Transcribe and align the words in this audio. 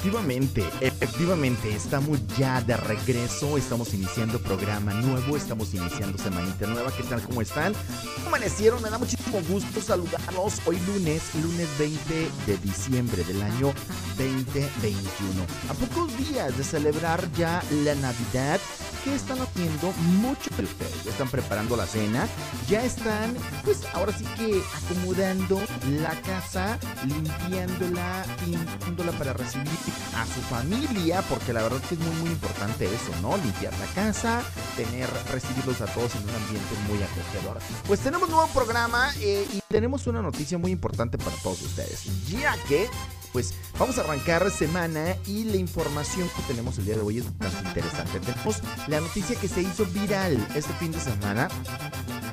Efectivamente, 0.00 0.64
efectivamente, 0.80 1.74
estamos 1.74 2.26
ya 2.38 2.62
de 2.62 2.74
regreso. 2.74 3.58
Estamos 3.58 3.92
iniciando 3.92 4.38
programa 4.38 4.94
nuevo, 4.94 5.36
estamos 5.36 5.74
iniciando 5.74 6.16
semanita 6.16 6.66
nueva. 6.66 6.90
¿Qué 6.90 7.02
tal? 7.02 7.20
¿Cómo 7.20 7.42
están? 7.42 7.74
¿Cómo 8.14 8.28
amanecieron? 8.28 8.80
Me 8.80 8.88
da 8.88 8.96
muchísimo 8.96 9.42
gusto 9.46 9.82
saludarlos. 9.82 10.62
Hoy 10.64 10.78
lunes, 10.86 11.22
lunes 11.34 11.68
20 11.78 12.30
de 12.46 12.56
diciembre 12.64 13.24
del 13.24 13.42
año 13.42 13.74
2021. 14.16 15.44
A 15.68 15.74
pocos 15.74 16.16
días 16.16 16.56
de 16.56 16.64
celebrar 16.64 17.30
ya 17.32 17.62
la 17.84 17.94
Navidad, 17.96 18.58
¿qué 19.04 19.14
están 19.14 19.40
haciendo? 19.40 19.92
Muchos 20.20 20.56
de 20.56 20.64
ustedes 20.64 21.04
ya 21.04 21.10
están 21.10 21.28
preparando 21.28 21.76
la 21.76 21.86
cena, 21.86 22.28
ya 22.68 22.84
están, 22.84 23.36
pues 23.64 23.82
ahora 23.92 24.12
sí 24.16 24.24
que 24.36 24.62
acomodando 24.84 25.60
la 26.00 26.10
casa, 26.22 26.78
limpiándola, 27.04 28.24
limpiándola 28.46 29.12
para 29.12 29.32
recibir 29.32 29.68
a 30.16 30.26
su 30.26 30.40
familia, 30.42 31.22
porque 31.22 31.52
la 31.52 31.62
verdad 31.62 31.80
que 31.88 31.94
es 31.94 32.00
muy 32.00 32.14
muy 32.20 32.30
importante 32.30 32.86
eso, 32.86 33.12
¿no? 33.22 33.36
Limpiar 33.38 33.72
la 33.78 33.86
casa, 33.94 34.42
tener, 34.76 35.08
recibirlos 35.30 35.80
a 35.80 35.86
todos 35.86 36.14
en 36.16 36.22
un 36.22 36.34
ambiente 36.34 36.74
muy 36.88 37.02
acogedor. 37.02 37.58
Pues 37.86 38.00
tenemos 38.00 38.28
nuevo 38.28 38.48
programa 38.48 39.12
eh, 39.20 39.46
y 39.52 39.60
tenemos 39.68 40.06
una 40.06 40.22
noticia 40.22 40.58
muy 40.58 40.72
importante 40.72 41.18
para 41.18 41.36
todos 41.36 41.62
ustedes, 41.62 42.04
ya 42.28 42.56
que 42.68 42.88
pues 43.32 43.54
vamos 43.78 43.98
a 43.98 44.02
arrancar 44.02 44.50
semana 44.50 45.16
y 45.26 45.44
la 45.44 45.56
información 45.56 46.28
que 46.36 46.42
tenemos 46.42 46.78
el 46.78 46.86
día 46.86 46.96
de 46.96 47.02
hoy 47.02 47.18
es 47.18 47.38
bastante 47.38 47.68
interesante. 47.68 48.20
Tenemos 48.20 48.62
la 48.88 49.00
noticia 49.00 49.36
que 49.36 49.48
se 49.48 49.62
hizo 49.62 49.86
viral 49.86 50.46
este 50.54 50.72
fin 50.74 50.92
de 50.92 51.00
semana 51.00 51.48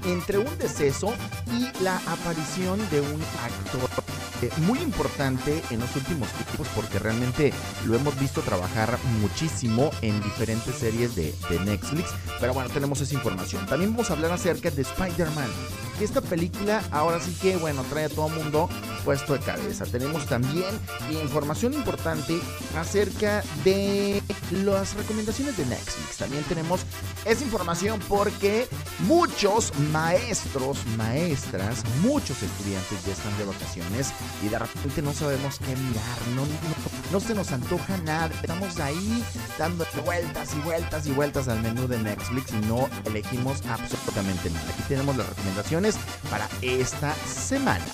entre 0.06 0.38
un 0.38 0.58
deceso 0.58 1.14
y 1.52 1.84
la 1.84 1.98
aparición 2.08 2.80
de 2.90 3.02
un 3.02 3.22
actor 3.44 3.90
eh, 4.42 4.52
muy 4.58 4.80
importante 4.80 5.64
en 5.72 5.80
los 5.80 5.96
últimos 5.96 6.30
tiempos 6.30 6.68
porque 6.76 7.00
realmente 7.00 7.54
lo 7.86 7.96
hemos 7.96 8.18
visto 8.20 8.42
trabajar 8.42 8.98
muchísimo 9.20 9.90
en 10.02 10.22
diferentes 10.22 10.76
series 10.76 11.16
de, 11.16 11.34
de 11.50 11.60
Netflix. 11.60 12.12
Pero 12.40 12.54
bueno, 12.54 12.70
tenemos 12.70 13.02
esa 13.02 13.16
información. 13.16 13.66
También 13.66 13.92
vamos 13.92 14.10
a 14.10 14.14
hablar 14.14 14.32
acerca 14.32 14.70
de 14.70 14.84
Spider-Man. 14.84 15.50
Que 15.98 16.06
esta 16.06 16.22
película 16.22 16.84
ahora 16.92 17.20
sí 17.20 17.36
que, 17.42 17.58
bueno, 17.58 17.84
trae 17.90 18.06
a 18.06 18.10
todo 18.10 18.30
mundo 18.30 18.70
puesto 19.04 19.34
de 19.34 19.40
cabeza. 19.40 19.86
Tenemos 19.86 20.26
también 20.26 20.66
información 21.24 21.74
importante 21.74 22.38
acerca 22.78 23.42
de 23.64 24.22
las 24.52 24.96
recomendaciones 24.96 25.58
de 25.58 25.66
Netflix. 25.66 26.18
También 26.18 26.44
tenemos 26.44 26.82
esa 27.26 27.44
información 27.44 28.00
porque 28.08 28.68
muchos 29.00 29.72
maestros, 29.92 30.86
maestras, 30.98 31.84
muchos 32.02 32.44
estudiantes 32.44 33.06
ya 33.06 33.14
están 33.14 33.38
de 33.38 33.46
vacaciones 33.46 34.12
y 34.44 34.50
de 34.50 34.60
repente 34.60 35.02
no 35.02 35.14
sabemos 35.14 35.58
qué 35.60 35.76
mirar, 35.76 36.18
no, 36.36 36.42
no, 36.42 36.50
no 37.14 37.20
se 37.20 37.34
nos 37.34 37.52
antoja 37.52 37.98
nada. 38.00 38.30
Estamos 38.42 38.78
ahí 38.80 39.24
dando 39.58 39.86
vueltas 40.06 40.54
y 40.54 40.60
vueltas 40.60 41.08
y 41.08 41.12
vueltas 41.12 41.48
al 41.48 41.62
menú 41.62 41.88
de 41.88 41.98
Netflix 41.98 42.52
y 42.52 42.66
no 42.66 42.90
elegimos 43.06 43.64
absolutamente 43.68 44.50
nada. 44.50 44.70
Aquí 44.70 44.84
tenemos 44.90 45.16
las 45.16 45.30
recomendaciones 45.30 45.87
para 46.30 46.48
esta 46.62 47.14
semana. 47.14 47.86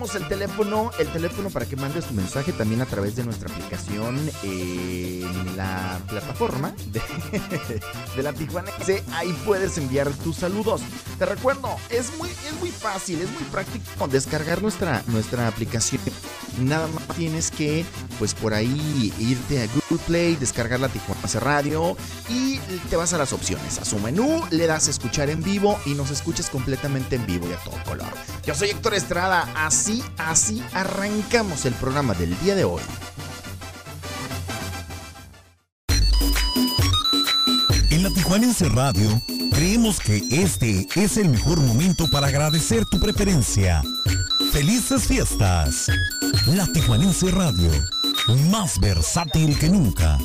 El 0.00 0.26
teléfono, 0.28 0.90
el 0.98 1.12
teléfono 1.12 1.50
para 1.50 1.66
que 1.66 1.76
mandes 1.76 2.06
tu 2.06 2.14
mensaje 2.14 2.54
también 2.54 2.80
a 2.80 2.86
través 2.86 3.16
de 3.16 3.22
nuestra 3.22 3.52
aplicación 3.52 4.18
en 4.42 5.56
la 5.56 6.00
plataforma 6.08 6.74
de, 6.90 7.02
la 8.22 8.32
Tijuanense. 8.32 9.04
Ahí 9.12 9.36
puedes 9.44 9.76
enviar 9.76 10.10
tus 10.10 10.36
saludos. 10.36 10.80
Te 11.18 11.26
recuerdo, 11.26 11.76
es 11.90 12.16
muy, 12.16 12.30
es 12.30 12.54
muy 12.60 12.70
fácil, 12.70 13.20
es 13.20 13.30
muy 13.30 13.42
práctico 13.44 14.08
descargar 14.08 14.62
nuestra, 14.62 15.02
nuestra 15.06 15.46
aplicación. 15.46 16.00
Nada 16.58 16.88
más 16.88 17.06
tienes 17.16 17.50
que, 17.50 17.84
pues 18.18 18.34
por 18.34 18.54
ahí, 18.54 19.12
irte 19.18 19.62
a 19.62 19.66
Google 19.66 20.04
Play, 20.06 20.36
descargar 20.36 20.80
la 20.80 20.88
Tijuanense 20.88 21.40
Radio 21.40 21.96
y 22.28 22.58
te 22.88 22.96
vas 22.96 23.12
a 23.12 23.18
las 23.18 23.34
opciones. 23.34 23.78
A 23.78 23.84
su 23.84 23.98
menú, 23.98 24.42
le 24.50 24.66
das 24.66 24.88
escuchar 24.88 25.28
en 25.28 25.42
vivo 25.42 25.78
y 25.84 25.90
nos 25.90 26.10
escuchas 26.10 26.48
completamente 26.48 27.16
en 27.16 27.26
vivo 27.26 27.46
y 27.48 27.52
a 27.52 27.58
todo 27.58 27.76
color. 27.84 28.08
Yo 28.44 28.54
soy 28.54 28.70
Héctor 28.70 28.94
Estrada, 28.94 29.48
así, 29.54 29.89
así 30.18 30.62
arrancamos 30.72 31.64
el 31.66 31.74
programa 31.74 32.14
del 32.14 32.38
día 32.40 32.54
de 32.54 32.64
hoy. 32.64 32.82
En 37.90 38.02
la 38.02 38.10
Tijuanense 38.10 38.68
Radio 38.68 39.10
creemos 39.52 39.98
que 40.00 40.22
este 40.30 40.86
es 40.94 41.16
el 41.16 41.28
mejor 41.28 41.60
momento 41.60 42.08
para 42.10 42.28
agradecer 42.28 42.84
tu 42.90 43.00
preferencia. 43.00 43.82
¡Felices 44.52 45.06
fiestas! 45.06 45.86
La 46.46 46.66
Tijuanense 46.66 47.30
Radio, 47.30 47.70
más 48.50 48.78
versátil 48.80 49.58
que 49.58 49.68
nunca. 49.68 50.18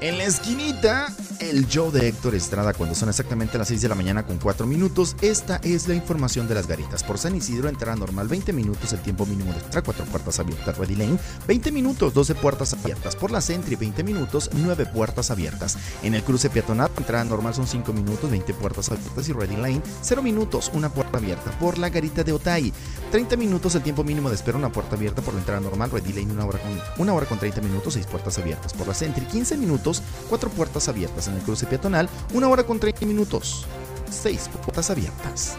En 0.00 0.16
la 0.16 0.24
esquinita, 0.24 1.14
el 1.50 1.66
show 1.66 1.90
de 1.90 2.06
Héctor 2.06 2.36
Estrada 2.36 2.72
cuando 2.72 2.94
son 2.94 3.08
exactamente 3.08 3.58
las 3.58 3.66
6 3.68 3.82
de 3.82 3.88
la 3.88 3.96
mañana 3.96 4.24
con 4.24 4.38
4 4.38 4.68
minutos. 4.68 5.16
Esta 5.20 5.56
es 5.64 5.88
la 5.88 5.94
información 5.94 6.46
de 6.46 6.54
las 6.54 6.68
garitas. 6.68 7.02
Por 7.02 7.18
San 7.18 7.34
Isidro, 7.34 7.68
entrada 7.68 7.96
normal 7.96 8.28
20 8.28 8.52
minutos, 8.52 8.92
el 8.92 9.00
tiempo 9.00 9.26
mínimo 9.26 9.52
de 9.52 9.58
extra 9.58 9.82
4 9.82 10.04
puertas 10.04 10.38
abiertas. 10.38 10.78
Ready 10.78 10.94
Lane, 10.94 11.18
20 11.48 11.72
minutos, 11.72 12.14
12 12.14 12.36
puertas 12.36 12.72
abiertas. 12.74 13.16
Por 13.16 13.32
la 13.32 13.40
Sentry, 13.40 13.74
20 13.74 14.04
minutos, 14.04 14.50
9 14.52 14.86
puertas 14.86 15.32
abiertas. 15.32 15.76
En 16.04 16.14
el 16.14 16.22
cruce 16.22 16.50
peatonal, 16.50 16.88
entrada 16.96 17.24
normal 17.24 17.52
son 17.52 17.66
5 17.66 17.92
minutos, 17.92 18.30
20 18.30 18.54
puertas 18.54 18.88
abiertas. 18.90 19.28
Y 19.28 19.32
Ready 19.32 19.56
Lane, 19.56 19.82
0 20.02 20.22
minutos, 20.22 20.70
una 20.72 20.88
puerta 20.88 21.18
abierta. 21.18 21.50
Por 21.58 21.78
la 21.78 21.88
garita 21.88 22.22
de 22.22 22.32
Otay, 22.32 22.72
30 23.10 23.36
minutos, 23.36 23.74
el 23.74 23.82
tiempo 23.82 24.04
mínimo 24.04 24.28
de 24.28 24.36
espera, 24.36 24.56
una 24.56 24.70
puerta 24.70 24.94
abierta. 24.94 25.20
Por 25.20 25.34
la 25.34 25.40
entrada 25.40 25.60
normal, 25.60 25.90
Ready 25.90 26.12
Lane, 26.12 26.32
una 26.32 26.44
hora 26.44 26.60
con, 26.60 26.80
una 26.98 27.12
hora 27.12 27.26
con 27.26 27.40
30 27.40 27.60
minutos, 27.60 27.94
6 27.94 28.06
puertas 28.06 28.38
abiertas. 28.38 28.72
Por 28.72 28.86
la 28.86 28.94
Sentry, 28.94 29.26
15 29.26 29.56
minutos, 29.56 30.00
4 30.28 30.48
puertas 30.50 30.88
abiertas. 30.88 31.26
En 31.26 31.34
el 31.34 31.39
cruce 31.40 31.66
peatonal, 31.66 32.08
una 32.32 32.48
hora 32.48 32.64
con 32.64 32.78
30 32.78 33.06
minutos. 33.06 33.66
seis 34.10 34.48
puertas 34.64 34.90
abiertas. 34.90 35.56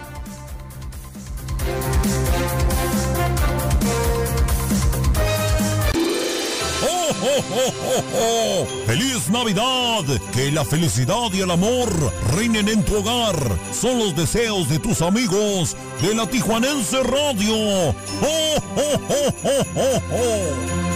Oh, 6.83 7.43
oh, 7.55 8.03
oh, 8.15 8.65
¡Feliz 8.87 9.29
Navidad! 9.29 10.03
Que 10.33 10.51
la 10.51 10.65
felicidad 10.65 11.31
y 11.33 11.41
el 11.41 11.51
amor 11.51 11.89
reinen 12.35 12.67
en 12.67 12.83
tu 12.83 12.97
hogar. 12.97 13.35
Son 13.73 13.99
los 13.99 14.15
deseos 14.15 14.67
de 14.69 14.79
tus 14.79 15.01
amigos 15.01 15.75
de 16.01 16.15
la 16.15 16.25
Tijuanense 16.27 17.03
Radio. 17.03 17.53
oh 17.55 17.95
oh 18.75 18.99
oh 19.09 19.33
oh 19.43 20.01
¡Oh, 20.11 20.90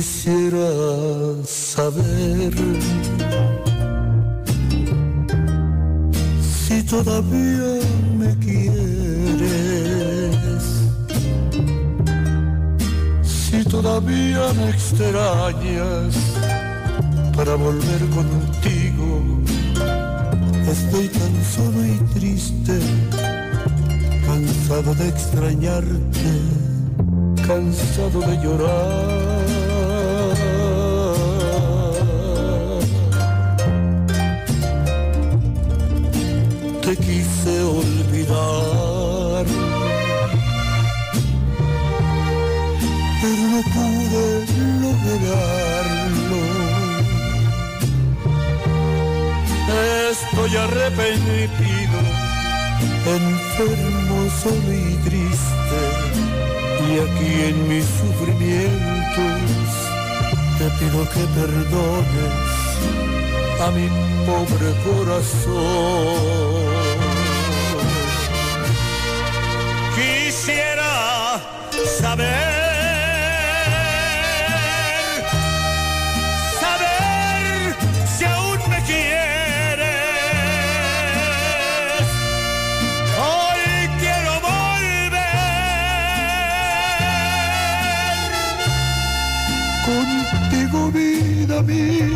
Quisiera 0.00 0.72
saber 1.44 2.54
si 6.40 6.82
todavía 6.84 7.72
me 8.18 8.34
quieres, 8.38 9.52
si 13.22 13.62
todavía 13.64 14.54
me 14.54 14.70
extrañas 14.70 16.16
para 17.36 17.56
volver 17.56 18.00
contigo. 18.16 19.22
Estoy 20.66 21.08
tan 21.08 21.34
solo 21.44 21.84
y 21.84 21.98
triste, 22.14 22.80
cansado 24.24 24.94
de 24.94 25.08
extrañarte, 25.08 26.30
cansado 27.46 28.20
de 28.22 28.36
llorar 28.42 29.39
te 36.90 36.96
quise 36.96 37.54
olvidar, 37.62 39.44
pero 43.22 43.42
no 43.52 43.60
pude 43.74 44.26
lograrlo. 44.84 46.42
Estoy 50.10 50.52
arrepentido, 50.56 51.98
enfermo, 53.18 54.16
solo 54.42 54.70
y 54.72 54.98
triste, 55.06 55.80
y 56.88 56.90
aquí 57.04 57.32
en 57.50 57.56
mis 57.68 57.86
sufrimientos 58.00 59.70
te 60.58 60.66
pido 60.78 61.00
que 61.12 61.24
perdones 61.38 62.50
a 63.60 63.70
mi 63.70 63.86
pobre 64.26 64.68
corazón. 64.84 66.69
Saber, 71.86 72.26
saber 76.60 77.76
si 78.16 78.24
aún 78.24 78.58
me 78.68 78.82
quieres. 78.84 79.86
Hoy 83.18 83.88
quiero 84.00 84.32
volver. 84.40 85.30
Contigo, 90.30 90.90
vida 90.92 91.62
mía, 91.62 92.08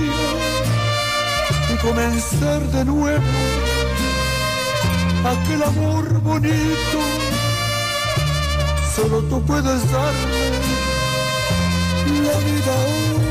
y 1.73 1.77
comenzar 1.79 2.61
de 2.63 2.85
nuevo 2.85 3.25
aquel 5.25 5.63
amor 5.63 6.21
bonito 6.21 7.14
solo 8.95 9.21
tú 9.23 9.43
puedes 9.43 9.91
darme 9.91 10.51
la 12.23 12.39
vida 12.39 12.75
otra 13.15 13.24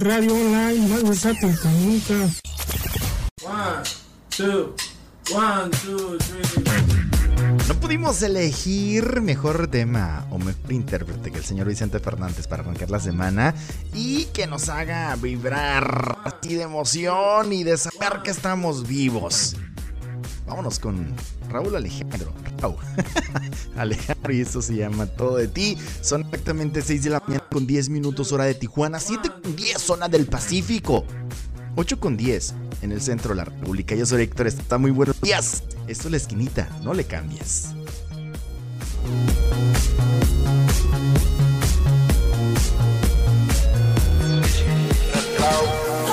Radio 0.00 0.34
Online, 0.34 0.88
más 0.88 1.02
versátil 1.02 1.58
que 1.60 1.68
nunca. 1.68 2.14
No 7.68 7.74
pudimos 7.80 8.22
elegir 8.22 9.20
mejor 9.20 9.68
tema 9.68 10.26
o 10.30 10.38
mejor 10.38 10.72
intérprete 10.72 11.30
que 11.30 11.38
el 11.38 11.44
señor 11.44 11.68
Vicente 11.68 11.98
Fernández 11.98 12.46
para 12.46 12.62
arrancar 12.62 12.90
la 12.90 13.00
semana 13.00 13.54
y 13.92 14.26
que 14.26 14.46
nos 14.46 14.68
haga 14.68 15.14
vibrar 15.16 16.18
así 16.24 16.54
de 16.54 16.62
emoción 16.62 17.52
y 17.52 17.62
de 17.62 17.76
saber 17.76 18.22
que 18.24 18.30
estamos 18.30 18.86
vivos. 18.88 19.56
Vámonos 20.46 20.78
con 20.78 21.14
Raúl 21.52 21.76
Alejandro. 21.76 22.32
Raúl. 22.58 22.76
Alejandro, 23.76 24.32
y 24.32 24.40
esto 24.40 24.62
se 24.62 24.76
llama 24.76 25.06
Todo 25.06 25.36
de 25.36 25.48
ti. 25.48 25.76
Son 26.00 26.22
exactamente 26.22 26.82
6 26.82 27.04
de 27.04 27.10
la 27.10 27.20
mañana 27.20 27.44
con 27.50 27.66
10 27.66 27.90
minutos 27.90 28.32
hora 28.32 28.44
de 28.44 28.54
Tijuana, 28.54 28.98
7 28.98 29.30
con 29.42 29.54
10 29.54 29.80
zona 29.80 30.08
del 30.08 30.26
Pacífico. 30.26 31.04
8 31.76 32.00
con 32.00 32.16
10 32.16 32.54
en 32.82 32.92
el 32.92 33.00
centro 33.00 33.30
de 33.30 33.36
la 33.36 33.44
República. 33.44 33.94
Yo 33.94 34.06
soy 34.06 34.22
Héctor, 34.22 34.46
está 34.46 34.78
muy 34.78 34.90
buenos 34.90 35.20
días. 35.20 35.62
Esto 35.86 36.08
es 36.08 36.10
la 36.10 36.16
esquinita, 36.16 36.68
no 36.82 36.94
le 36.94 37.04
cambies. 37.04 37.68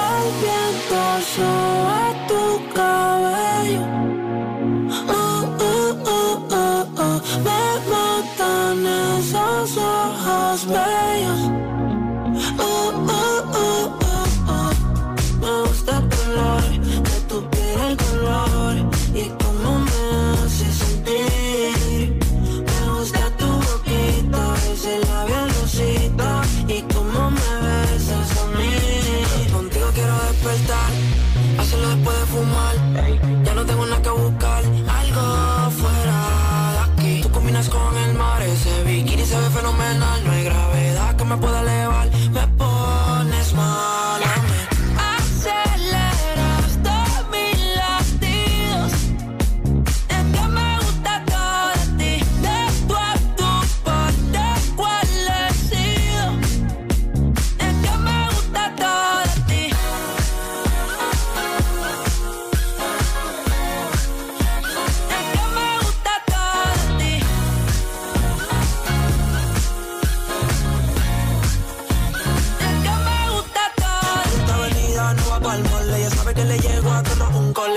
El 0.01 0.35
viento 0.41 1.01
sobre 1.35 2.27
tu 2.27 2.73
cabello. 2.73 3.98
Corners 8.81 9.33
of 9.33 9.77
our 9.77 10.57
spires. 10.57 11.43
Ooh. 12.61 13.28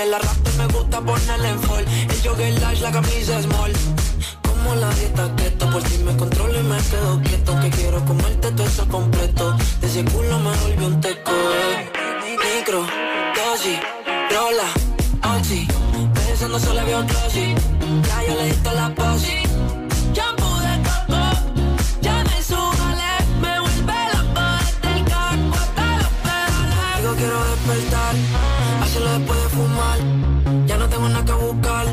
Un 0.05 0.11
La 0.11 0.19
rap 0.19 0.49
me 0.59 0.67
gusta 0.67 1.01
ponerle 1.01 1.49
en 1.49 1.61
fall. 1.61 1.85
El 1.85 2.23
jogger 2.23 2.61
lash, 2.61 2.81
la 2.81 2.91
camisa 2.91 3.43
small. 3.43 3.73
Como 4.43 4.75
la 4.75 4.91
dieta 4.95 5.35
keto 5.37 5.71
Por 5.71 5.83
si 5.89 5.99
me 5.99 6.17
controlo 6.17 6.59
y 6.59 6.63
me 6.63 6.77
quedo 6.77 7.21
quieto. 7.23 7.61
Que 7.61 7.71
quiero 7.71 8.05
comerte 8.05 8.51
todo 8.53 8.67
eso 8.67 8.87
completo. 8.89 9.57
De 9.81 9.87
ese 9.87 10.05
culo 10.05 10.39
me 10.39 10.51
volvió 10.57 10.87
un 10.87 11.01
teco. 11.01 11.31
Eh. 11.31 11.93
Micro, 12.57 12.81
dosis, 13.37 13.79
rola, 14.31 15.37
oxi. 15.37 15.69
Pensando 16.15 16.59
solo 16.59 16.85
veo 16.85 17.05
glossy 17.05 17.55
Ya 18.09 18.27
yo 18.27 18.35
le 18.35 18.45
di 18.47 18.57
la 18.75 18.95
posi 18.95 19.42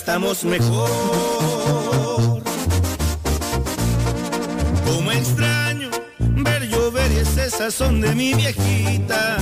Estamos 0.00 0.44
mejor. 0.44 0.90
Como 4.86 5.12
extraño 5.12 5.90
ver 6.18 6.68
llover 6.68 7.12
y 7.12 7.18
ese 7.18 7.50
sazón 7.50 8.00
de 8.00 8.14
mi 8.14 8.32
viejita. 8.32 9.36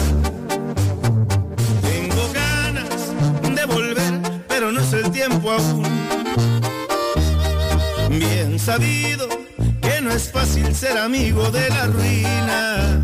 Tengo 1.89 2.25
ganas 2.43 2.93
de 3.57 3.65
volver, 3.67 4.15
pero 4.49 4.73
no 4.73 4.81
es 4.81 4.93
el 4.93 5.09
tiempo 5.13 5.53
aún. 5.53 5.87
Bien 8.11 8.59
sabido 8.59 9.29
que 9.81 10.01
no 10.01 10.11
es 10.11 10.33
fácil 10.33 10.75
ser 10.75 10.99
amigo 10.99 11.51
de 11.53 11.69
la 11.71 11.87
ruina. 11.87 12.98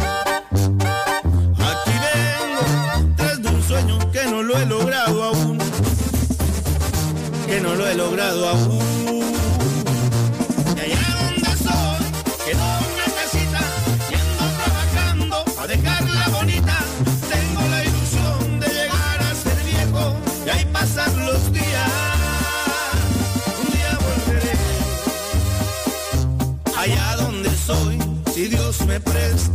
Logrado 7.96 8.48
aún. 8.48 9.24
Y 10.76 10.80
allá 10.80 11.06
donde 11.22 11.50
soy, 11.56 12.04
quedó 12.44 12.66
una 12.90 13.06
casita, 13.18 13.60
yendo 14.10 14.44
trabajando 14.58 15.36
a 15.58 15.66
dejarla 15.66 16.28
bonita. 16.28 16.76
Tengo 17.30 17.62
la 17.68 17.84
ilusión 17.84 18.60
de 18.60 18.68
llegar 18.68 19.22
a 19.22 19.34
ser 19.34 19.58
viejo 19.64 20.16
y 20.46 20.50
ahí 20.50 20.64
pasar 20.72 21.12
los 21.18 21.52
días. 21.52 21.90
Un 23.60 23.66
día 23.72 23.98
volveré 24.06 24.56
allá 26.76 27.16
donde 27.16 27.50
soy, 27.56 27.98
si 28.34 28.48
Dios 28.48 28.84
me 28.86 28.98
presta 29.00 29.53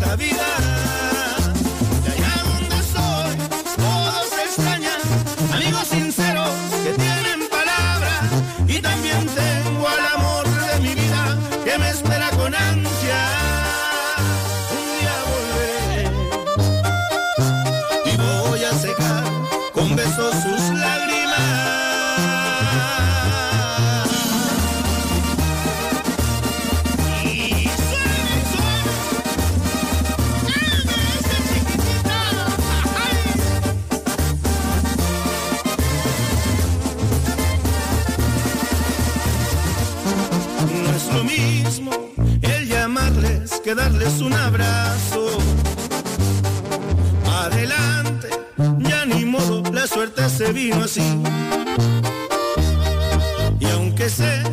vino 50.60 50.84
así. 50.84 51.02
Y 53.60 53.66
aunque 53.76 54.10
sé 54.10 54.44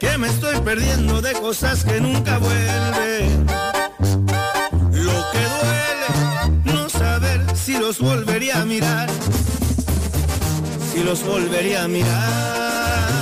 que 0.00 0.18
me 0.18 0.28
estoy 0.28 0.56
perdiendo 0.60 1.22
de 1.22 1.32
cosas 1.34 1.84
que 1.84 2.00
nunca 2.00 2.38
vuelven, 2.38 3.46
lo 5.06 5.18
que 5.32 5.42
duele 5.56 6.08
no 6.64 6.88
saber 6.88 7.40
si 7.54 7.78
los 7.78 8.00
volvería 8.00 8.60
a 8.62 8.64
mirar, 8.64 9.08
si 10.92 11.04
los 11.04 11.22
volvería 11.24 11.84
a 11.84 11.88
mirar. 11.88 13.21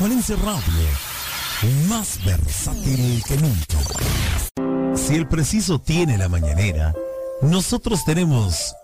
La 0.00 0.06
Tijuanense 0.06 0.36
Radio, 0.36 1.86
más 1.86 2.24
versátil 2.24 3.22
que 3.28 3.36
nunca. 3.36 4.96
Si 4.96 5.14
el 5.14 5.28
preciso 5.28 5.78
tiene 5.78 6.16
la 6.16 6.30
mañanera, 6.30 6.94
nosotros 7.42 8.06
tenemos 8.06 8.74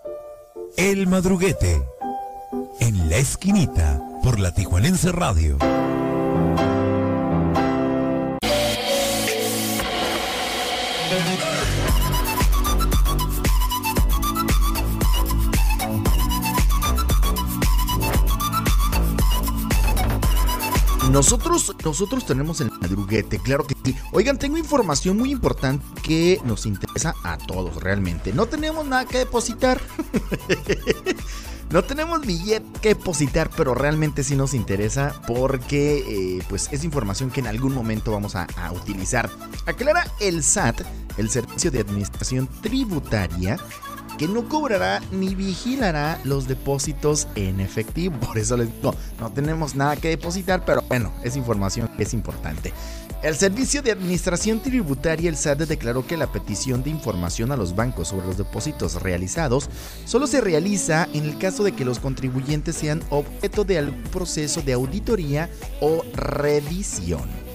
el 0.77 1.07
madruguete 1.07 1.81
en 2.79 3.09
la 3.09 3.17
esquinita 3.17 3.99
por 4.21 4.39
la 4.39 4.53
Tijuanense 4.53 5.11
Radio. 5.11 5.57
Nosotros, 21.17 21.75
nosotros 21.83 22.27
tenemos 22.27 22.61
el 22.61 22.69
madruguete, 22.79 23.39
claro 23.39 23.65
que 23.65 23.75
sí. 23.83 23.95
Oigan, 24.11 24.37
tengo 24.37 24.55
información 24.55 25.17
muy 25.17 25.31
importante 25.31 25.83
que 26.03 26.39
nos 26.45 26.67
interesa 26.67 27.15
a 27.23 27.39
todos 27.39 27.81
realmente. 27.81 28.33
No 28.33 28.45
tenemos 28.45 28.85
nada 28.85 29.05
que 29.05 29.17
depositar. 29.17 29.81
No 31.69 31.83
tenemos 31.83 32.21
billete 32.21 32.65
que 32.79 32.89
depositar, 32.89 33.49
pero 33.49 33.75
realmente 33.75 34.23
sí 34.23 34.37
nos 34.37 34.53
interesa 34.53 35.21
porque 35.27 36.37
eh, 36.37 36.43
pues 36.47 36.69
es 36.71 36.85
información 36.85 37.29
que 37.29 37.41
en 37.41 37.47
algún 37.47 37.73
momento 37.73 38.13
vamos 38.13 38.35
a, 38.35 38.47
a 38.55 38.71
utilizar. 38.71 39.29
Aclara 39.65 40.09
el 40.21 40.43
SAT, 40.43 40.83
el 41.17 41.29
Servicio 41.29 41.69
de 41.69 41.81
Administración 41.81 42.47
Tributaria, 42.61 43.57
que 44.17 44.27
no 44.27 44.47
cobrará 44.47 45.01
ni 45.11 45.35
vigilará 45.35 46.19
los 46.23 46.47
depósitos 46.47 47.27
en 47.35 47.59
efectivo. 47.59 48.19
Por 48.27 48.37
eso 48.37 48.57
les 48.57 48.73
digo, 48.73 48.95
no 49.19 49.31
tenemos 49.31 49.75
nada 49.75 49.95
que 49.95 50.09
depositar, 50.09 50.63
pero 50.65 50.81
bueno, 50.83 51.13
es 51.23 51.35
información 51.35 51.89
es 51.97 52.13
importante. 52.13 52.73
El 53.23 53.35
Servicio 53.35 53.81
de 53.81 53.91
Administración 53.91 54.59
Tributaria, 54.59 55.29
el 55.29 55.37
SAT, 55.37 55.61
declaró 55.61 56.05
que 56.05 56.17
la 56.17 56.31
petición 56.31 56.83
de 56.83 56.91
información 56.91 57.51
a 57.51 57.57
los 57.57 57.75
bancos 57.75 58.09
sobre 58.09 58.27
los 58.27 58.37
depósitos 58.37 59.01
realizados 59.01 59.69
solo 60.05 60.27
se 60.27 60.39
realiza 60.39 61.07
en 61.13 61.25
el 61.25 61.37
caso 61.39 61.63
de 61.63 61.71
que 61.71 61.83
los 61.83 61.99
contribuyentes 61.99 62.75
sean 62.75 63.01
objeto 63.09 63.63
de 63.63 63.79
algún 63.79 64.03
proceso 64.03 64.61
de 64.61 64.73
auditoría 64.73 65.49
o 65.81 66.03
revisión. 66.13 67.46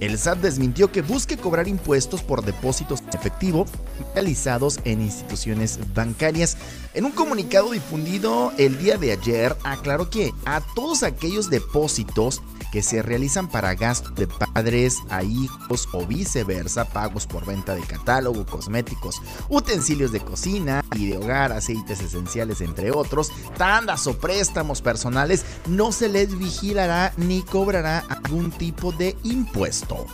El 0.00 0.18
SAT 0.18 0.38
desmintió 0.38 0.92
que 0.92 1.02
busque 1.02 1.36
cobrar 1.36 1.68
impuestos 1.68 2.22
por 2.22 2.44
depósitos 2.44 3.00
en 3.00 3.08
efectivo 3.18 3.66
realizados 4.14 4.80
en 4.84 5.00
instituciones 5.00 5.78
bancarias. 5.94 6.56
En 6.94 7.06
un 7.06 7.12
comunicado 7.12 7.70
difundido 7.70 8.52
el 8.58 8.78
día 8.78 8.98
de 8.98 9.12
ayer, 9.12 9.56
aclaró 9.64 10.10
que 10.10 10.32
a 10.44 10.60
todos 10.74 11.02
aquellos 11.02 11.48
depósitos 11.48 12.42
que 12.72 12.82
se 12.82 13.02
realizan 13.02 13.48
para 13.48 13.74
gasto 13.74 14.10
de 14.10 14.26
padres 14.26 14.98
a 15.10 15.22
hijos 15.22 15.88
o 15.92 16.06
viceversa, 16.06 16.84
pagos 16.84 17.26
por 17.26 17.44
venta 17.44 17.74
de 17.74 17.82
catálogo, 17.82 18.44
cosméticos, 18.46 19.22
utensilios 19.48 20.12
de 20.12 20.20
cocina 20.20 20.84
y 20.94 21.10
de 21.10 21.18
hogar, 21.18 21.52
aceites 21.52 22.00
esenciales, 22.00 22.60
entre 22.60 22.90
otros, 22.90 23.30
tandas 23.56 24.06
o 24.06 24.18
préstamos 24.18 24.82
personales, 24.82 25.44
no 25.66 25.92
se 25.92 26.08
les 26.08 26.38
vigilará 26.38 27.12
ni 27.16 27.42
cobrará 27.42 28.04
algún 28.08 28.50
tipo 28.50 28.92
de 28.92 29.16
impuesto. 29.22 30.06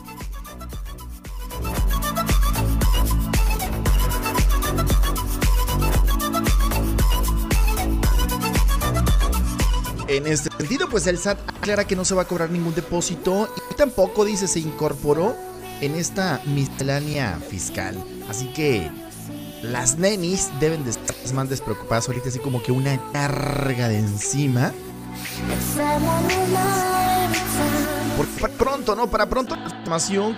En 10.12 10.27
este 10.27 10.51
sentido, 10.59 10.90
pues 10.90 11.07
el 11.07 11.16
SAT 11.16 11.38
aclara 11.48 11.87
que 11.87 11.96
no 11.96 12.05
se 12.05 12.14
va 12.14 12.22
a 12.22 12.25
cobrar 12.27 12.51
ningún 12.51 12.75
depósito 12.75 13.48
y 13.70 13.75
tampoco 13.77 14.27
dice 14.27 14.46
se 14.46 14.61
incorporó 14.61 15.35
en 15.81 15.94
esta 15.94 16.42
miscelánea 16.44 17.38
fiscal. 17.48 17.96
Así 18.29 18.53
que 18.53 18.90
las 19.62 19.96
nenis 19.96 20.51
deben 20.61 20.85
de 20.85 20.90
estar 20.90 21.16
más 21.33 21.48
despreocupadas 21.48 22.09
ahorita, 22.09 22.29
así 22.29 22.40
como 22.40 22.62
que 22.62 22.72
una 22.72 23.01
carga 23.11 23.88
de 23.88 24.01
encima. 24.01 24.75
Porque 28.14 28.33
para 28.38 28.53
pronto, 28.53 28.94
¿no? 28.94 29.11
Para 29.11 29.27
pronto 29.31 29.57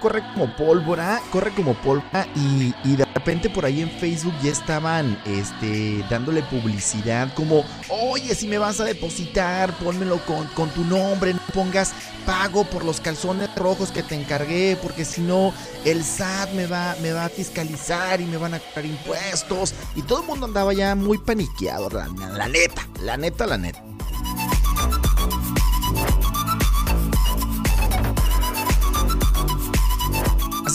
corre 0.01 0.23
como 0.33 0.55
pólvora, 0.57 1.21
corre 1.31 1.53
como 1.53 1.75
pólvora 1.75 2.27
y, 2.35 2.97
de 2.97 3.05
repente 3.05 3.49
por 3.49 3.64
ahí 3.64 3.83
en 3.83 3.90
Facebook 3.90 4.35
ya 4.43 4.51
estaban 4.51 5.19
este, 5.25 6.05
dándole 6.11 6.43
publicidad 6.43 7.33
como, 7.35 7.64
oye, 7.88 8.35
si 8.35 8.49
me 8.49 8.59
vas 8.59 8.81
a 8.81 8.85
depositar, 8.85 9.73
pónmelo 9.79 10.19
con, 10.27 10.47
con 10.49 10.69
tu 10.71 10.85
nombre, 10.85 11.35
no 11.35 11.40
pongas 11.55 11.93
pago 12.27 12.64
por 12.64 12.85
los 12.85 13.01
calzones 13.01 13.55
rojos 13.55 13.90
que 13.90 14.03
te 14.03 14.14
encargué, 14.14 14.77
porque 14.83 15.05
si 15.05 15.21
no 15.21 15.53
el 15.85 16.05
SAT 16.05 16.53
me 16.53 16.67
va, 16.67 16.97
me 17.01 17.12
va 17.12 17.27
a 17.27 17.29
fiscalizar 17.29 18.21
y 18.21 18.25
me 18.25 18.37
van 18.37 18.55
a 18.55 18.59
cobrar 18.59 18.87
impuestos. 18.87 19.75
Y 19.95 20.03
todo 20.03 20.23
el 20.23 20.27
mundo 20.27 20.47
andaba 20.47 20.73
ya 20.73 20.95
muy 20.95 21.19
paniqueado, 21.19 21.88
la 21.90 22.09
neta, 22.49 22.88
la 23.01 23.17
neta, 23.17 23.47
la 23.47 23.59
neta. 23.59 23.93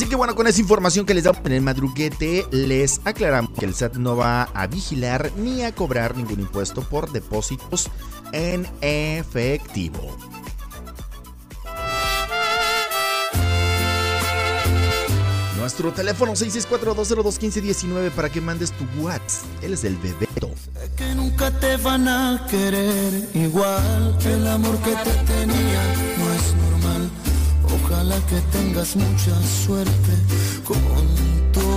Que 0.09 0.15
bueno, 0.15 0.35
con 0.35 0.47
esa 0.47 0.59
información 0.59 1.05
que 1.05 1.13
les 1.13 1.23
damos 1.23 1.45
en 1.45 1.51
el 1.51 1.61
madruguete, 1.61 2.45
les 2.51 2.99
aclaramos 3.05 3.51
que 3.57 3.65
el 3.65 3.75
SAT 3.75 3.97
no 3.97 4.15
va 4.15 4.43
a 4.43 4.67
vigilar 4.67 5.31
ni 5.37 5.61
a 5.61 5.73
cobrar 5.73 6.17
ningún 6.17 6.39
impuesto 6.39 6.81
por 6.81 7.11
depósitos 7.11 7.89
en 8.31 8.67
efectivo. 8.81 10.17
Nuestro 15.57 15.93
teléfono 15.93 16.31
664-202-1519 16.33 18.09
para 18.11 18.29
que 18.29 18.41
mandes 18.41 18.71
tu 18.71 18.85
WhatsApp. 19.01 19.45
Él 19.61 19.73
es 19.73 19.83
el 19.83 19.95
Bebeto. 19.97 20.49
que 20.97 21.13
nunca 21.13 21.51
te 21.51 21.77
van 21.77 22.07
a 22.07 22.47
querer 22.49 23.29
igual 23.35 24.17
el 24.25 24.47
amor 24.47 24.75
que 24.79 24.91
te 24.91 25.11
tenía 25.33 25.83
no 26.17 26.33
es 26.33 26.55
normal. 26.55 26.78
Ojalá 27.91 28.17
que 28.27 28.39
tengas 28.51 28.95
mucha 28.95 29.33
suerte 29.65 30.13
con 30.63 30.77
tu 31.51 31.69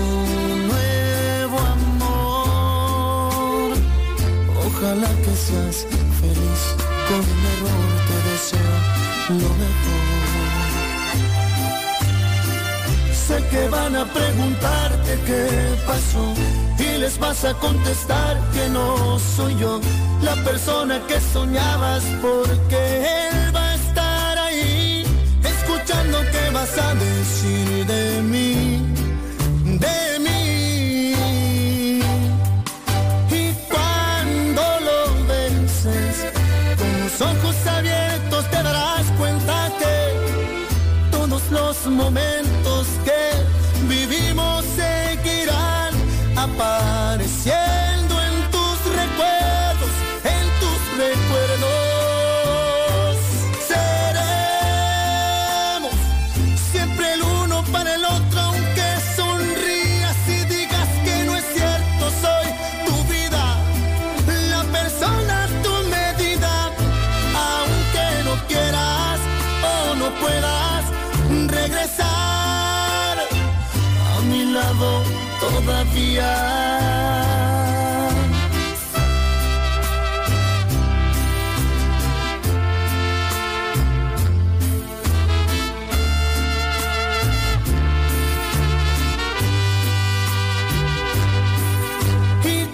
nuevo 0.68 1.59
amor. 1.79 3.72
Ojalá 4.66 5.09
que 5.09 5.35
seas 5.35 5.87
feliz 6.20 6.61
con 7.09 7.22
el 7.33 7.42
error, 7.53 7.88
te 8.09 8.16
deseo 8.29 8.77
lo 9.40 9.51
mejor. 9.62 10.05
Sé 13.14 13.37
que 13.51 13.62
van 13.70 13.96
a 13.96 14.05
preguntarte 14.05 15.18
qué 15.27 15.42
pasó 15.87 16.35
y 16.79 16.98
les 16.98 17.18
vas 17.18 17.42
a 17.46 17.55
contestar 17.55 18.38
que 18.53 18.68
no 18.68 19.18
soy 19.18 19.57
yo 19.57 19.81
la 20.20 20.35
persona 20.44 21.01
que 21.07 21.18
soñabas 21.33 22.05
porque 22.20 23.31
él 23.31 23.57
va 23.57 23.70
a 23.70 23.75
estar 23.75 24.02
vas 26.62 26.79
a 26.79 26.94
decir 26.94 27.87
de 27.87 28.22
mí, 28.22 28.55
de 29.85 30.01
mí. 30.25 31.14
Y 33.40 33.44
cuando 33.72 34.62
lo 34.88 35.01
vences, 35.33 36.14
con 36.79 36.90
los 37.03 37.16
ojos 37.31 37.57
abiertos 37.79 38.42
te 38.53 38.59
darás 38.68 39.07
cuenta 39.18 39.55
que 39.81 39.96
todos 41.11 41.42
los 41.51 41.77
momentos 41.87 42.62
Y 76.12 76.18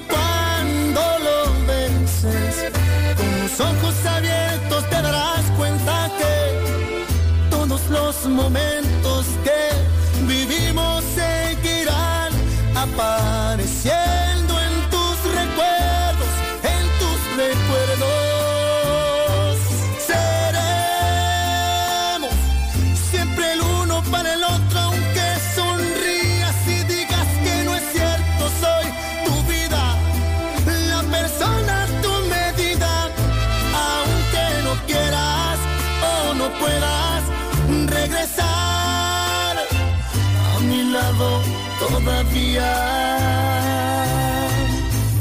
cuando 0.09 1.01
lo 1.22 1.66
vences, 1.66 2.72
con 3.16 3.40
los 3.40 3.61
ojos 3.61 3.94
abiertos 4.05 4.90
te 4.90 5.01
darás 5.01 5.44
cuenta 5.57 6.11
que 6.18 7.05
todos 7.51 7.88
los 7.88 8.27
momentos 8.27 9.27
que 9.44 10.27
vivimos 10.27 11.05
seguirán 11.14 12.33
apareciendo 12.74 13.28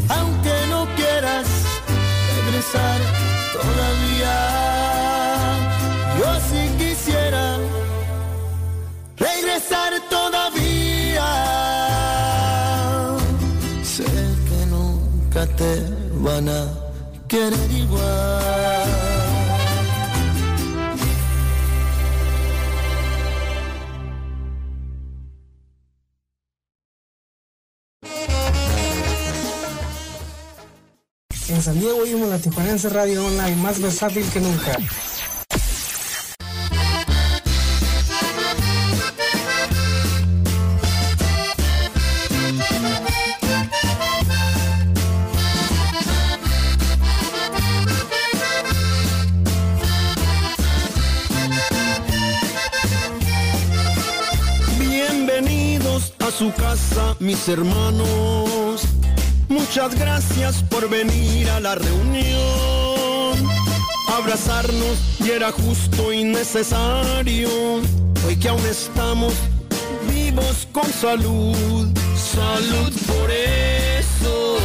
Aunque 0.10 0.55
no 0.69 0.88
quieras 0.95 1.47
regresar 2.36 2.99
todavía, 3.53 4.36
yo 6.19 6.29
sí 6.49 6.62
quisiera 6.77 7.57
regresar 9.17 9.93
todavía. 10.10 11.29
Sé 13.83 14.05
que 14.47 14.65
nunca 14.67 15.45
te 15.55 15.71
van 16.13 16.49
a 16.49 16.62
querer 17.27 17.71
igual. 17.71 19.16
San 31.67 31.77
Diego 31.82 31.97
oímos 31.97 32.30
la 32.30 32.39
Tijuanense 32.39 32.88
Radio 32.88 33.25
Online, 33.25 33.58
más 33.58 33.82
versátil 33.82 34.23
que 34.32 34.39
nunca. 34.39 34.77
Bienvenidos 54.80 56.13
a 56.19 56.32
su 56.32 56.49
casa, 56.53 57.17
mis 57.19 57.49
hermanos. 57.49 58.66
Muchas 59.49 59.95
gracias 59.95 60.62
por 60.63 60.89
venir 60.89 61.49
a 61.49 61.60
la 61.60 61.75
reunión. 61.75 63.47
Abrazarnos 64.10 64.97
y 65.19 65.29
era 65.31 65.51
justo 65.51 66.12
y 66.12 66.23
necesario. 66.23 67.49
Hoy 68.25 68.36
que 68.36 68.49
aún 68.49 68.65
estamos 68.65 69.33
vivos 70.10 70.67
con 70.71 70.91
salud. 70.91 71.88
Salud 72.15 72.93
por 73.05 73.31
eso. 73.31 74.57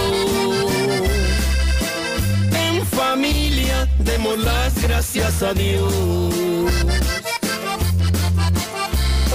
En 2.53 2.85
familia 2.87 3.89
demos 4.01 4.39
las 4.39 4.83
gracias 4.83 5.43
a 5.43 5.55
Dios. 5.55 5.95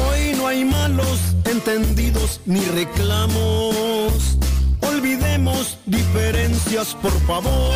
Hoy 0.09 0.35
no 0.35 0.47
hay 0.47 0.65
malos 0.65 1.19
entendidos 1.45 2.41
ni 2.45 2.61
reclamos. 2.65 4.37
Olvidemos 4.81 5.77
diferencias, 5.85 6.95
por 6.95 7.11
favor. 7.21 7.73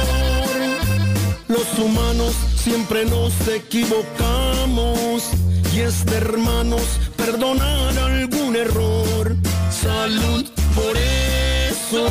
Los 1.47 1.79
humanos 1.79 2.33
siempre 2.55 3.05
nos 3.05 3.33
equivocamos 3.47 5.31
y 5.73 5.79
es 5.81 6.05
de 6.05 6.17
hermanos 6.17 6.83
perdonar 7.17 7.97
algún 7.97 8.55
error. 8.55 9.35
Salud 9.69 10.45
por 10.75 10.95
eso. 10.97 12.07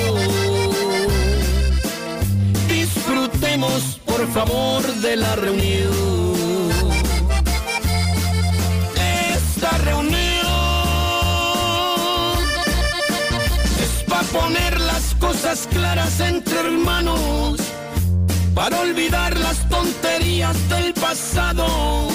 Disfrutemos, 2.69 4.01
por 4.05 4.27
favor, 4.33 4.83
de 5.01 5.17
la 5.17 5.37
reunión. 5.37 6.30
Poner 14.33 14.81
las 14.81 15.15
cosas 15.17 15.69
claras 15.71 16.21
entre 16.21 16.61
hermanos, 16.61 17.61
para 18.55 18.81
olvidar 18.81 19.37
las 19.39 19.69
tonterías 19.69 20.57
del 20.69 20.93
pasado, 20.95 22.09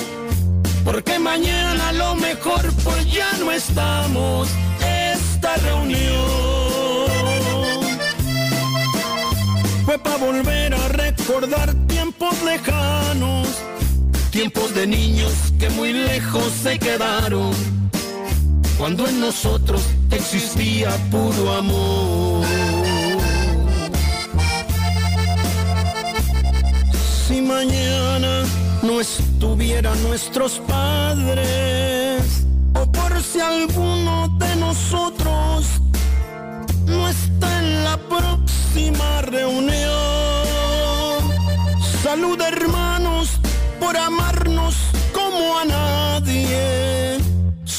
porque 0.84 1.20
mañana 1.20 1.92
lo 1.94 2.16
mejor 2.16 2.72
pues 2.84 3.12
ya 3.12 3.32
no 3.40 3.52
estamos. 3.52 4.48
Esta 5.14 5.56
reunión 5.58 6.26
fue 9.86 9.98
para 10.00 10.18
volver 10.18 10.74
a 10.74 10.88
recordar 10.90 11.74
tiempos 11.88 12.42
lejanos, 12.44 13.48
tiempos 14.32 14.74
de 14.74 14.88
niños 14.88 15.34
que 15.60 15.70
muy 15.70 15.94
lejos 15.94 16.52
se 16.64 16.78
quedaron, 16.80 17.52
cuando 18.78 19.08
en 19.08 19.20
nosotros 19.20 19.82
existía 20.12 20.90
puro 21.10 21.54
amor. 21.54 22.46
Si 27.28 27.42
mañana 27.42 28.44
no 28.84 29.00
estuvieran 29.00 30.02
nuestros 30.04 30.60
padres, 30.68 32.46
o 32.74 32.86
por 32.92 33.22
si 33.22 33.40
alguno 33.40 34.28
de 34.38 34.56
nosotros 34.58 35.66
no 36.86 37.08
está 37.08 37.60
en 37.60 37.84
la 37.84 37.98
próxima 37.98 39.22
reunión. 39.22 39.96
Salud 42.04 42.40
hermanos 42.42 43.40
por 43.80 43.98
amarnos 43.98 44.76
como 45.14 45.58
a 45.58 45.66
nadie. 45.66 45.95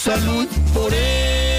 Salud 0.06 0.46
por 0.72 0.94
eso. 0.94 1.56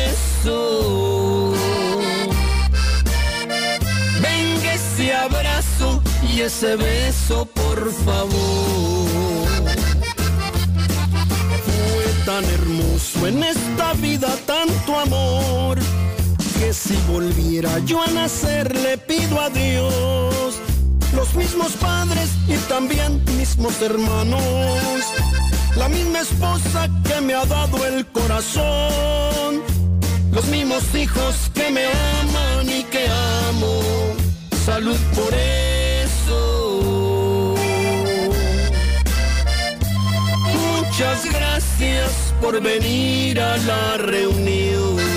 abrazo 5.11 6.01
y 6.33 6.41
ese 6.41 6.75
beso, 6.75 7.45
por 7.45 7.91
favor. 8.05 9.49
Fue 11.65 12.25
tan 12.25 12.43
hermoso 12.45 13.27
en 13.27 13.43
esta 13.43 13.93
vida 13.93 14.29
tanto 14.45 14.97
amor 14.97 15.77
que 16.59 16.73
si 16.73 16.95
volviera 17.11 17.79
yo 17.79 18.01
a 18.01 18.07
nacer 18.07 18.75
le 18.75 18.97
pido 18.97 19.39
a 19.39 19.49
Dios 19.49 20.55
los 21.15 21.35
mismos 21.35 21.71
padres 21.73 22.29
y 22.47 22.55
también 22.69 23.23
mismos 23.37 23.81
hermanos, 23.81 24.41
la 25.77 25.89
misma 25.89 26.21
esposa 26.21 26.89
que 27.03 27.21
me 27.21 27.33
ha 27.33 27.45
dado 27.45 27.85
el 27.85 28.05
corazón, 28.07 29.61
los 30.31 30.45
mismos 30.47 30.83
hijos 30.95 31.51
que 31.53 31.69
me 31.69 31.85
aman 31.85 32.67
y 32.67 32.83
que 32.83 33.07
amo, 33.49 33.81
salud 34.65 34.97
por 35.15 35.33
eso. 35.33 37.55
Muchas 40.53 41.25
gracias 41.25 42.33
por 42.41 42.61
venir 42.61 43.39
a 43.39 43.57
la 43.57 43.97
reunión. 43.97 45.16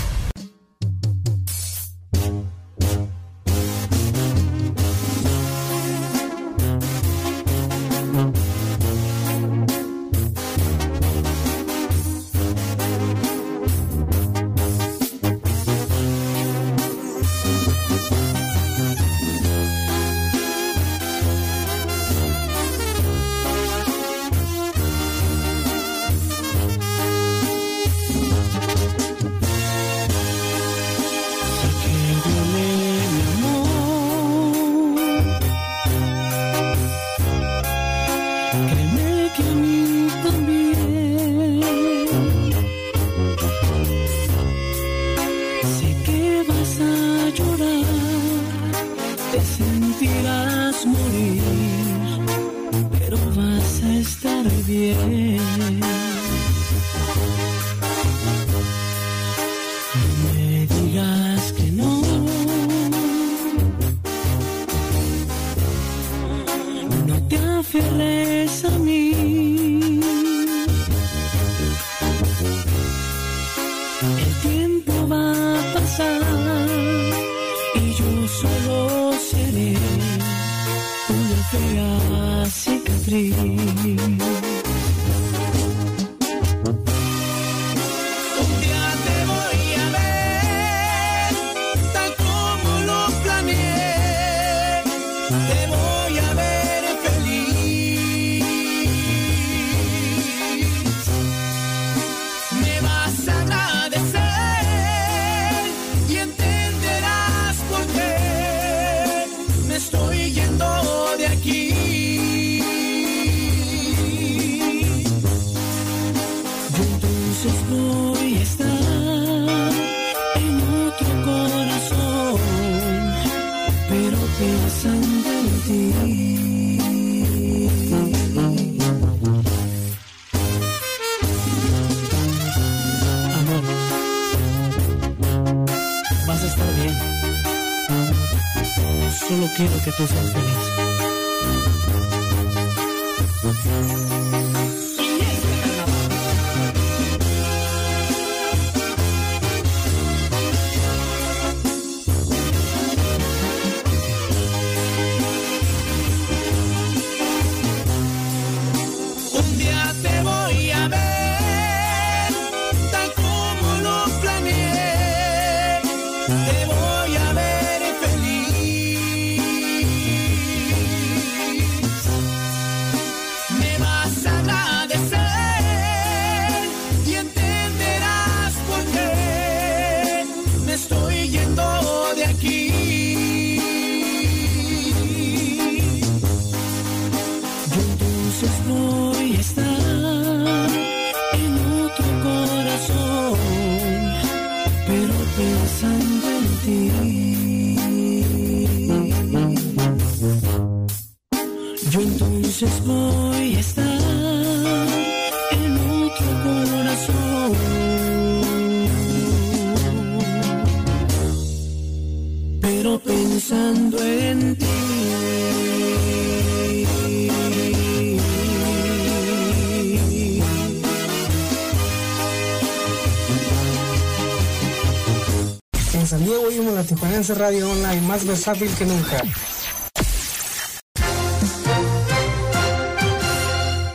Radio 227.29 227.69
Online, 227.69 228.01
más 228.01 228.25
versátil 228.25 228.73
que 228.75 228.85
nunca. 228.85 229.21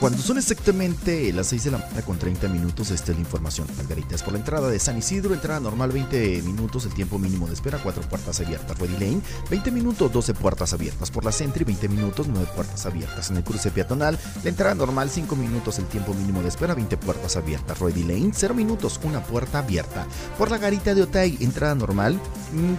Cuando 0.07 0.23
son 0.23 0.39
exactamente 0.39 1.33
las 1.33 1.49
6 1.49 1.65
de 1.65 1.71
la 1.73 1.79
mañana 1.79 2.03
con 2.03 2.17
30 2.17 2.47
minutos, 2.47 2.93
esta 2.93 3.11
es 3.11 3.17
la 3.19 3.23
información. 3.23 3.67
Margaritas 3.77 4.23
por 4.23 4.35
la 4.35 4.39
entrada 4.39 4.69
de 4.69 4.79
San 4.79 4.97
Isidro, 4.97 5.35
entrada 5.35 5.59
normal 5.59 5.91
20 5.91 6.43
minutos, 6.43 6.85
el 6.85 6.95
tiempo 6.95 7.19
mínimo 7.19 7.49
de 7.49 7.55
espera, 7.55 7.81
4 7.83 8.05
puertas 8.05 8.39
abiertas. 8.39 8.79
Ready 8.79 8.93
Lane, 8.93 9.21
20 9.51 9.73
minutos, 9.73 10.13
12 10.13 10.35
puertas 10.35 10.73
abiertas. 10.73 11.11
Por 11.11 11.25
la 11.25 11.33
Sentry, 11.33 11.65
20 11.65 11.89
minutos, 11.89 12.29
9 12.29 12.49
puertas 12.55 12.87
abiertas. 12.87 13.31
En 13.33 13.39
el 13.39 13.43
cruce 13.43 13.73
peatonal, 13.73 14.17
la 14.45 14.49
entrada 14.49 14.77
normal 14.77 15.11
5 15.11 15.35
minutos, 15.35 15.81
el 15.81 15.87
tiempo 15.87 16.15
mínimo 16.15 16.41
de 16.41 16.51
espera, 16.51 16.77
20 16.77 16.97
puertas 16.99 17.35
abiertas. 17.35 17.77
Ready 17.81 18.05
Lane, 18.05 18.31
0 18.33 18.55
minutos, 18.55 19.01
una 19.03 19.25
puerta 19.25 19.59
abierta. 19.59 20.07
Por 20.39 20.53
la 20.53 20.59
garita 20.59 20.95
de 20.95 21.03
Otay, 21.03 21.37
entrada 21.41 21.75
normal, 21.75 22.21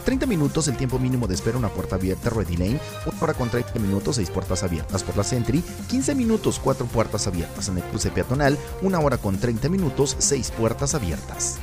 30 0.05 0.27
minutos, 0.27 0.69
el 0.69 0.77
tiempo 0.77 0.97
mínimo 0.97 1.27
de 1.27 1.33
espera, 1.33 1.57
una 1.57 1.67
puerta 1.67 1.97
abierta. 1.97 2.29
Ready 2.29 2.55
Lane, 2.55 2.79
1 3.05 3.17
hora 3.19 3.33
con 3.33 3.49
30 3.49 3.77
minutos, 3.79 4.15
6 4.15 4.29
puertas 4.29 4.63
abiertas. 4.63 5.03
Por 5.03 5.17
la 5.17 5.25
Sentry, 5.25 5.61
15 5.89 6.15
minutos, 6.15 6.61
4 6.63 6.85
puertas 6.85 7.16
abiertas 7.25 7.69
en 7.69 7.77
el 7.77 7.83
cruce 7.85 8.11
peatonal, 8.11 8.59
una 8.83 8.99
hora 8.99 9.17
con 9.17 9.39
30 9.39 9.69
minutos, 9.69 10.15
6 10.19 10.51
puertas 10.51 10.93
abiertas. 10.93 11.57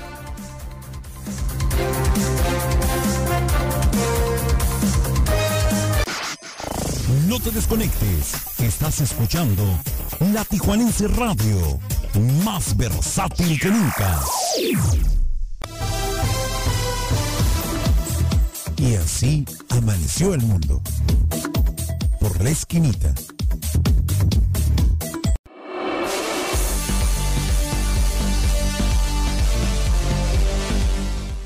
No 7.29 7.38
te 7.40 7.51
desconectes, 7.51 8.33
estás 8.59 9.01
escuchando 9.01 9.64
La 10.33 10.45
Tijuanense 10.45 11.09
Radio, 11.09 11.79
más 12.45 12.77
versátil 12.77 13.59
que 13.61 13.71
nunca. 13.71 14.21
Y 18.77 18.95
así 18.97 19.45
amaneció 19.71 20.35
el 20.35 20.43
mundo. 20.43 20.83
Por 22.21 22.40
la 22.43 22.51
esquinita. 22.51 23.14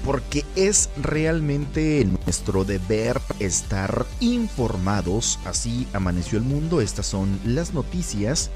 Porque 0.09 0.43
es 0.57 0.89
realmente 1.03 2.03
nuestro 2.25 2.65
deber 2.65 3.21
estar 3.41 4.07
informados. 4.21 5.39
Así 5.45 5.87
amaneció 5.93 6.39
el 6.39 6.45
mundo, 6.45 6.81
estas 6.81 7.05
son 7.05 7.39
las 7.45 7.75
noticias 7.75 8.51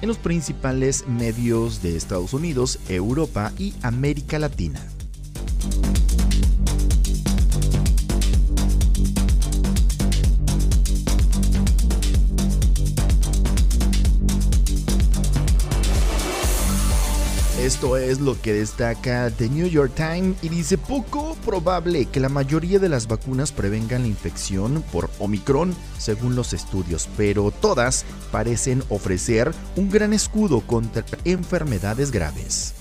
en 0.00 0.08
los 0.08 0.16
principales 0.16 1.06
medios 1.06 1.82
de 1.82 1.98
Estados 1.98 2.32
Unidos, 2.32 2.78
Europa 2.88 3.52
y 3.58 3.74
América 3.82 4.38
Latina. 4.38 4.80
Esto 17.66 17.96
es 17.96 18.20
lo 18.20 18.40
que 18.40 18.52
destaca 18.52 19.28
The 19.28 19.48
New 19.48 19.66
York 19.66 19.92
Times 19.96 20.36
y 20.40 20.48
dice 20.48 20.78
poco 20.78 21.36
probable 21.44 22.06
que 22.06 22.20
la 22.20 22.28
mayoría 22.28 22.78
de 22.78 22.88
las 22.88 23.08
vacunas 23.08 23.50
prevengan 23.50 24.02
la 24.02 24.06
infección 24.06 24.84
por 24.92 25.10
Omicron 25.18 25.74
según 25.98 26.36
los 26.36 26.52
estudios, 26.52 27.08
pero 27.16 27.50
todas 27.50 28.04
parecen 28.30 28.84
ofrecer 28.88 29.52
un 29.74 29.90
gran 29.90 30.12
escudo 30.12 30.60
contra 30.60 31.04
enfermedades 31.24 32.12
graves. 32.12 32.72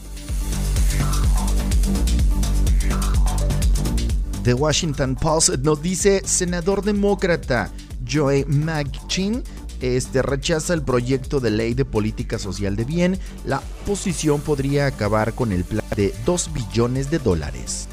The 4.43 4.53
Washington 4.53 5.15
Post 5.15 5.49
nos 5.63 5.81
dice 5.81 6.21
senador 6.25 6.83
demócrata 6.83 7.71
Joe 8.07 8.45
Manchin 8.45 9.41
este, 9.85 10.21
rechaza 10.21 10.73
el 10.73 10.81
proyecto 10.81 11.39
de 11.39 11.51
ley 11.51 11.73
de 11.73 11.85
política 11.85 12.39
social 12.39 12.75
de 12.75 12.85
bien, 12.85 13.19
la 13.45 13.61
oposición 13.83 14.41
podría 14.41 14.87
acabar 14.87 15.33
con 15.33 15.51
el 15.51 15.63
plan 15.63 15.85
de 15.95 16.13
2 16.25 16.53
billones 16.53 17.11
de 17.11 17.19
dólares. 17.19 17.87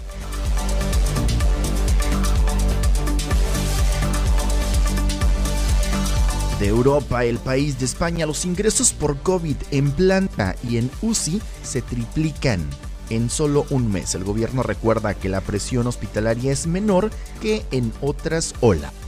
De 6.59 6.69
Europa, 6.69 7.25
el 7.25 7.39
país 7.39 7.79
de 7.79 7.85
España, 7.85 8.25
los 8.25 8.45
ingresos 8.45 8.93
por 8.93 9.19
COVID 9.19 9.57
en 9.73 9.91
planta 9.91 10.55
y 10.69 10.77
en 10.77 10.91
UCI 11.03 11.43
se 11.65 11.83
triplican 11.83 12.65
en 13.11 13.29
solo 13.29 13.67
un 13.71 13.91
mes. 13.91 14.15
El 14.15 14.25
gobierno 14.25 14.63
recuerda 14.63 15.15
que 15.15 15.29
la 15.29 15.41
presión 15.41 15.87
hospitalaria 15.89 16.53
es 16.53 16.67
menor 16.67 17.11
que 17.41 17.65
en 17.73 17.93
otras 18.01 18.55
olas. 18.61 19.02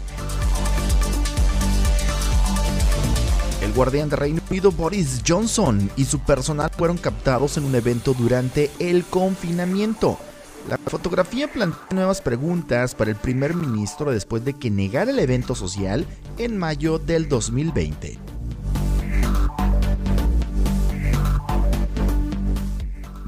El 3.65 3.73
guardián 3.73 4.11
de 4.11 4.17
Reino 4.17 4.43
Unido 4.51 4.71
Boris 4.71 5.23
Johnson 5.27 5.91
y 5.97 6.05
su 6.05 6.19
personal 6.19 6.71
fueron 6.77 6.99
captados 6.99 7.57
en 7.57 7.65
un 7.65 7.75
evento 7.75 8.13
durante 8.13 8.71
el 8.79 9.05
confinamiento. 9.05 10.19
La 10.69 10.77
fotografía 10.77 11.51
plantea 11.51 11.87
nuevas 11.93 12.21
preguntas 12.21 12.95
para 12.95 13.11
el 13.11 13.17
primer 13.17 13.55
ministro 13.55 14.11
después 14.11 14.45
de 14.45 14.53
que 14.53 14.71
negara 14.71 15.11
el 15.11 15.19
evento 15.19 15.55
social 15.55 16.07
en 16.37 16.59
mayo 16.59 16.99
del 16.99 17.27
2020. 17.27 18.19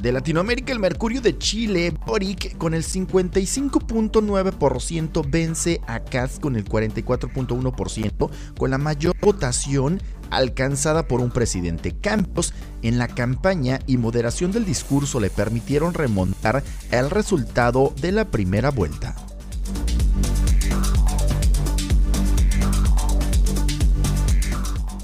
De 0.07 0.12
Latinoamérica, 0.12 0.72
el 0.72 0.79
Mercurio 0.79 1.20
de 1.20 1.37
Chile, 1.37 1.92
Boric, 2.07 2.57
con 2.59 2.75
el 2.75 2.85
55.9% 2.85 5.27
vence 5.29 5.81
a 5.88 5.99
Katz 5.99 6.38
con 6.38 6.55
el 6.55 6.64
44.1%, 6.64 8.31
con 8.57 8.70
la 8.70 8.79
mayor 8.79 9.16
votación 9.20 10.01
alcanzada 10.31 11.09
por 11.09 11.21
un 11.21 11.31
presidente. 11.31 11.95
Campos 12.01 12.53
en 12.83 12.99
la 12.99 13.09
campaña 13.09 13.81
y 13.87 13.97
moderación 13.97 14.53
del 14.53 14.65
discurso 14.65 15.21
le 15.21 15.31
permitieron 15.31 15.95
remontar 15.95 16.62
el 16.91 17.11
resultado 17.11 17.93
de 18.01 18.12
la 18.12 18.25
primera 18.27 18.71
vuelta. 18.71 19.17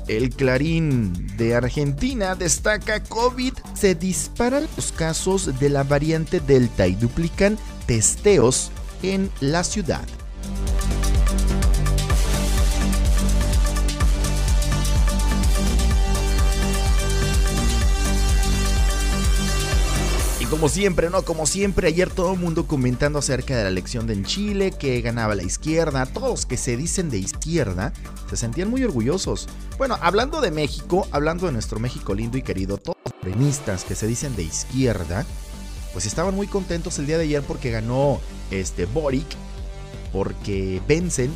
El 0.09 0.31
Clarín 0.31 1.13
de 1.39 1.55
Argentina 1.55 2.35
destaca 2.35 3.03
COVID 3.03 3.55
se 3.73 3.95
disparan 3.95 4.67
los 4.77 4.93
casos 4.93 5.59
de 5.59 5.71
la 5.71 5.85
variante 5.85 6.39
Delta 6.41 6.87
y 6.87 6.95
duplican 6.95 7.57
testeos 7.87 8.71
en 9.03 9.31
la 9.41 9.65
ciudad. 9.65 10.07
Como 20.53 20.69
siempre, 20.69 21.09
¿no? 21.09 21.23
Como 21.23 21.47
siempre, 21.47 21.89
ayer 21.89 22.11
todo 22.11 22.35
el 22.35 22.39
mundo 22.39 22.67
comentando 22.67 23.21
acerca 23.21 23.57
de 23.57 23.63
la 23.63 23.71
elección 23.71 24.07
de 24.07 24.13
en 24.13 24.25
Chile, 24.27 24.71
que 24.71 25.01
ganaba 25.01 25.35
la 25.35 25.45
izquierda. 25.45 26.05
Todos 26.05 26.45
que 26.45 26.59
se 26.59 26.77
dicen 26.77 27.09
de 27.09 27.17
izquierda 27.17 27.95
se 28.29 28.37
sentían 28.37 28.69
muy 28.69 28.85
orgullosos. 28.85 29.49
Bueno, 29.79 29.97
hablando 30.03 30.43
de 30.43 30.51
México, 30.51 31.09
hablando 31.11 31.47
de 31.47 31.53
nuestro 31.53 31.81
México 31.81 32.15
lindo 32.15 32.37
y 32.37 32.43
querido, 32.43 32.77
todos 32.77 32.99
los 33.03 33.15
premistas 33.15 33.85
que 33.85 33.95
se 33.95 34.07
dicen 34.07 34.37
de 34.37 34.43
izquierda, 34.43 35.25
pues 35.95 36.05
estaban 36.05 36.35
muy 36.35 36.49
contentos 36.49 36.99
el 36.99 37.07
día 37.07 37.17
de 37.17 37.25
ayer 37.25 37.43
porque 37.43 37.71
ganó 37.71 38.21
este 38.51 38.85
Boric, 38.85 39.25
porque 40.13 40.83
vencen 40.87 41.33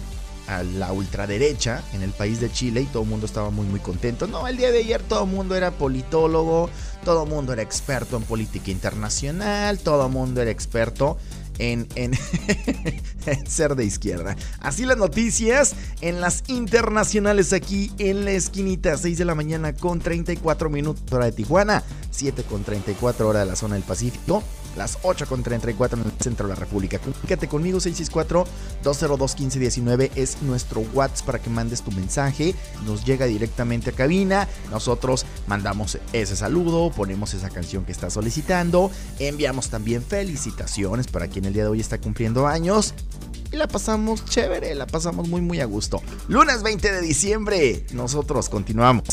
a 0.46 0.62
la 0.62 0.92
ultraderecha 0.92 1.82
en 1.92 2.02
el 2.02 2.10
país 2.10 2.40
de 2.40 2.50
Chile 2.50 2.82
y 2.82 2.86
todo 2.86 3.02
el 3.02 3.08
mundo 3.08 3.26
estaba 3.26 3.50
muy 3.50 3.66
muy 3.66 3.80
contento. 3.80 4.26
No, 4.26 4.46
el 4.46 4.56
día 4.56 4.70
de 4.70 4.78
ayer 4.78 5.02
todo 5.02 5.24
el 5.24 5.30
mundo 5.30 5.56
era 5.56 5.70
politólogo, 5.72 6.70
todo 7.04 7.24
el 7.24 7.28
mundo 7.28 7.52
era 7.52 7.62
experto 7.62 8.16
en 8.16 8.22
política 8.22 8.70
internacional, 8.70 9.78
todo 9.78 10.06
el 10.06 10.12
mundo 10.12 10.40
era 10.42 10.50
experto 10.50 11.18
en, 11.58 11.88
en, 11.94 12.12
ser 13.46 13.74
de 13.76 13.84
izquierda. 13.84 14.36
Así 14.60 14.84
las 14.84 14.96
noticias 14.96 15.74
en 16.00 16.20
las 16.20 16.44
internacionales 16.48 17.52
aquí 17.52 17.92
en 17.98 18.24
la 18.24 18.32
esquinita, 18.32 18.96
6 18.96 19.18
de 19.18 19.24
la 19.24 19.34
mañana 19.34 19.74
con 19.74 20.00
34 20.00 20.70
minutos 20.70 21.04
hora 21.12 21.26
de 21.26 21.32
Tijuana, 21.32 21.82
7 22.16 22.44
con 22.44 22.64
34 22.64 23.28
hora 23.28 23.40
de 23.40 23.46
la 23.46 23.56
zona 23.56 23.74
del 23.74 23.84
Pacífico 23.84 24.42
las 24.76 24.98
8 25.02 25.26
con 25.26 25.42
34 25.42 26.00
en 26.00 26.06
el 26.06 26.12
centro 26.20 26.46
de 26.46 26.54
la 26.54 26.60
República. 26.60 26.98
Comunícate 26.98 27.48
conmigo 27.48 27.78
664-202-1519 27.78 30.10
es 30.14 30.42
nuestro 30.42 30.82
WhatsApp 30.92 31.26
para 31.26 31.40
que 31.40 31.48
mandes 31.50 31.82
tu 31.82 31.90
mensaje, 31.92 32.54
nos 32.84 33.04
llega 33.04 33.26
directamente 33.26 33.90
a 33.90 33.92
cabina, 33.92 34.48
nosotros 34.70 35.26
mandamos 35.46 35.98
ese 36.12 36.34
saludo, 36.36 36.90
ponemos 36.90 37.34
esa 37.34 37.50
canción 37.50 37.84
que 37.84 37.92
está 37.92 38.10
solicitando, 38.10 38.90
enviamos 39.18 39.70
también 39.70 40.02
felicitaciones 40.02 41.08
para 41.08 41.28
quien 41.28 41.46
el 41.46 41.54
día 41.54 41.64
de 41.64 41.70
hoy 41.70 41.80
está 41.80 41.98
cumpliendo 41.98 42.46
años 42.46 42.94
y 43.50 43.56
la 43.56 43.66
pasamos 43.68 44.24
chévere, 44.24 44.74
la 44.74 44.86
pasamos 44.86 45.28
muy 45.28 45.40
muy 45.40 45.60
a 45.60 45.64
gusto. 45.64 46.02
Lunes 46.28 46.62
20 46.62 46.92
de 46.92 47.00
diciembre, 47.00 47.86
nosotros 47.92 48.48
continuamos. 48.48 49.04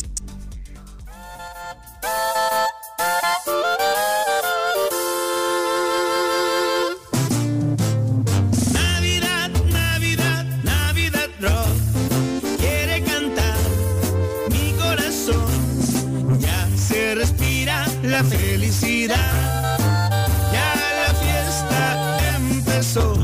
La 18.13 18.23
felicidad. 18.23 19.17
Ya 20.51 20.73
la 21.01 21.13
fiesta 21.15 22.19
empezó. 22.37 23.22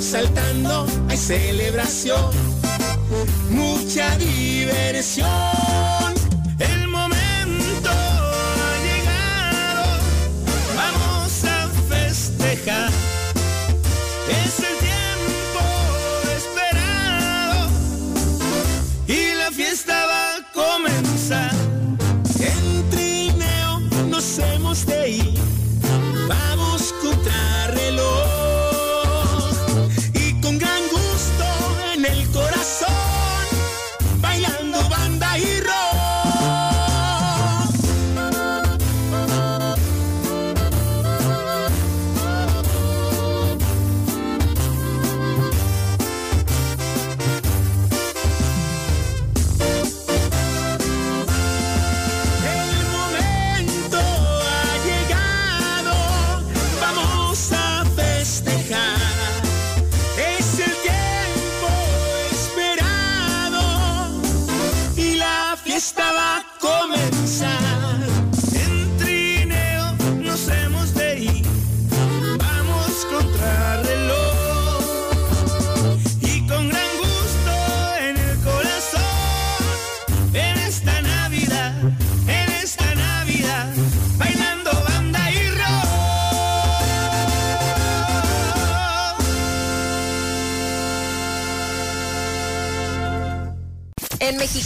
Saltando, 0.00 0.86
hay 1.10 1.18
celebración. 1.18 2.30
Mucha 3.50 4.16
diversión. 4.16 5.28
El 6.58 6.88
momento 6.88 7.90
ha 7.90 8.74
llegado. 8.82 9.84
Vamos 10.74 11.44
a 11.44 11.68
festejar. 11.90 12.90
Es 14.30 14.57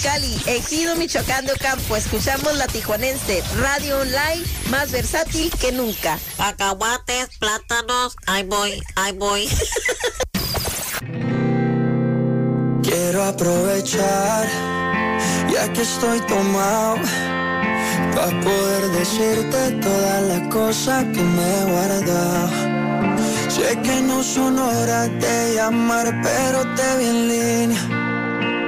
Mexicali, 0.02 0.36
Ejido 0.46 0.96
Michoacán 0.96 1.46
de 1.46 1.52
Ocampo, 1.52 1.94
escuchamos 1.94 2.56
la 2.56 2.66
tijuanense, 2.66 3.40
radio 3.60 4.00
online 4.00 4.42
más 4.68 4.90
versátil 4.90 5.48
que 5.60 5.70
nunca. 5.70 6.18
Cacahuates, 6.36 7.28
plátanos, 7.38 8.16
ahí 8.26 8.42
voy, 8.42 8.82
ahí 8.96 9.12
voy. 9.12 9.48
Quiero 12.82 13.22
aprovechar, 13.22 14.48
ya 15.52 15.72
que 15.72 15.82
estoy 15.82 16.20
tomado, 16.22 16.96
para 18.12 18.40
poder 18.40 18.88
decirte 18.98 19.70
todas 19.82 20.22
las 20.22 20.52
cosas 20.52 21.04
que 21.04 21.22
me 21.22 21.58
he 21.58 21.64
guardado. 21.70 22.50
Sé 23.48 23.78
que 23.84 24.00
no 24.00 24.24
son 24.24 24.58
horas 24.58 25.10
de 25.20 25.54
llamar, 25.54 26.12
pero 26.24 26.74
te 26.74 26.96
vi 26.98 27.04
en 27.04 27.28
línea. 27.28 28.01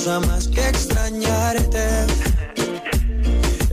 Cosa 0.00 0.20
más 0.20 0.48
que 0.48 0.66
extrañarte. 0.66 2.06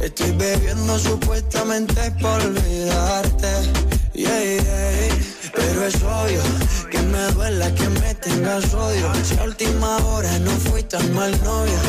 Estoy 0.02 0.32
bebiendo 0.32 1.00
supuestamente 1.00 2.12
por 2.22 2.42
olvidarte. 2.42 3.48
Yeah, 4.14 4.44
yeah. 4.44 5.16
Pero 5.56 5.86
es 5.86 5.96
obvio 6.04 6.42
que 6.92 7.00
me 7.00 7.32
duela 7.32 7.74
que 7.76 7.88
me 7.88 8.14
tengas 8.16 8.74
odio. 8.74 9.10
Si 9.24 9.38
a 9.38 9.44
última 9.44 9.98
hora 10.06 10.38
no 10.40 10.52
fui 10.52 10.84
tan 10.84 11.14
mal 11.14 11.32
novia. 11.46 11.82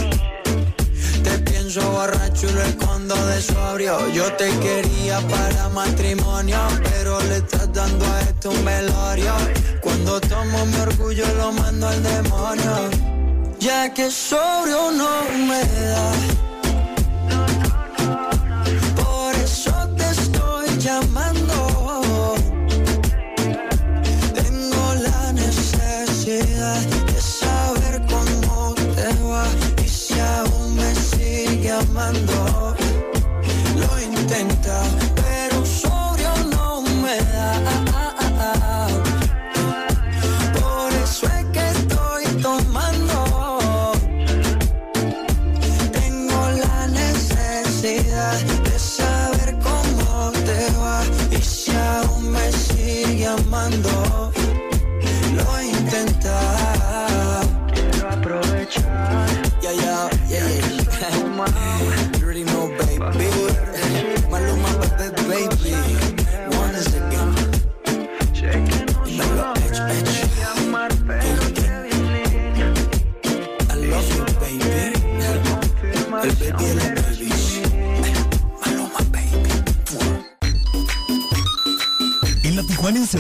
Te 1.25 1.39
pienso 1.41 1.81
borracho 1.91 2.49
y 2.49 2.53
lo 2.53 2.63
escondo 2.63 3.17
de 3.27 3.43
sobrio. 3.43 4.09
Yo 4.13 4.33
te 4.35 4.51
quería 4.61 5.21
para 5.29 5.69
matrimonio, 5.71 6.61
pero 6.85 7.21
le 7.23 7.39
estás 7.39 7.73
dando 7.73 8.05
a 8.07 8.21
esto 8.21 8.51
un 8.51 8.65
velorio. 8.65 9.35
Cuando 9.81 10.21
tomo 10.21 10.65
mi 10.67 10.77
orgullo 10.77 11.27
lo 11.35 11.53
mando 11.53 11.89
al 11.89 12.03
demonio. 12.05 13.18
Ya 13.61 13.93
que 13.93 14.09
sobrio 14.11 14.93
no 14.93 15.23
me 15.49 15.61
da. 15.91 16.13
Por 18.95 19.35
eso 19.35 19.73
te 19.97 20.11
estoy 20.11 20.79
llamando. 20.79 21.18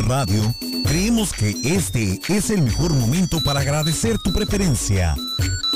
Radio, 0.08 0.54
creemos 0.86 1.34
que 1.34 1.54
este 1.62 2.18
es 2.28 2.48
el 2.48 2.62
mejor 2.62 2.94
momento 2.94 3.42
para 3.42 3.60
agradecer 3.60 4.16
tu 4.18 4.32
preferencia. 4.32 5.14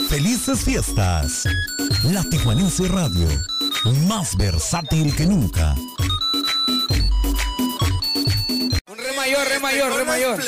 Felices 0.08 0.60
fiestas. 0.60 1.46
La 2.04 2.22
Tijuanense 2.24 2.88
Radio, 2.88 3.28
más 4.08 4.34
versátil 4.38 5.14
que 5.14 5.26
nunca. 5.26 5.74
Re 8.86 9.12
mayor, 9.14 9.46
re 9.46 9.60
mayor, 9.60 9.96
re 9.98 10.04
mayor. 10.06 10.40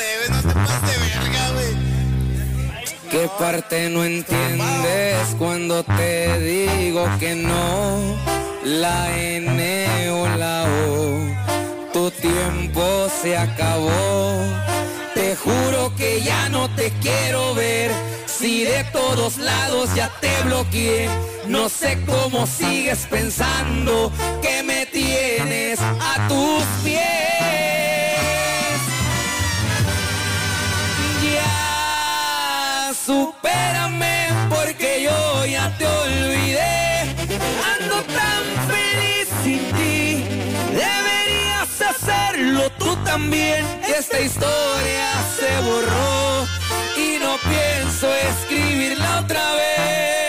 ¿Qué 3.11 3.29
parte 3.37 3.89
no 3.91 4.03
entiendes 4.03 5.35
cuando 5.37 5.83
te 5.83 6.39
digo 6.39 7.07
que 7.19 7.35
no? 7.35 8.15
La 8.63 9.15
N 9.15 10.09
o 10.09 10.27
la 10.37 10.63
O, 10.87 10.94
tiempo 12.27 13.07
se 13.21 13.37
acabó. 13.37 14.41
Te 15.13 15.35
juro 15.35 15.93
que 15.95 16.21
ya 16.21 16.49
no 16.49 16.69
te 16.75 16.91
quiero 17.01 17.53
ver. 17.53 17.91
Si 18.25 18.63
de 18.63 18.83
todos 18.85 19.37
lados 19.37 19.93
ya 19.95 20.09
te 20.19 20.31
bloqueé, 20.43 21.09
no 21.47 21.69
sé 21.69 21.97
cómo 22.05 22.45
sigues 22.45 23.07
pensando 23.09 24.11
que 24.41 24.63
me 24.63 24.85
tienes 24.87 25.79
a 25.79 26.27
tus 26.27 26.63
pies. 26.83 27.01
Ya 31.33 32.91
supérame 33.05 34.27
porque 34.49 35.03
yo 35.03 35.45
ya 35.45 35.75
te 35.77 35.85
olvidé. 35.85 36.44
También. 43.15 43.65
Esta 43.97 44.19
historia 44.19 45.07
se 45.37 45.49
borró 45.61 46.45
y 46.97 47.17
no 47.17 47.37
pienso 47.49 48.13
escribirla 48.13 49.21
otra 49.21 49.53
vez. 49.53 50.24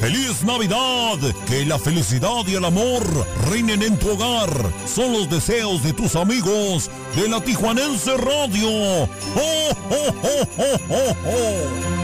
¡Feliz 0.00 0.42
Navidad! 0.44 1.18
Que 1.46 1.64
la 1.64 1.78
felicidad 1.78 2.46
y 2.46 2.54
el 2.54 2.64
amor 2.64 3.02
reinen 3.50 3.82
en 3.82 3.98
tu 3.98 4.10
hogar. 4.10 4.50
Son 4.86 5.12
los 5.12 5.30
deseos 5.30 5.82
de 5.82 5.92
tus 5.92 6.16
amigos 6.16 6.90
de 7.16 7.28
la 7.28 7.40
Tijuanense 7.40 8.16
Radio. 8.16 8.68
¡Oh, 8.68 9.08
oh, 9.36 10.14
oh, 10.22 10.48
oh, 10.58 10.78
oh, 10.90 11.16
oh! 11.26 11.98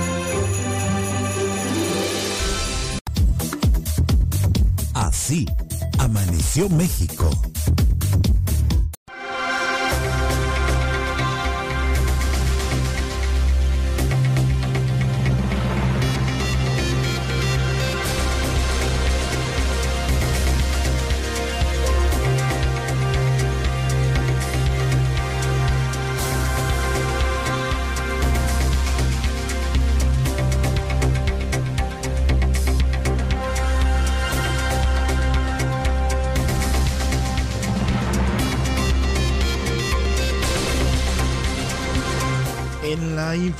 Así 4.94 5.46
amaneció 5.98 6.68
México. 6.68 7.30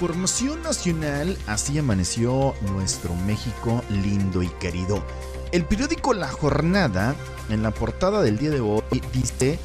Información 0.05 0.63
nacional, 0.63 1.35
así 1.47 1.79
amaneció 1.79 2.55
nuestro 2.73 3.15
México 3.27 3.83
lindo 3.89 4.43
y 4.43 4.49
querido. 4.49 5.03
El 5.51 5.65
periódico 5.65 6.13
La 6.13 6.29
Jornada, 6.29 7.15
en 7.49 7.63
la 7.63 7.71
portada 7.71 8.21
del 8.21 8.37
día 8.37 8.51
de 8.51 8.61
hoy, 8.61 8.83
dice 9.15 9.59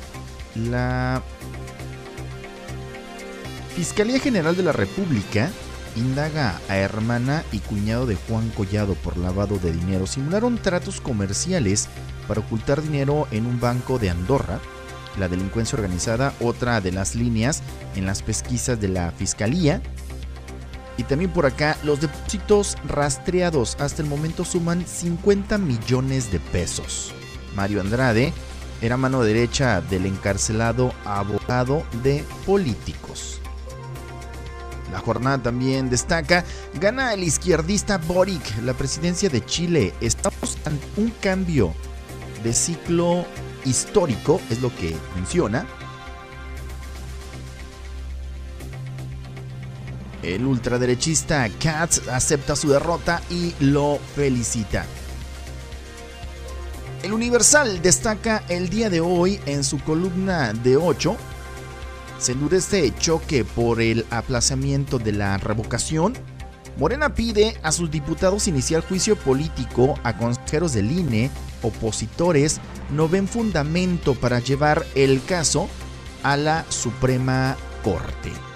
la 0.56 1.22
Fiscalía 3.76 4.18
General 4.22 4.56
de 4.56 4.64
la 4.64 4.72
República 4.72 5.50
indaga 5.98 6.62
a 6.70 6.78
hermana 6.78 7.44
y 7.52 7.60
cuñado 7.60 8.06
de 8.06 8.16
Juan 8.16 8.50
Collado 8.52 8.94
por 8.94 9.18
lavado 9.18 9.58
de 9.58 9.74
dinero. 9.74 10.08
Simularon 10.08 10.58
tratos 10.58 11.02
comerciales 11.02 11.90
para 12.30 12.40
ocultar 12.40 12.82
dinero 12.82 13.28
en 13.32 13.46
un 13.46 13.60
banco 13.60 14.00
de 14.00 14.10
Andorra. 14.10 14.62
La 15.20 15.28
delincuencia 15.28 15.76
organizada, 15.76 16.34
otra 16.40 16.80
de 16.80 16.94
las 16.94 17.14
líneas 17.14 17.62
en 17.98 18.06
las 18.06 18.22
pesquisas 18.22 18.80
de 18.80 18.88
la 18.88 19.12
Fiscalía. 19.12 19.82
Y 21.00 21.06
también 21.06 21.32
por 21.32 21.46
acá, 21.46 21.78
los 21.86 22.02
depósitos 22.02 22.76
rastreados 22.86 23.78
hasta 23.80 24.02
el 24.02 24.10
momento 24.10 24.44
suman 24.44 24.86
50 24.86 25.58
millones 25.58 26.30
de 26.30 26.42
pesos. 26.42 27.14
Mario 27.56 27.80
Andrade 27.80 28.34
era 28.82 28.98
mano 28.98 29.24
derecha 29.24 29.80
del 29.80 30.06
encarcelado 30.06 30.94
abogado 31.06 31.86
de 32.04 32.26
políticos. 32.46 33.40
La 34.92 35.00
jornada 35.00 35.38
también 35.42 35.90
destaca, 35.90 36.44
gana 36.82 37.14
el 37.14 37.24
izquierdista 37.24 37.98
Boric 37.98 38.62
la 38.64 38.74
presidencia 38.74 39.30
de 39.30 39.46
Chile. 39.46 39.94
Estamos 40.02 40.58
ante 40.66 40.86
un 40.98 41.12
cambio 41.22 41.74
de 42.44 42.52
ciclo 42.52 43.24
histórico, 43.64 44.42
es 44.50 44.62
lo 44.62 44.76
que 44.76 44.98
menciona. 45.16 45.66
El 50.24 50.46
ultraderechista 50.46 51.48
Katz 51.62 52.08
acepta 52.10 52.56
su 52.56 52.70
derrota 52.70 53.22
y 53.30 53.54
lo 53.60 54.00
felicita. 54.16 54.86
El 57.04 57.14
Universal 57.14 57.82
destaca 57.82 58.44
el 58.50 58.70
día 58.70 58.90
de 58.90 59.00
hoy 59.00 59.40
en 59.46 59.64
su 59.64 59.80
columna 59.80 60.52
de 60.52 60.76
8. 60.76 61.16
Se 62.20 62.34
endurece 62.34 62.94
choque 63.00 63.46
por 63.46 63.82
el 63.82 64.06
aplazamiento 64.10 65.00
de 65.00 65.14
la 65.14 65.38
revocación. 65.38 66.14
Morena 66.78 67.16
pide 67.16 67.58
a 67.64 67.72
sus 67.72 67.90
diputados 67.90 68.50
iniciar 68.50 68.84
juicio 68.86 69.16
político 69.16 69.98
a 70.04 70.18
consejeros 70.18 70.74
del 70.74 70.92
INE. 70.92 71.32
Opositores 71.62 72.60
no 72.92 73.08
ven 73.08 73.28
fundamento 73.28 74.16
para 74.16 74.40
llevar 74.40 74.86
el 74.96 75.24
caso 75.24 75.70
a 76.24 76.36
la 76.36 76.66
Suprema 76.70 77.56
Corte. 77.84 78.49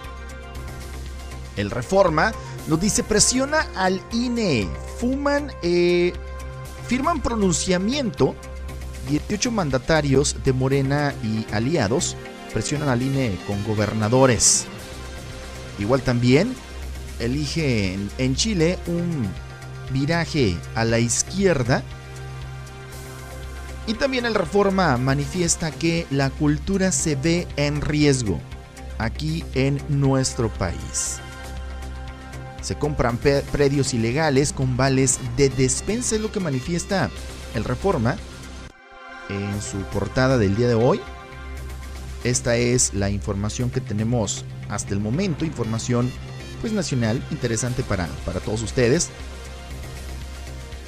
El 1.57 1.71
Reforma 1.71 2.33
nos 2.67 2.79
dice 2.79 3.03
presiona 3.03 3.67
al 3.75 4.01
INE. 4.11 4.67
Fuman, 4.99 5.51
eh, 5.61 6.13
firman 6.87 7.21
pronunciamiento. 7.21 8.35
18 9.09 9.51
mandatarios 9.51 10.37
de 10.45 10.53
Morena 10.53 11.13
y 11.23 11.45
aliados 11.53 12.15
presionan 12.53 12.87
al 12.87 13.01
INE 13.01 13.37
con 13.45 13.61
gobernadores. 13.65 14.65
Igual 15.77 16.01
también 16.01 16.55
elige 17.19 17.93
en, 17.93 18.09
en 18.17 18.35
Chile 18.35 18.79
un 18.87 19.27
viraje 19.91 20.57
a 20.75 20.85
la 20.85 20.99
izquierda. 20.99 21.83
Y 23.85 23.95
también 23.95 24.25
el 24.25 24.35
Reforma 24.35 24.97
manifiesta 24.97 25.71
que 25.71 26.07
la 26.09 26.29
cultura 26.29 26.93
se 26.93 27.15
ve 27.15 27.47
en 27.57 27.81
riesgo 27.81 28.39
aquí 28.97 29.43
en 29.53 29.81
nuestro 29.89 30.49
país. 30.49 31.19
Se 32.63 32.75
compran 32.75 33.17
predios 33.17 33.93
ilegales 33.93 34.53
con 34.53 34.77
vales 34.77 35.19
de 35.37 35.49
despensa, 35.49 36.15
es 36.15 36.21
lo 36.21 36.31
que 36.31 36.39
manifiesta 36.39 37.09
el 37.53 37.65
Reforma 37.65 38.15
en 39.29 39.61
su 39.61 39.77
portada 39.91 40.37
del 40.37 40.55
día 40.55 40.69
de 40.69 40.75
hoy. 40.75 41.01
Esta 42.23 42.55
es 42.55 42.93
la 42.93 43.09
información 43.09 43.69
que 43.69 43.81
tenemos 43.81 44.45
hasta 44.69 44.93
el 44.93 45.01
momento, 45.01 45.43
información 45.43 46.09
pues 46.61 46.71
nacional, 46.71 47.21
interesante 47.31 47.83
para, 47.83 48.07
para 48.25 48.39
todos 48.39 48.63
ustedes. 48.63 49.09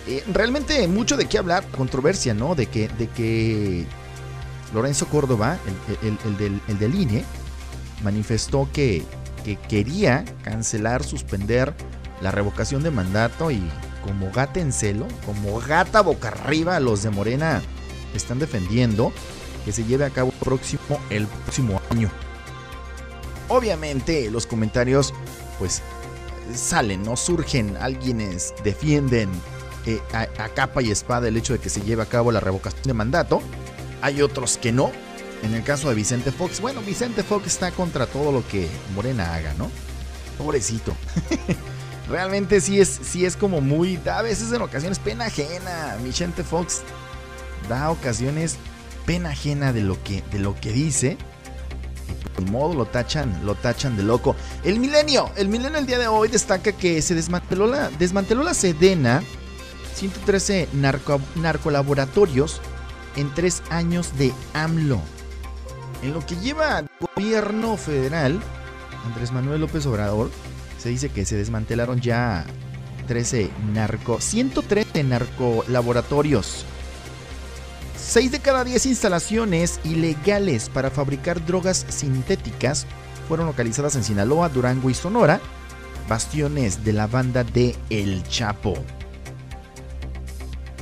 Eh, 0.08 0.24
realmente 0.32 0.88
mucho 0.88 1.18
de 1.18 1.26
qué 1.26 1.38
hablar, 1.38 1.68
controversia, 1.72 2.34
¿no? 2.34 2.56
De 2.56 2.68
que, 2.68 2.88
de 2.88 3.08
que 3.08 3.86
Lorenzo 4.74 5.08
Córdoba, 5.08 5.58
el, 6.02 6.18
el, 6.24 6.38
del, 6.38 6.62
el 6.70 6.80
del 6.80 6.96
INE, 6.96 7.26
manifestó 8.02 8.70
que, 8.72 9.04
que 9.46 9.58
quería 9.58 10.26
cancelar, 10.44 11.04
suspender 11.04 11.72
la 12.20 12.32
revocación 12.32 12.82
de 12.82 12.90
mandato 12.90 13.52
y 13.52 13.62
como 14.04 14.32
gata 14.32 14.60
en 14.60 14.74
celo, 14.74 15.08
como 15.24 15.60
gata 15.62 16.02
boca 16.02 16.30
arriba, 16.30 16.80
los 16.80 17.04
de 17.04 17.12
Morena 17.12 17.62
están 18.16 18.40
defendiendo 18.40 19.14
que 19.64 19.72
se 19.72 19.84
lleve 19.84 20.06
a 20.06 20.10
cabo 20.10 20.32
próximo, 20.32 21.00
el 21.12 21.28
próximo 21.28 21.80
año. 21.92 22.10
Obviamente 23.48 24.32
los 24.32 24.48
comentarios 24.48 25.14
pues 25.60 25.84
salen, 26.54 27.04
no 27.04 27.16
surgen, 27.16 27.78
alguienes 27.78 28.54
defienden 28.64 29.30
eh, 29.86 30.02
a 30.14 30.50
capa 30.50 30.82
y 30.82 30.90
espada 30.90 31.28
el 31.28 31.38
hecho 31.38 31.54
de 31.54 31.60
que 31.60 31.70
se 31.70 31.82
lleve 31.82 32.02
a 32.02 32.08
cabo 32.08 32.32
la 32.32 32.40
revocación 32.40 32.84
de 32.84 32.94
mandato, 32.94 33.42
hay 34.02 34.24
otros 34.24 34.58
que 34.58 34.72
no, 34.72 34.92
en 35.46 35.54
el 35.54 35.64
caso 35.64 35.90
de 35.90 35.96
Vicente 35.96 36.32
Fox, 36.32 36.60
bueno, 36.60 36.82
Vicente 36.82 37.24
Fox 37.24 37.48
está 37.48 37.72
contra 37.72 38.08
todo 38.08 38.32
lo 38.32 38.48
que 38.48 38.68
Morena 38.96 39.36
haga, 39.36 39.54
¿no? 39.58 39.70
Pobrecito. 40.38 40.96
Realmente 42.10 42.62
sí 42.62 42.80
es, 42.80 43.00
sí 43.04 43.26
es 43.26 43.36
como 43.36 43.62
muy, 43.62 44.00
a 44.12 44.22
veces 44.22 44.52
en 44.52 44.62
ocasiones 44.62 45.00
pena 45.00 45.26
ajena. 45.26 45.98
Vicente 46.04 46.44
Fox 46.44 46.82
da 47.70 47.92
ocasiones 47.92 48.58
pena 49.06 49.30
ajena 49.30 49.72
de 49.72 49.82
lo 49.82 50.02
que, 50.04 50.24
de 50.32 50.40
lo 50.40 50.56
que 50.56 50.72
dice. 50.72 51.18
Y 52.10 52.36
por 52.36 52.50
modo 52.50 52.74
lo 52.74 52.86
tachan, 52.86 53.46
lo 53.46 53.56
tachan 53.56 53.96
de 53.98 54.04
loco. 54.04 54.36
El 54.64 54.80
milenio, 54.80 55.32
el 55.36 55.48
milenio 55.48 55.78
el 55.78 55.86
día 55.86 56.00
de 56.00 56.08
hoy 56.08 56.28
destaca 56.28 56.72
que 56.72 57.02
se 57.02 57.16
desmanteló 57.16 57.68
la, 57.68 57.90
desmanteló 57.90 58.44
la 58.44 58.54
Sedena, 58.54 59.24
113 59.96 60.70
narco, 60.74 61.22
narcolaboratorios 61.36 62.62
en 63.16 63.34
tres 63.34 63.62
años 63.70 64.18
de 64.18 64.34
AMLO. 64.54 65.02
En 66.06 66.14
lo 66.14 66.24
que 66.24 66.36
lleva 66.36 66.84
gobierno 67.00 67.78
federal, 67.78 68.40
Andrés 69.08 69.32
Manuel 69.32 69.62
López 69.62 69.88
Obrador, 69.88 70.30
se 70.78 70.90
dice 70.90 71.10
que 71.10 71.26
se 71.26 71.36
desmantelaron 71.36 72.00
ya 72.00 72.46
13 73.08 73.50
narco, 73.74 74.22
113 74.22 75.04
narcolaboratorios. 75.04 76.64
6 77.98 78.32
de 78.32 78.40
cada 78.40 78.64
10 78.64 78.86
instalaciones 78.86 79.80
ilegales 79.84 80.70
para 80.70 80.92
fabricar 80.92 81.44
drogas 81.44 81.88
sintéticas 81.90 82.86
fueron 83.28 83.48
localizadas 83.48 83.96
en 83.96 84.04
Sinaloa, 84.04 84.50
Durango 84.50 84.92
y 84.92 84.94
Sonora, 84.94 85.42
bastiones 86.08 86.86
de 86.86 86.94
la 86.94 87.08
banda 87.08 87.44
de 87.44 87.76
El 87.90 88.22
Chapo. 88.28 88.76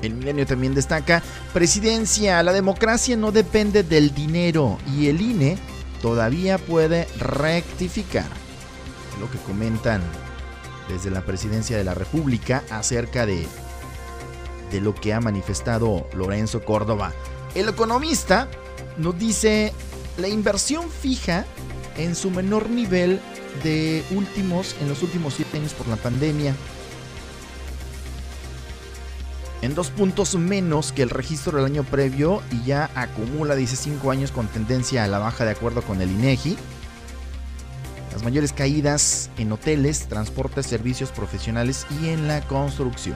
El 0.04 0.16
milenio 0.16 0.45
también 0.45 0.76
destaca, 0.76 1.24
presidencia, 1.54 2.43
la 2.43 2.51
democracia 2.51 3.16
no 3.16 3.32
depende 3.32 3.84
del 3.84 4.14
dinero 4.14 4.78
y 4.95 5.08
el 5.08 5.22
INE 5.22 5.58
todavía 6.01 6.58
puede 6.58 7.08
rectificar. 7.18 8.28
Lo 9.22 9.32
que 9.32 9.38
comentan 9.38 10.01
desde 10.89 11.10
la 11.10 11.22
presidencia 11.22 11.78
de 11.78 11.86
la 11.86 11.93
República 11.93 12.64
acerca 12.70 13.26
de, 13.26 13.47
de 14.72 14.82
lo 14.82 14.93
que 14.93 15.14
ha 15.14 15.22
manifestado 15.22 16.06
Lorenzo 16.14 16.66
Córdoba. 16.66 17.14
El 17.56 17.70
economista 17.70 18.49
nos 18.97 19.18
dice, 19.18 19.72
la 20.18 20.28
inversión 20.28 20.89
fija 20.89 21.45
en 21.95 22.16
su 22.16 22.30
menor 22.30 22.70
nivel 22.70 23.22
de 23.64 24.04
últimos, 24.12 24.76
en 24.82 24.89
los 24.89 25.01
últimos 25.01 25.36
siete 25.36 25.60
años 25.60 25.74
por 25.74 25.88
la 25.88 25.95
pandemia 25.95 26.54
en 29.64 29.76
dos 29.76 29.91
puntos 29.91 30.36
menos 30.36 30.91
que 30.91 31.03
el 31.03 31.09
registro 31.09 31.55
del 31.55 31.66
año 31.66 31.86
previo 31.86 32.43
y 32.51 32.66
ya 32.66 32.91
acumula, 32.95 33.55
dice, 33.55 33.78
cinco 33.78 34.11
años 34.11 34.34
con 34.34 34.47
tendencia 34.47 35.05
a 35.05 35.07
la 35.07 35.20
baja 35.20 35.45
de 35.45 35.51
acuerdo 35.51 35.82
con 35.82 36.01
el 36.01 36.11
INEGI. 36.11 36.57
Las 38.11 38.24
mayores 38.24 38.51
caídas 38.51 39.30
en 39.38 39.53
hoteles, 39.53 40.09
transportes, 40.09 40.66
servicios 40.66 41.11
profesionales 41.11 41.88
y 42.01 42.09
en 42.09 42.28
la 42.28 42.45
construcción. 42.45 43.16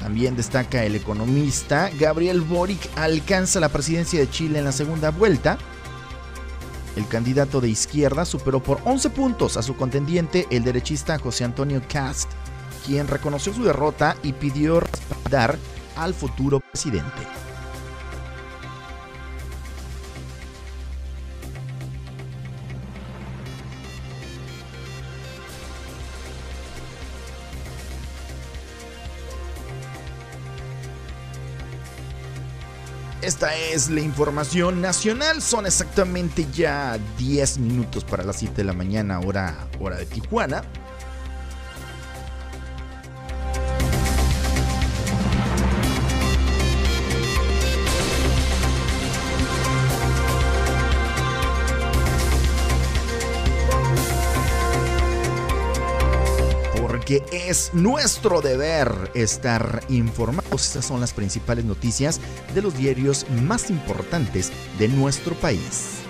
También 0.00 0.34
destaca 0.34 0.82
el 0.84 0.94
economista 0.94 1.90
Gabriel 1.98 2.40
Boric 2.40 2.88
alcanza 2.96 3.60
la 3.60 3.68
presidencia 3.68 4.18
de 4.18 4.30
Chile 4.30 4.60
en 4.60 4.64
la 4.64 4.72
segunda 4.72 5.10
vuelta. 5.10 5.58
El 6.96 7.06
candidato 7.06 7.60
de 7.60 7.68
izquierda 7.68 8.24
superó 8.24 8.62
por 8.62 8.80
11 8.86 9.10
puntos 9.10 9.58
a 9.58 9.62
su 9.62 9.76
contendiente, 9.76 10.46
el 10.50 10.64
derechista 10.64 11.18
José 11.18 11.44
Antonio 11.44 11.82
Cast, 11.86 12.30
quien 12.86 13.08
reconoció 13.08 13.52
su 13.52 13.64
derrota 13.64 14.16
y 14.22 14.32
pidió 14.32 14.80
respaldar 14.80 15.58
al 15.96 16.14
futuro 16.14 16.60
presidente. 16.60 17.10
Esta 33.22 33.56
es 33.56 33.90
la 33.90 34.00
información 34.00 34.80
nacional. 34.80 35.42
Son 35.42 35.66
exactamente 35.66 36.46
ya 36.52 36.96
10 37.18 37.58
minutos 37.58 38.04
para 38.04 38.22
las 38.22 38.36
7 38.36 38.54
de 38.54 38.62
la 38.64 38.72
mañana, 38.72 39.18
hora, 39.18 39.66
hora 39.80 39.96
de 39.96 40.06
Tijuana. 40.06 40.62
Que 57.06 57.24
es 57.30 57.70
nuestro 57.72 58.42
deber 58.42 59.12
estar 59.14 59.80
informados. 59.88 60.66
Estas 60.66 60.86
son 60.86 61.00
las 61.00 61.12
principales 61.12 61.64
noticias 61.64 62.20
de 62.52 62.60
los 62.60 62.76
diarios 62.76 63.24
más 63.44 63.70
importantes 63.70 64.50
de 64.76 64.88
nuestro 64.88 65.36
país. 65.36 66.00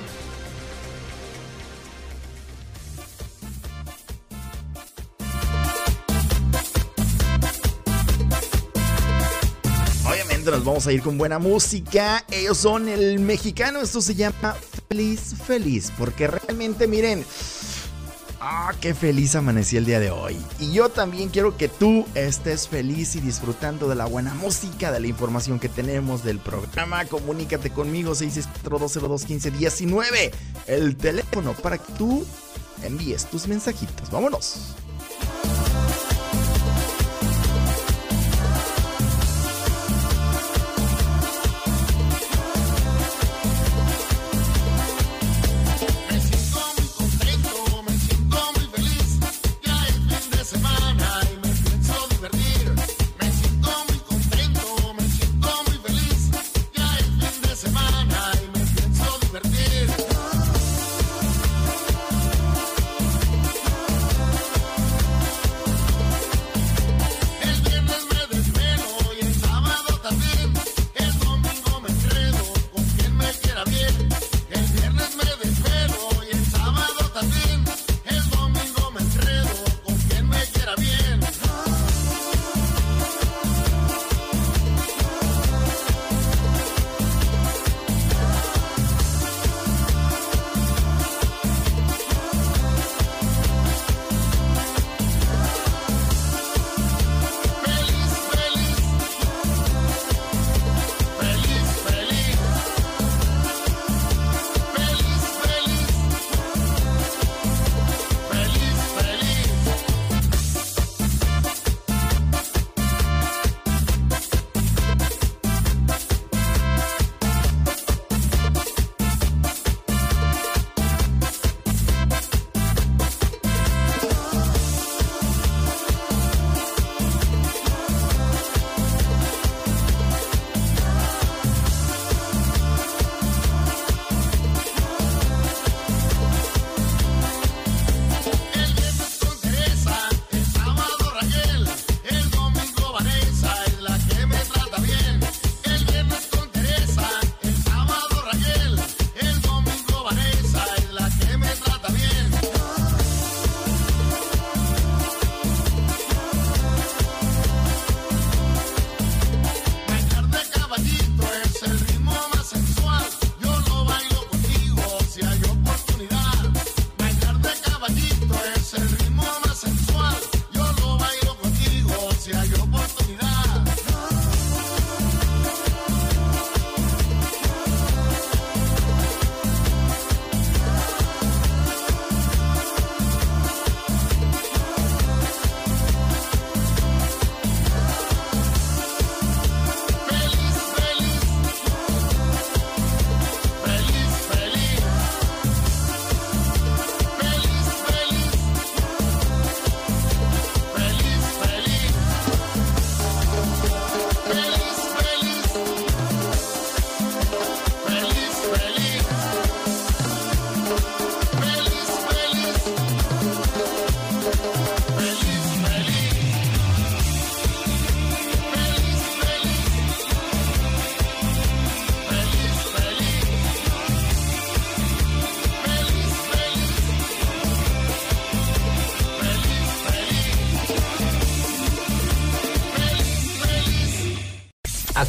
Obviamente 10.09 10.51
nos 10.51 10.65
vamos 10.65 10.87
a 10.87 10.93
ir 10.93 11.03
con 11.03 11.19
buena 11.19 11.39
música. 11.39 12.25
Ellos 12.31 12.57
son 12.57 12.89
el 12.89 13.19
mexicano. 13.19 13.81
Esto 13.83 14.01
se 14.01 14.15
llama 14.15 14.57
Feliz 14.89 15.35
Feliz. 15.47 15.93
Porque 15.99 16.27
realmente, 16.27 16.87
miren, 16.87 17.23
¡Ah, 18.49 18.73
qué 18.81 18.95
feliz 18.95 19.35
amanecí 19.35 19.77
el 19.77 19.85
día 19.85 19.99
de 19.99 20.13
hoy! 20.13 20.37
Y 20.61 20.73
yo 20.73 20.89
también 20.89 21.31
quiero 21.31 21.57
que 21.57 21.67
tú 21.67 22.07
estés 22.15 22.69
feliz 22.69 23.17
y 23.17 23.21
disfrutando 23.21 23.89
de 23.89 23.97
la 23.97 24.07
buena 24.07 24.35
música, 24.35 24.93
de 24.93 25.01
la 25.01 25.09
información 25.09 25.59
que 25.59 25.69
tenemos 25.69 26.23
del 26.23 26.39
programa. 26.39 27.05
Comunícate 27.07 27.71
conmigo 27.71 28.13
664-202-1519, 28.13 30.31
el 30.69 30.97
teléfono 30.97 31.55
para 31.55 31.79
que 31.79 31.93
tú 31.95 32.25
envíes 32.85 33.27
tus 33.27 33.49
mensajitos. 33.49 34.13
¡Vámonos! 34.13 34.77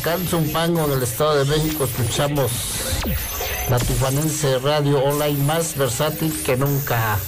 Calzumpango 0.07 0.85
en 0.85 0.93
el 0.93 1.03
Estado 1.03 1.43
de 1.43 1.43
México 1.43 1.83
escuchamos 1.83 2.49
la 3.69 3.77
Tufanense 3.77 4.57
Radio 4.59 5.03
Online 5.03 5.43
más 5.43 5.75
versátil 5.75 6.31
que 6.45 6.55
nunca. 6.55 7.19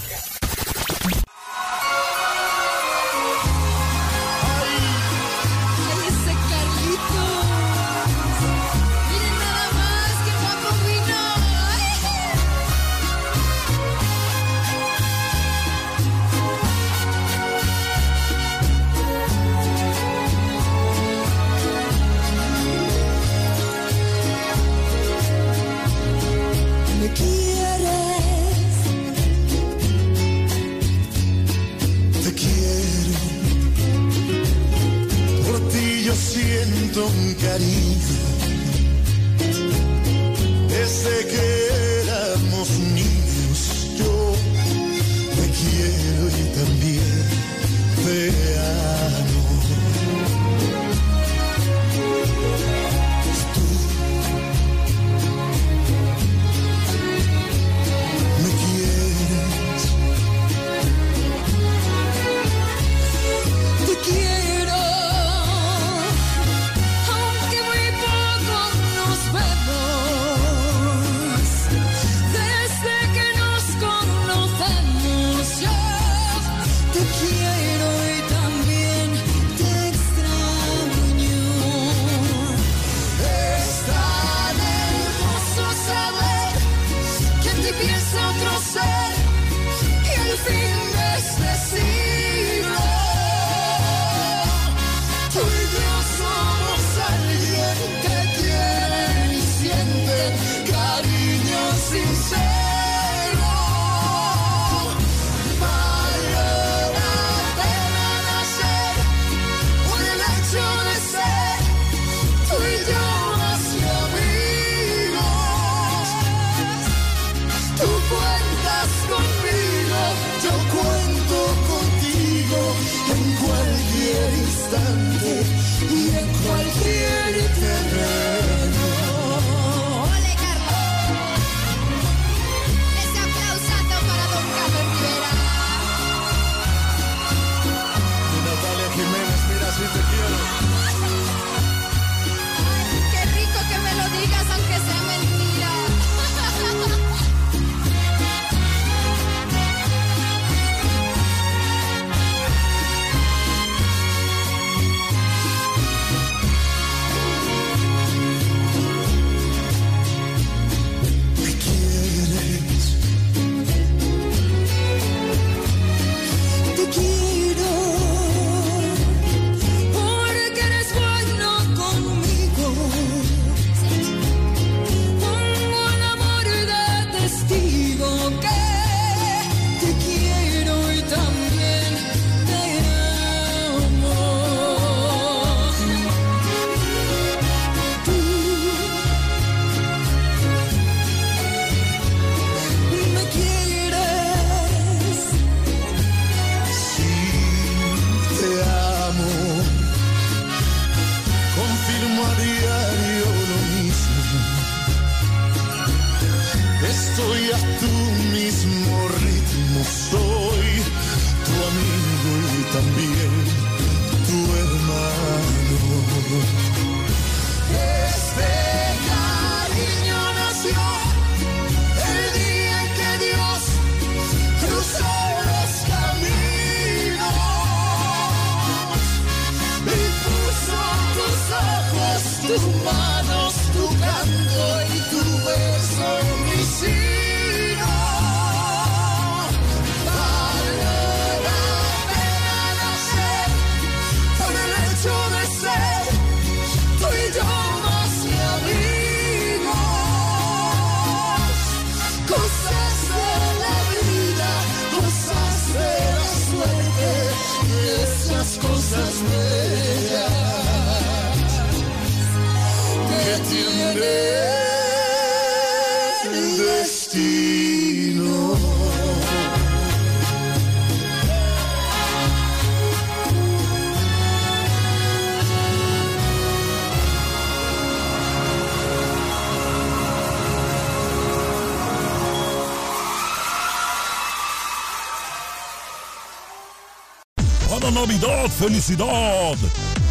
Felicidad. 288.20 289.56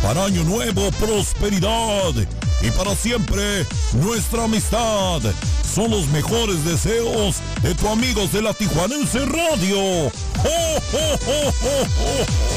Para 0.02 0.24
Año 0.24 0.42
Nuevo, 0.44 0.90
prosperidad. 0.92 2.14
Y 2.62 2.70
para 2.70 2.94
siempre, 2.94 3.66
nuestra 4.02 4.44
amistad. 4.44 5.20
Son 5.74 5.90
los 5.90 6.08
mejores 6.08 6.64
deseos 6.64 7.36
de 7.62 7.74
tu 7.74 7.86
amigos 7.88 8.32
de 8.32 8.40
la 8.40 8.54
Tijuanense 8.54 9.18
Radio. 9.26 9.78
¡Oh, 9.78 10.10
oh, 10.44 10.80
oh, 10.94 11.18
oh, 11.26 11.52
oh, 11.64 11.86
oh! 12.00 12.47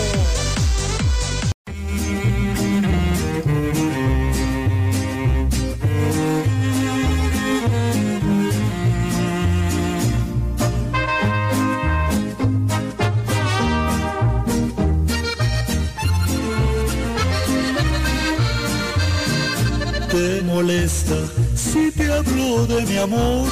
Amor 23.01 23.49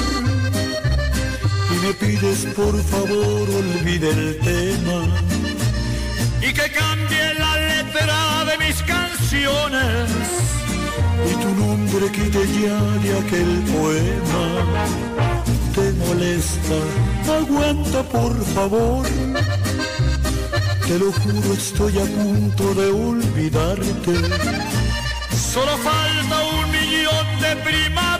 y 1.72 1.86
me 1.86 1.92
pides 1.94 2.46
por 2.54 2.80
favor 2.84 3.48
olvide 3.62 4.10
el 4.10 4.38
tema 4.38 4.98
y 6.40 6.52
que 6.52 6.70
cambie 6.70 7.34
la 7.34 7.56
letra 7.56 8.44
de 8.44 8.58
mis 8.64 8.82
canciones 8.82 10.10
y 11.30 11.34
tu 11.42 11.54
nombre 11.54 12.10
quite 12.12 12.46
ya 12.60 12.80
de 13.02 13.18
aquel 13.18 13.62
poema. 13.72 14.46
Te 15.74 15.92
molesta, 16.04 16.78
aguanta 17.38 18.02
por 18.04 18.44
favor. 18.54 19.06
Te 20.86 20.98
lo 20.98 21.12
juro, 21.12 21.54
estoy 21.54 21.98
a 21.98 22.04
punto 22.04 22.74
de 22.74 22.90
olvidarte. 22.90 24.14
Solo 25.52 25.76
falta 25.78 26.36
un 26.58 26.70
millón 26.70 27.40
de 27.40 27.56
primaveras. 27.64 28.19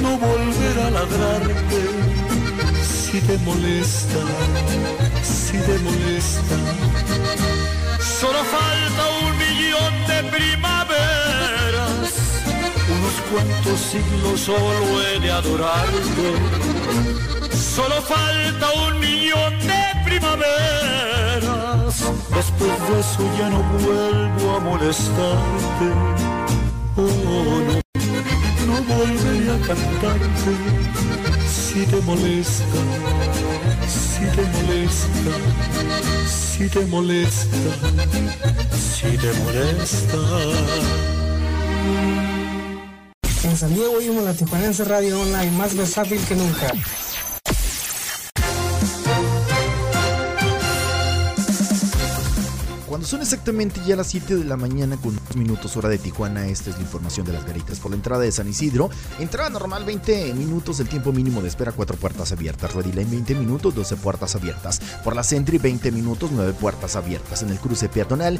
no 0.00 0.18
volver 0.18 0.78
a 0.86 0.90
ladrarte 0.90 1.80
si 2.82 3.20
te 3.20 3.38
molesta, 3.38 4.20
si 5.22 5.58
te 5.58 5.78
molesta. 5.78 6.56
Solo 7.98 8.38
falta 8.44 9.02
un 9.24 9.32
millón 9.38 9.94
de 10.06 10.18
primaveras, 10.30 12.08
unos 12.96 13.16
cuantos 13.30 13.78
siglos 13.80 14.40
solo 14.40 15.02
he 15.02 15.18
de 15.20 15.30
adorarte. 15.30 16.28
Solo 17.52 17.96
falta 18.02 18.66
un 18.86 19.00
millón 19.00 19.58
de 19.60 19.82
primaveras, 20.04 21.94
después 22.34 22.76
de 22.88 23.00
eso 23.00 23.22
ya 23.38 23.48
no 23.50 23.60
vuelvo 23.84 24.56
a 24.56 24.60
molestarte. 24.60 25.86
Oh 26.96 27.02
no, 27.66 27.80
no 28.66 28.76
a 29.50 29.58
si 31.48 31.84
te 31.86 32.00
molesta, 32.02 32.64
si 33.88 34.24
te 34.36 34.42
molesta, 34.42 35.32
si 36.28 36.68
te 36.68 36.80
molesta, 36.86 37.56
si 38.78 39.16
te 39.16 39.32
molesta. 39.40 40.18
En 43.42 43.56
San 43.56 43.74
Diego 43.74 43.92
oímos 43.94 44.22
la 44.24 44.34
Tijuanense 44.34 44.84
Radio 44.84 45.20
Online, 45.20 45.50
más 45.52 45.74
versátil 45.74 46.20
que 46.26 46.36
nunca. 46.36 46.72
Son 53.10 53.22
exactamente 53.22 53.80
ya 53.84 53.96
las 53.96 54.06
7 54.06 54.36
de 54.36 54.44
la 54.44 54.56
mañana 54.56 54.96
con 54.96 55.16
2 55.16 55.34
minutos 55.34 55.76
hora 55.76 55.88
de 55.88 55.98
Tijuana, 55.98 56.46
esta 56.46 56.70
es 56.70 56.76
la 56.76 56.82
información 56.82 57.26
de 57.26 57.32
las 57.32 57.44
garitas. 57.44 57.80
Por 57.80 57.90
la 57.90 57.96
entrada 57.96 58.22
de 58.22 58.30
San 58.30 58.46
Isidro, 58.46 58.88
entrada 59.18 59.50
normal 59.50 59.84
20 59.84 60.32
minutos, 60.34 60.78
el 60.78 60.88
tiempo 60.88 61.10
mínimo 61.10 61.42
de 61.42 61.48
espera 61.48 61.72
4 61.72 61.96
puertas 61.96 62.30
abiertas. 62.30 62.72
Ready 62.72 62.92
Lane 62.92 63.10
20 63.10 63.34
minutos, 63.34 63.74
12 63.74 63.96
puertas 63.96 64.36
abiertas. 64.36 64.80
Por 65.02 65.16
la 65.16 65.24
Sentry 65.24 65.58
20 65.58 65.90
minutos, 65.90 66.30
9 66.32 66.52
puertas 66.52 66.94
abiertas. 66.94 67.42
En 67.42 67.50
el 67.50 67.58
cruce 67.58 67.88
peatonal 67.88 68.38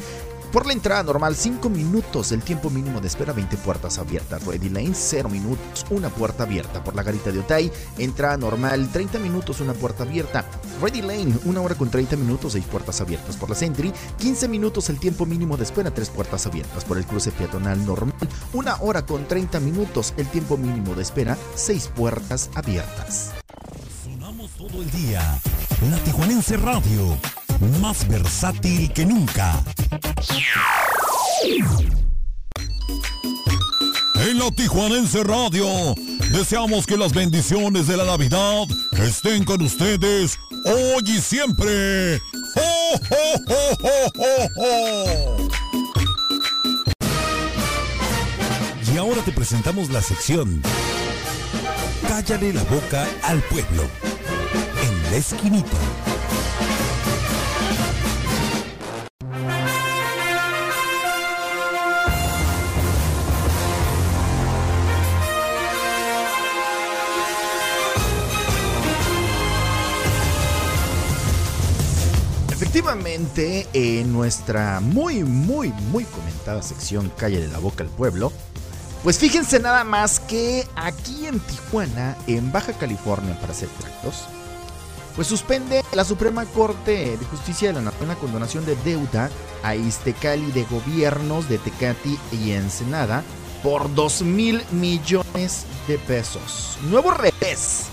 por 0.53 0.67
la 0.67 0.73
entrada 0.73 1.03
normal, 1.03 1.37
5 1.37 1.69
minutos. 1.69 2.33
El 2.33 2.43
tiempo 2.43 2.71
mínimo 2.71 3.01
de 3.01 3.09
espera, 3.09 3.33
20 3.33 3.57
puertas 3.59 3.99
abiertas. 3.99 4.45
Ready 4.45 4.69
Lane, 4.69 4.93
0 4.95 5.29
minutos, 5.29 5.87
una 5.91 6.09
puerta 6.09 6.43
abierta. 6.43 6.83
Por 6.83 6.95
la 6.95 7.03
garita 7.03 7.31
de 7.31 7.39
Otay, 7.41 7.73
entrada 7.99 8.37
normal, 8.37 8.91
30 8.93 9.19
minutos, 9.19 9.61
una 9.61 9.73
puerta 9.73 10.03
abierta. 10.03 10.45
Ready 10.83 11.03
Lane, 11.03 11.35
1 11.45 11.63
hora 11.63 11.75
con 11.75 11.91
30 11.91 12.17
minutos, 12.17 12.53
6 12.53 12.65
puertas 12.67 13.01
abiertas. 13.01 13.37
Por 13.37 13.49
la 13.49 13.55
Sentry, 13.55 13.93
15 14.19 14.49
minutos, 14.49 14.89
el 14.91 14.99
tiempo 14.99 15.27
mínimo 15.27 15.57
de 15.57 15.65
espera, 15.65 15.91
3 15.91 16.11
puertas 16.11 16.47
abiertas. 16.47 16.85
Por 16.85 16.99
el 16.99 17.07
cruce 17.07 17.31
peatonal 17.31 17.85
normal, 17.85 18.15
1 18.53 18.77
hora 18.81 19.07
con 19.07 19.27
30 19.27 19.61
minutos, 19.61 20.15
el 20.17 20.27
tiempo 20.27 20.57
mínimo 20.57 20.95
de 20.95 21.03
espera, 21.03 21.37
6 21.55 21.91
puertas 21.95 22.51
abiertas. 22.55 23.33
Sonamos 24.05 24.51
todo 24.53 24.83
el 24.83 24.91
día. 24.91 25.41
La 25.91 25.97
Tijuanense 26.05 26.57
Radio, 26.59 27.17
más 27.81 28.07
versátil 28.09 28.93
que 28.93 29.05
nunca. 29.05 29.63
En 34.17 34.39
la 34.39 34.51
Tijuanense 34.51 35.23
Radio, 35.25 35.67
deseamos 36.31 36.87
que 36.87 36.97
las 36.97 37.13
bendiciones 37.13 37.87
de 37.87 37.97
la 37.97 38.05
Navidad 38.05 38.65
estén 39.03 39.45
con 39.45 39.63
ustedes 39.63 40.39
hoy 40.65 41.03
y 41.07 41.21
siempre. 41.21 42.17
¡Ho, 42.57 42.95
ho, 43.09 44.11
ho! 44.57 45.49
Y 48.93 48.97
ahora 48.99 49.23
te 49.23 49.33
presentamos 49.33 49.89
la 49.91 50.03
sección 50.03 50.63
Cállale 52.11 52.53
la 52.53 52.65
boca 52.65 53.07
al 53.23 53.41
pueblo. 53.43 53.89
En 54.83 55.03
la 55.11 55.17
esquinita. 55.17 56.10
Efectivamente, 72.81 73.69
en 73.75 74.11
nuestra 74.11 74.81
muy, 74.81 75.23
muy, 75.23 75.69
muy 75.93 76.05
comentada 76.05 76.63
sección 76.63 77.13
Calle 77.15 77.39
de 77.39 77.49
la 77.49 77.59
Boca 77.59 77.85
al 77.85 77.91
Pueblo, 77.91 78.33
pues 79.03 79.19
fíjense 79.19 79.61
nada 79.61 79.85
más 79.85 80.19
que 80.19 80.67
aquí 80.77 81.27
en 81.27 81.41
Tijuana, 81.41 82.17
en 82.27 82.51
Baja 82.51 82.73
California 82.73 83.39
para 83.39 83.53
ser 83.53 83.69
exactos, 83.77 84.25
pues 85.15 85.29
suspende 85.29 85.85
la 85.93 86.07
Suprema 86.07 86.47
Corte 86.47 87.19
de 87.19 87.27
Justicia 87.27 87.69
de 87.69 87.75
la 87.75 87.83
Nación 87.83 88.09
la 88.09 88.15
condonación 88.15 88.65
de 88.65 88.77
deuda 88.77 89.29
a 89.63 89.75
Iztecali 89.75 90.51
de 90.53 90.65
gobiernos 90.65 91.51
de 91.51 91.59
Tecati 91.59 92.19
y 92.33 92.53
Ensenada 92.53 93.23
por 93.63 93.95
2 93.95 94.23
mil 94.23 94.63
millones 94.71 95.67
de 95.87 95.99
pesos. 95.99 96.79
Nuevo 96.85 97.11
revés 97.11 97.89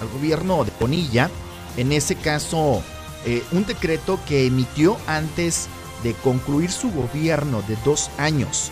al 0.00 0.08
gobierno 0.08 0.64
de 0.64 0.72
Bonilla, 0.80 1.30
en 1.76 1.92
ese 1.92 2.16
caso 2.16 2.82
eh, 3.26 3.44
un 3.52 3.66
decreto 3.66 4.18
que 4.26 4.46
emitió 4.46 4.96
antes 5.06 5.68
de 6.02 6.14
concluir 6.14 6.70
su 6.70 6.90
gobierno 6.92 7.60
de 7.62 7.76
dos 7.84 8.10
años. 8.18 8.70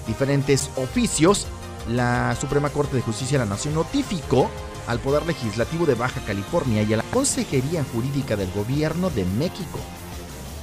diferentes 0.06 0.70
oficios, 0.76 1.46
la 1.88 2.36
Suprema 2.40 2.70
Corte 2.70 2.96
de 2.96 3.02
Justicia 3.02 3.38
de 3.38 3.44
la 3.44 3.50
Nación 3.50 3.74
notificó 3.74 4.50
al 4.86 5.00
Poder 5.00 5.26
Legislativo 5.26 5.86
de 5.86 5.94
Baja 5.94 6.20
California 6.26 6.82
y 6.82 6.92
a 6.92 6.98
la 6.98 7.02
Consejería 7.04 7.84
Jurídica 7.92 8.36
del 8.36 8.50
Gobierno 8.52 9.10
de 9.10 9.24
México. 9.24 9.78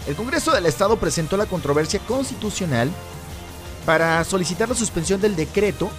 El 0.07 0.15
Congreso 0.15 0.51
del 0.51 0.65
Estado 0.65 0.97
presentó 0.97 1.37
la 1.37 1.45
controversia 1.45 1.99
constitucional 2.01 2.89
para 3.85 4.23
solicitar 4.23 4.69
la 4.69 4.75
suspensión 4.75 5.19
del 5.21 5.35
decreto 5.35 5.89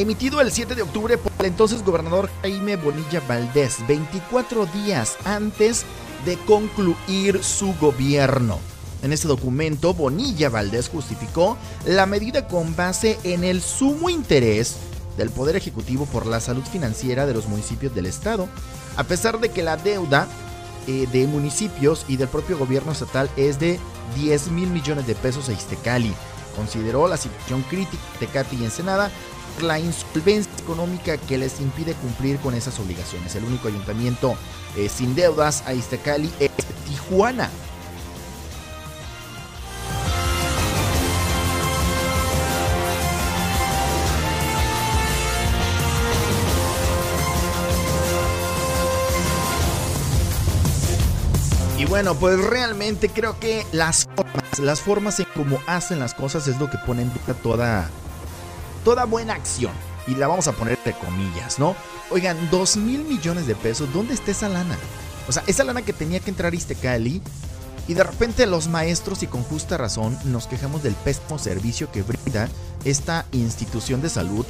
emitido 0.00 0.40
el 0.40 0.52
7 0.52 0.74
de 0.74 0.82
octubre 0.82 1.18
por 1.18 1.32
el 1.40 1.46
entonces 1.46 1.84
gobernador 1.84 2.30
Jaime 2.42 2.76
Bonilla 2.76 3.20
Valdés, 3.26 3.84
24 3.88 4.66
días 4.66 5.16
antes 5.24 5.84
de 6.24 6.36
concluir 6.38 7.42
su 7.42 7.74
gobierno. 7.74 8.60
En 9.02 9.12
este 9.12 9.28
documento, 9.28 9.94
Bonilla 9.94 10.48
Valdés 10.48 10.88
justificó 10.88 11.56
la 11.86 12.06
medida 12.06 12.48
con 12.48 12.74
base 12.74 13.18
en 13.22 13.44
el 13.44 13.62
sumo 13.62 14.10
interés 14.10 14.76
del 15.16 15.30
Poder 15.30 15.56
Ejecutivo 15.56 16.06
por 16.06 16.26
la 16.26 16.40
salud 16.40 16.62
financiera 16.64 17.26
de 17.26 17.34
los 17.34 17.46
municipios 17.46 17.94
del 17.94 18.06
Estado, 18.06 18.48
a 18.96 19.04
pesar 19.04 19.38
de 19.40 19.50
que 19.50 19.62
la 19.62 19.76
deuda 19.76 20.26
eh, 20.86 21.06
de 21.12 21.26
municipios 21.26 22.04
y 22.08 22.16
del 22.16 22.28
propio 22.28 22.58
gobierno 22.58 22.92
estatal 22.92 23.30
es 23.36 23.58
de 23.58 23.78
10 24.16 24.50
mil 24.50 24.70
millones 24.70 25.06
de 25.06 25.14
pesos 25.14 25.48
a 25.48 25.52
Iztecali. 25.52 26.12
Consideró 26.56 27.06
la 27.06 27.16
situación 27.16 27.62
crítica 27.62 28.02
de 28.18 28.26
Tecate 28.26 28.56
y 28.56 28.64
Ensenada 28.64 29.10
la 29.62 29.78
insolvencia 29.78 30.50
económica 30.58 31.16
que 31.16 31.38
les 31.38 31.60
impide 31.60 31.94
cumplir 31.94 32.38
con 32.38 32.54
esas 32.54 32.78
obligaciones. 32.78 33.34
El 33.34 33.44
único 33.44 33.68
ayuntamiento 33.68 34.36
eh, 34.76 34.88
sin 34.88 35.14
deudas 35.14 35.62
a 35.66 35.74
Iztecali 35.74 36.30
es 36.38 36.50
Tijuana. 36.86 37.50
Bueno, 51.88 52.14
pues 52.14 52.38
realmente 52.38 53.08
creo 53.08 53.38
que 53.40 53.64
las 53.72 54.06
formas, 54.14 54.58
las 54.58 54.80
formas 54.80 55.20
en 55.20 55.26
cómo 55.34 55.58
hacen 55.66 55.98
las 55.98 56.14
cosas 56.14 56.46
es 56.46 56.58
lo 56.58 56.68
que 56.70 56.78
pone 56.78 57.02
en 57.02 57.12
duda 57.12 57.34
toda, 57.42 57.90
toda 58.84 59.04
buena 59.04 59.34
acción. 59.34 59.72
Y 60.06 60.14
la 60.14 60.26
vamos 60.26 60.48
a 60.48 60.52
poner 60.52 60.78
de 60.84 60.92
comillas, 60.92 61.58
¿no? 61.58 61.74
Oigan, 62.10 62.36
2 62.50 62.76
mil 62.78 63.04
millones 63.04 63.46
de 63.46 63.54
pesos, 63.54 63.92
¿dónde 63.92 64.14
está 64.14 64.30
esa 64.30 64.48
lana? 64.48 64.76
O 65.28 65.32
sea, 65.32 65.42
esa 65.46 65.64
lana 65.64 65.82
que 65.82 65.92
tenía 65.92 66.20
que 66.20 66.30
entrar 66.30 66.54
Iztecali. 66.54 67.22
Y 67.86 67.94
de 67.94 68.04
repente 68.04 68.46
los 68.46 68.68
maestros, 68.68 69.22
y 69.22 69.26
con 69.26 69.42
justa 69.44 69.78
razón, 69.78 70.18
nos 70.24 70.46
quejamos 70.46 70.82
del 70.82 70.94
pésimo 70.94 71.38
servicio 71.38 71.90
que 71.90 72.02
brinda 72.02 72.48
esta 72.84 73.24
institución 73.32 74.02
de 74.02 74.10
salud 74.10 74.44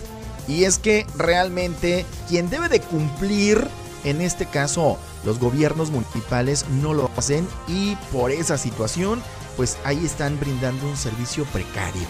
Y 0.48 0.64
es 0.64 0.78
que 0.78 1.06
realmente 1.16 2.04
quien 2.28 2.50
debe 2.50 2.68
de 2.68 2.80
cumplir, 2.80 3.68
en 4.04 4.20
este 4.20 4.46
caso 4.46 4.98
los 5.24 5.38
gobiernos 5.38 5.90
municipales, 5.90 6.66
no 6.82 6.94
lo 6.94 7.10
hacen 7.16 7.46
y 7.66 7.96
por 8.12 8.30
esa 8.30 8.58
situación, 8.58 9.22
pues 9.56 9.76
ahí 9.84 10.04
están 10.04 10.38
brindando 10.38 10.86
un 10.86 10.96
servicio 10.96 11.44
precario. 11.46 12.06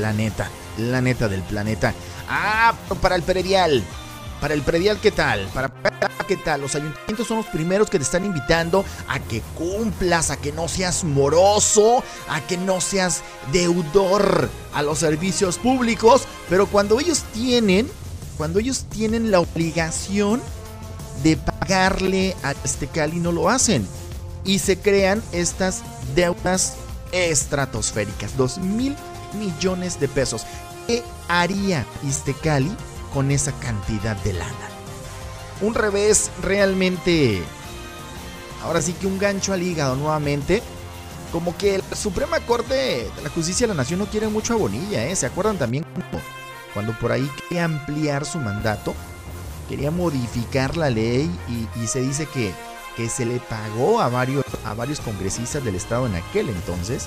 La 0.00 0.12
neta, 0.12 0.50
la 0.76 1.00
neta 1.00 1.28
del 1.28 1.42
planeta. 1.42 1.94
Ah, 2.28 2.74
para 3.00 3.14
el 3.14 3.22
predial. 3.22 3.84
Para 4.40 4.54
el 4.54 4.62
predial, 4.62 5.00
¿qué 5.00 5.10
tal? 5.10 5.48
Para 5.54 5.68
¿qué 6.28 6.36
tal? 6.36 6.60
Los 6.60 6.74
ayuntamientos 6.74 7.26
son 7.26 7.38
los 7.38 7.46
primeros 7.46 7.88
que 7.88 7.98
te 7.98 8.04
están 8.04 8.24
invitando 8.24 8.84
a 9.08 9.18
que 9.18 9.40
cumplas, 9.56 10.30
a 10.30 10.36
que 10.36 10.52
no 10.52 10.68
seas 10.68 11.02
moroso, 11.02 12.04
a 12.28 12.40
que 12.42 12.58
no 12.58 12.80
seas 12.80 13.22
deudor 13.50 14.48
a 14.74 14.82
los 14.82 14.98
servicios 14.98 15.56
públicos, 15.56 16.24
pero 16.50 16.66
cuando 16.66 17.00
ellos 17.00 17.24
tienen, 17.32 17.90
cuando 18.36 18.60
ellos 18.60 18.84
tienen 18.90 19.30
la 19.30 19.40
obligación 19.40 20.40
de 21.22 21.36
pagarle 21.36 22.36
a 22.42 22.52
este 22.64 22.86
Cali 22.86 23.18
no 23.18 23.32
lo 23.32 23.48
hacen 23.48 23.86
y 24.44 24.58
se 24.60 24.78
crean 24.78 25.22
estas 25.32 25.82
deudas 26.14 26.74
estratosféricas, 27.12 28.36
2 28.36 28.58
mil 28.58 28.96
millones 29.34 30.00
de 30.00 30.08
pesos. 30.08 30.44
¿Qué 30.86 31.02
haría 31.28 31.84
Iztecali 32.06 32.70
con 33.12 33.30
esa 33.30 33.52
cantidad 33.60 34.16
de 34.16 34.32
lana? 34.32 34.68
Un 35.60 35.74
revés 35.74 36.30
realmente, 36.42 37.42
ahora 38.62 38.80
sí 38.80 38.92
que 38.94 39.06
un 39.06 39.18
gancho 39.18 39.52
al 39.52 39.62
hígado 39.62 39.96
nuevamente. 39.96 40.62
Como 41.32 41.54
que 41.58 41.76
la 41.76 41.94
Suprema 41.94 42.40
Corte 42.40 42.74
de 42.74 43.22
la 43.22 43.28
Justicia 43.28 43.66
de 43.66 43.74
la 43.74 43.82
Nación 43.82 43.98
no 43.98 44.06
quiere 44.06 44.28
mucho 44.28 44.54
a 44.54 44.56
Bonilla, 44.56 45.04
¿eh? 45.04 45.14
¿Se 45.14 45.26
acuerdan 45.26 45.58
también 45.58 45.84
cuando, 46.72 46.98
por 46.98 47.12
ahí 47.12 47.30
quería 47.36 47.66
ampliar 47.66 48.24
su 48.24 48.38
mandato? 48.38 48.94
Quería 49.68 49.90
modificar 49.90 50.76
la 50.76 50.90
ley 50.90 51.30
y, 51.76 51.86
se 51.86 52.00
dice 52.00 52.26
que, 52.26 52.52
que 52.96 53.08
se 53.08 53.26
le 53.26 53.38
pagó 53.40 54.00
a 54.00 54.08
varios, 54.08 54.44
a 54.64 54.74
varios 54.74 55.00
congresistas 55.00 55.64
del 55.64 55.74
Estado 55.74 56.06
en 56.06 56.14
aquel 56.14 56.48
entonces 56.48 57.06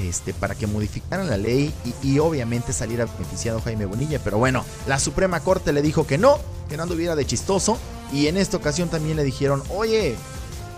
este, 0.00 0.34
para 0.34 0.54
que 0.54 0.66
modificaran 0.66 1.28
la 1.28 1.36
ley 1.36 1.72
y, 1.84 2.14
y, 2.14 2.18
obviamente 2.18 2.72
saliera 2.72 3.06
beneficiado 3.06 3.60
Jaime 3.60 3.86
Bonilla. 3.86 4.18
Pero 4.22 4.38
bueno, 4.38 4.64
la 4.86 4.98
Suprema 4.98 5.40
Corte 5.40 5.72
le 5.72 5.82
dijo 5.82 6.06
que 6.06 6.18
no, 6.18 6.38
que 6.68 6.76
no 6.76 6.84
anduviera 6.84 7.14
de 7.14 7.26
chistoso. 7.26 7.78
Y 8.12 8.26
en 8.26 8.36
esta 8.36 8.56
ocasión 8.56 8.88
también 8.88 9.16
le 9.16 9.24
dijeron, 9.24 9.62
oye, 9.70 10.16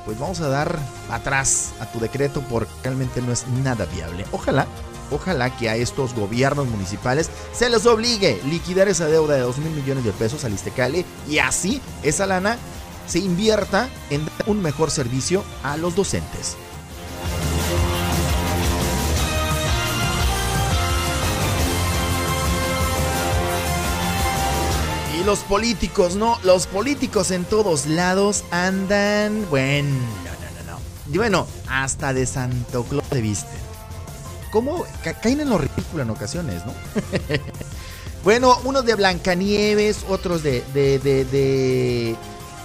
pues 0.04 0.18
vamos 0.18 0.40
a 0.40 0.48
dar 0.48 0.78
atrás 1.10 1.72
a 1.80 1.86
tu 1.86 1.98
decreto 1.98 2.42
porque 2.48 2.70
realmente 2.84 3.20
no 3.20 3.32
es 3.32 3.46
nada 3.64 3.86
viable. 3.86 4.24
Ojalá, 4.32 4.66
ojalá 5.10 5.56
que 5.56 5.68
a 5.68 5.76
estos 5.76 6.14
gobiernos 6.14 6.66
municipales 6.68 7.30
se 7.52 7.70
les 7.70 7.86
obligue 7.86 8.40
liquidar 8.44 8.88
esa 8.88 9.06
deuda 9.06 9.34
de 9.34 9.40
2 9.40 9.58
mil 9.58 9.72
millones 9.72 10.04
de 10.04 10.12
pesos 10.12 10.44
al 10.44 10.52
Istecale 10.52 11.04
y 11.28 11.38
así 11.38 11.80
esa 12.02 12.26
lana 12.26 12.58
se 13.06 13.18
invierta 13.20 13.88
en 14.10 14.24
dar 14.26 14.48
un 14.48 14.60
mejor 14.60 14.90
servicio 14.90 15.44
a 15.62 15.76
los 15.76 15.94
docentes. 15.94 16.56
Y 25.18 25.24
los 25.24 25.40
políticos, 25.40 26.16
¿no? 26.16 26.38
Los 26.42 26.66
políticos 26.66 27.30
en 27.30 27.44
todos 27.44 27.86
lados 27.86 28.44
andan, 28.50 29.46
bueno, 29.50 29.88
no, 29.90 30.64
no, 30.64 30.72
no. 30.72 30.78
Y 31.12 31.18
bueno, 31.18 31.46
hasta 31.68 32.12
de 32.12 32.26
Santo 32.26 32.84
Claus 32.84 33.08
de 33.10 33.22
viste. 33.22 33.65
¿Cómo? 34.56 34.86
Ca 35.04 35.12
caen 35.12 35.40
en 35.40 35.50
lo 35.50 35.58
ridículo 35.58 36.02
en 36.02 36.08
ocasiones, 36.08 36.64
¿no? 36.64 36.72
bueno, 38.24 38.56
unos 38.64 38.86
de 38.86 38.94
Blancanieves, 38.94 40.06
otros 40.08 40.42
de, 40.42 40.64
de, 40.72 40.98
de, 40.98 41.26
de 41.26 42.16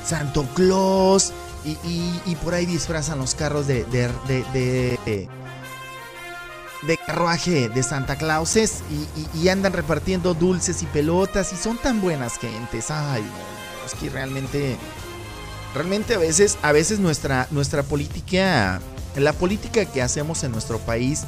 Santo 0.06 0.48
Claus. 0.56 1.34
Y, 1.66 1.78
y, 2.26 2.36
por 2.36 2.54
ahí 2.54 2.66
disfrazan 2.66 3.20
los 3.20 3.36
carros 3.36 3.68
de, 3.68 3.84
de, 3.84 4.08
de, 6.82 6.98
carruaje 7.06 7.68
de 7.68 7.84
Santa 7.84 8.16
Clauses 8.16 8.84
y, 9.36 9.50
andan 9.50 9.74
repartiendo 9.74 10.34
dulces 10.34 10.82
y 10.84 10.86
pelotas 10.86 11.52
y 11.52 11.58
son 11.58 11.78
tan 11.78 12.00
buenas 12.00 12.38
gentes. 12.38 12.90
Ay, 12.90 13.26
es 13.86 13.96
que 13.96 14.10
realmente, 14.10 14.78
realmente 15.76 16.16
a 16.16 16.20
veces, 16.20 16.58
a 16.62 16.72
veces 16.72 17.00
nuestra, 17.00 17.48
nuestra 17.52 17.84
política, 17.84 18.80
la 19.18 19.34
política 19.34 19.84
que 19.84 20.02
hacemos 20.02 20.46
en 20.46 20.54
nuestro 20.54 20.80
país 20.80 21.26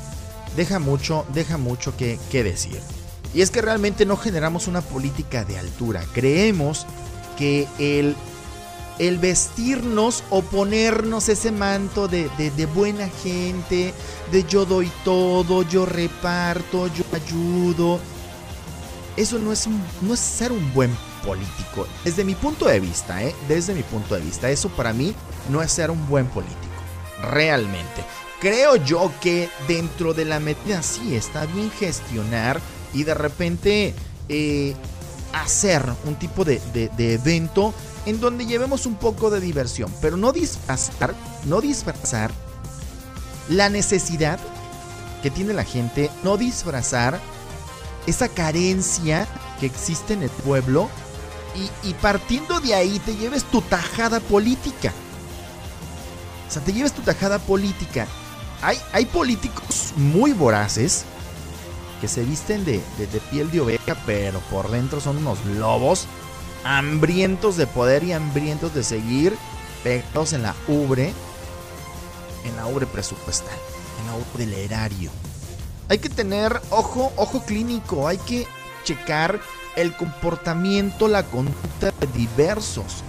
deja 0.56 0.80
mucho, 0.80 1.26
deja 1.34 1.58
mucho 1.58 1.96
que, 1.96 2.20
que 2.32 2.44
decir. 2.44 2.80
Y 3.34 3.42
es 3.42 3.50
que 3.50 3.62
realmente 3.62 4.06
no 4.06 4.18
generamos 4.18 4.68
una 4.68 4.82
política 4.82 5.44
de 5.44 5.58
altura. 5.58 6.04
Creemos 6.14 6.86
que 7.38 7.68
el 7.80 8.16
el 9.00 9.18
vestirnos 9.18 10.24
o 10.30 10.42
ponernos 10.42 11.30
ese 11.30 11.52
manto 11.52 12.08
de, 12.08 12.30
de, 12.38 12.66
buena 12.68 13.10
gente, 13.24 13.94
de 14.32 14.44
yo 14.44 14.66
doy 14.66 14.92
todo, 15.04 15.64
yo 15.64 15.86
reparto, 15.86 16.88
yo 16.88 17.04
ayudo. 17.14 18.00
Eso 19.18 19.40
no 19.40 19.52
es, 19.52 19.68
no 20.02 20.14
es 20.14 20.20
ser 20.20 20.52
un 20.52 20.74
buen 20.74 20.96
político. 21.24 21.88
Desde 22.04 22.24
mi 22.24 22.36
punto 22.36 22.66
de 22.66 22.80
vista, 22.80 23.24
¿eh? 23.24 23.36
Desde 23.48 23.74
mi 23.74 23.84
punto 23.84 24.16
de 24.16 24.22
vista, 24.22 24.50
eso 24.50 24.70
para 24.70 24.94
mí 24.94 25.14
no 25.50 25.62
es 25.62 25.72
ser 25.72 25.92
un 25.92 26.08
buen 26.08 26.28
político. 26.28 26.58
Realmente. 27.32 28.04
Creo 28.44 28.76
yo 28.76 29.10
que 29.22 29.50
dentro 29.70 30.14
de 30.14 30.26
la 30.26 30.42
medida 30.42 30.84
sí 30.84 31.16
está 31.16 31.46
bien 31.46 31.72
gestionar 31.72 32.60
y 32.94 33.06
de 33.06 33.14
repente 33.14 33.96
eh, 34.28 34.76
hacer 35.32 35.82
un 36.04 36.16
tipo 36.16 36.44
de, 36.44 36.60
evento 36.98 37.74
en 38.06 38.20
donde 38.20 38.46
llevemos 38.46 38.86
un 38.86 38.96
poco 38.96 39.30
de 39.30 39.40
diversión, 39.40 39.90
pero 40.02 40.18
no 40.18 40.34
disfrazar, 40.34 41.16
no 41.46 41.62
disfrazar 41.62 42.32
la 43.48 43.70
necesidad 43.70 44.42
que 45.22 45.32
tiene 45.32 45.54
la 45.54 45.64
gente, 45.64 46.12
no 46.22 46.36
disfrazar 46.36 47.22
esa 48.08 48.28
carencia 48.28 49.26
que 49.62 49.68
existe 49.68 50.16
en 50.16 50.24
el 50.24 50.30
pueblo 50.30 50.90
y, 51.86 51.94
partiendo 51.94 52.60
de 52.60 52.76
ahí 52.76 53.00
te 53.06 53.16
lleves 53.16 53.46
tu 53.46 53.62
tajada 53.62 54.20
política. 54.20 54.92
O 56.50 56.52
sea, 56.52 56.62
te 56.62 56.74
lleves 56.74 56.92
tu 56.92 57.04
tajada 57.04 57.40
política. 57.40 58.06
Hay, 58.64 58.80
hay 58.94 59.06
políticos 59.06 59.94
muy 59.98 60.32
voraces 60.32 61.04
que 62.00 62.08
se 62.08 62.24
visten 62.24 62.64
de, 62.64 62.82
de, 62.98 63.08
de 63.08 63.20
piel 63.20 63.52
de 63.52 63.60
oveja, 63.60 63.98
pero 64.06 64.40
por 64.50 64.72
dentro 64.72 65.02
son 65.02 65.18
unos 65.18 65.44
lobos 65.46 66.08
hambrientos 66.64 67.58
de 67.58 67.68
poder 67.68 68.06
y 68.06 68.14
hambrientos 68.14 68.74
de 68.74 68.84
seguir 68.84 69.38
pegados 69.84 70.32
en 70.32 70.44
la 70.44 70.56
ubre, 70.70 71.14
en 72.46 72.56
la 72.56 72.66
ubre 72.66 72.86
presupuestal, 72.86 73.58
en 74.00 74.08
la 74.08 74.16
ubre 74.16 74.46
del 74.46 74.54
erario. 74.54 75.12
Hay 75.90 76.00
que 76.00 76.10
tener 76.10 76.62
ojo, 76.70 77.12
ojo 77.18 77.44
clínico, 77.44 78.08
hay 78.08 78.18
que 78.20 78.48
checar 78.86 79.42
el 79.76 79.94
comportamiento, 79.98 81.10
la 81.10 81.24
conducta 81.24 81.92
de 82.00 82.08
diversos 82.08 83.04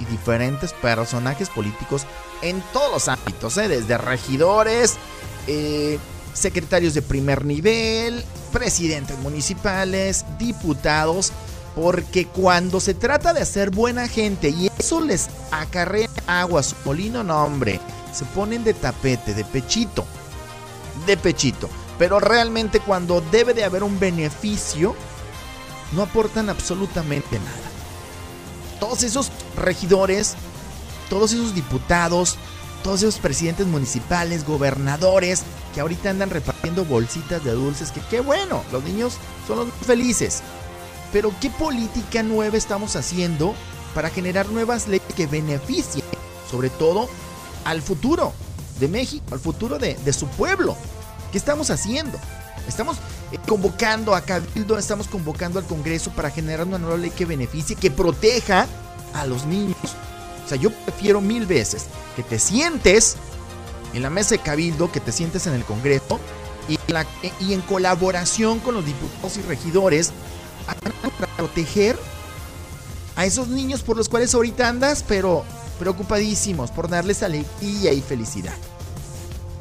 y 0.00 0.04
diferentes 0.06 0.72
personajes 0.72 1.48
políticos 1.50 2.06
en 2.42 2.62
todos 2.72 2.90
los 2.90 3.08
ámbitos, 3.08 3.56
¿eh? 3.58 3.68
desde 3.68 3.98
regidores, 3.98 4.96
eh, 5.46 5.98
secretarios 6.32 6.94
de 6.94 7.02
primer 7.02 7.44
nivel, 7.44 8.24
presidentes 8.52 9.18
municipales, 9.18 10.24
diputados, 10.38 11.32
porque 11.74 12.26
cuando 12.26 12.80
se 12.80 12.94
trata 12.94 13.32
de 13.32 13.42
hacer 13.42 13.70
buena 13.70 14.08
gente 14.08 14.50
y 14.50 14.70
eso 14.78 15.00
les 15.00 15.28
acarrea 15.50 16.08
agua 16.26 16.62
su 16.62 16.74
molino, 16.84 17.22
no 17.22 17.44
hombre, 17.44 17.80
se 18.12 18.24
ponen 18.26 18.64
de 18.64 18.74
tapete, 18.74 19.34
de 19.34 19.44
pechito, 19.44 20.04
de 21.06 21.16
pechito. 21.16 21.68
Pero 21.98 22.18
realmente 22.18 22.80
cuando 22.80 23.20
debe 23.20 23.52
de 23.52 23.64
haber 23.64 23.82
un 23.82 24.00
beneficio, 24.00 24.96
no 25.92 26.02
aportan 26.02 26.48
absolutamente 26.48 27.38
nada. 27.38 27.69
Todos 28.80 29.02
esos 29.02 29.30
regidores, 29.56 30.34
todos 31.08 31.32
esos 31.32 31.54
diputados, 31.54 32.36
todos 32.82 33.02
esos 33.02 33.18
presidentes 33.18 33.66
municipales, 33.66 34.46
gobernadores, 34.46 35.42
que 35.74 35.80
ahorita 35.80 36.10
andan 36.10 36.30
repartiendo 36.30 36.84
bolsitas 36.84 37.44
de 37.44 37.52
dulces, 37.52 37.92
que 37.92 38.00
qué 38.10 38.20
bueno, 38.20 38.62
los 38.72 38.82
niños 38.84 39.14
son 39.46 39.58
los 39.58 39.66
más 39.68 39.86
felices. 39.86 40.42
Pero 41.12 41.32
¿qué 41.40 41.50
política 41.50 42.22
nueva 42.22 42.56
estamos 42.56 42.96
haciendo 42.96 43.54
para 43.94 44.10
generar 44.10 44.48
nuevas 44.48 44.88
leyes 44.88 45.14
que 45.14 45.26
beneficien, 45.26 46.04
sobre 46.50 46.70
todo, 46.70 47.08
al 47.64 47.82
futuro 47.82 48.32
de 48.78 48.88
México, 48.88 49.24
al 49.32 49.40
futuro 49.40 49.78
de, 49.78 49.94
de 49.94 50.12
su 50.12 50.26
pueblo? 50.28 50.76
¿Qué 51.32 51.38
estamos 51.38 51.70
haciendo? 51.70 52.18
Estamos 52.66 52.96
convocando 53.38 54.14
a 54.14 54.22
Cabildo, 54.22 54.78
estamos 54.78 55.06
convocando 55.06 55.58
al 55.58 55.66
Congreso 55.66 56.10
para 56.10 56.30
generar 56.30 56.66
una 56.66 56.78
nueva 56.78 56.96
ley 56.96 57.10
que 57.10 57.24
beneficie, 57.24 57.76
que 57.76 57.90
proteja 57.90 58.66
a 59.14 59.26
los 59.26 59.46
niños. 59.46 59.76
O 60.44 60.48
sea, 60.48 60.58
yo 60.58 60.70
prefiero 60.70 61.20
mil 61.20 61.46
veces 61.46 61.86
que 62.16 62.22
te 62.22 62.38
sientes 62.38 63.16
en 63.94 64.02
la 64.02 64.10
mesa 64.10 64.30
de 64.30 64.38
Cabildo, 64.40 64.90
que 64.90 65.00
te 65.00 65.12
sientes 65.12 65.46
en 65.46 65.54
el 65.54 65.64
Congreso 65.64 66.18
y, 66.68 66.78
la, 66.90 67.06
y 67.40 67.52
en 67.52 67.60
colaboración 67.62 68.58
con 68.60 68.74
los 68.74 68.84
diputados 68.84 69.36
y 69.36 69.42
regidores 69.42 70.12
para 70.66 71.36
proteger 71.36 71.96
a 73.16 73.26
esos 73.26 73.48
niños 73.48 73.82
por 73.82 73.96
los 73.96 74.08
cuales 74.08 74.34
ahorita 74.34 74.68
andas, 74.68 75.04
pero 75.06 75.44
preocupadísimos 75.78 76.70
por 76.70 76.88
darles 76.88 77.22
alegría 77.22 77.92
y 77.92 78.00
felicidad. 78.00 78.54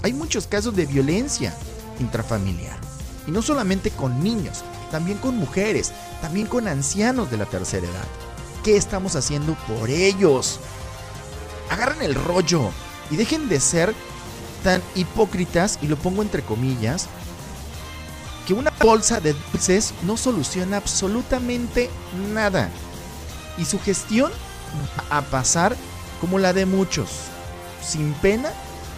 Hay 0.01 0.13
muchos 0.13 0.47
casos 0.47 0.75
de 0.75 0.85
violencia 0.85 1.53
intrafamiliar. 1.99 2.88
Y 3.29 3.31
no 3.31 3.43
solamente 3.43 3.91
con 3.91 4.23
niños, 4.23 4.63
también 4.89 5.19
con 5.19 5.37
mujeres, 5.37 5.91
también 6.19 6.47
con 6.47 6.67
ancianos 6.67 7.29
de 7.29 7.37
la 7.37 7.45
tercera 7.45 7.85
edad. 7.85 8.07
¿Qué 8.63 8.75
estamos 8.75 9.15
haciendo 9.15 9.55
por 9.67 9.91
ellos? 9.91 10.59
Agarren 11.69 12.01
el 12.01 12.15
rollo 12.15 12.71
y 13.11 13.17
dejen 13.17 13.47
de 13.47 13.59
ser 13.59 13.93
tan 14.63 14.81
hipócritas, 14.95 15.77
y 15.79 15.87
lo 15.87 15.95
pongo 15.95 16.23
entre 16.23 16.41
comillas, 16.41 17.05
que 18.47 18.55
una 18.55 18.73
bolsa 18.81 19.19
de 19.19 19.33
dulces 19.33 19.93
no 20.01 20.17
soluciona 20.17 20.77
absolutamente 20.77 21.91
nada. 22.33 22.71
Y 23.59 23.65
su 23.65 23.79
gestión 23.79 24.31
va 25.11 25.19
a 25.19 25.21
pasar 25.21 25.75
como 26.19 26.39
la 26.39 26.51
de 26.51 26.65
muchos, 26.65 27.11
sin 27.79 28.11
pena 28.13 28.51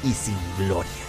y 0.06 0.14
sin 0.14 0.38
gloria. 0.58 1.01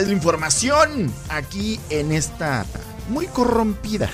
Es 0.00 0.06
la 0.06 0.14
información 0.14 1.12
aquí 1.28 1.78
en 1.90 2.10
esta 2.10 2.64
muy 3.10 3.26
corrompida, 3.26 4.08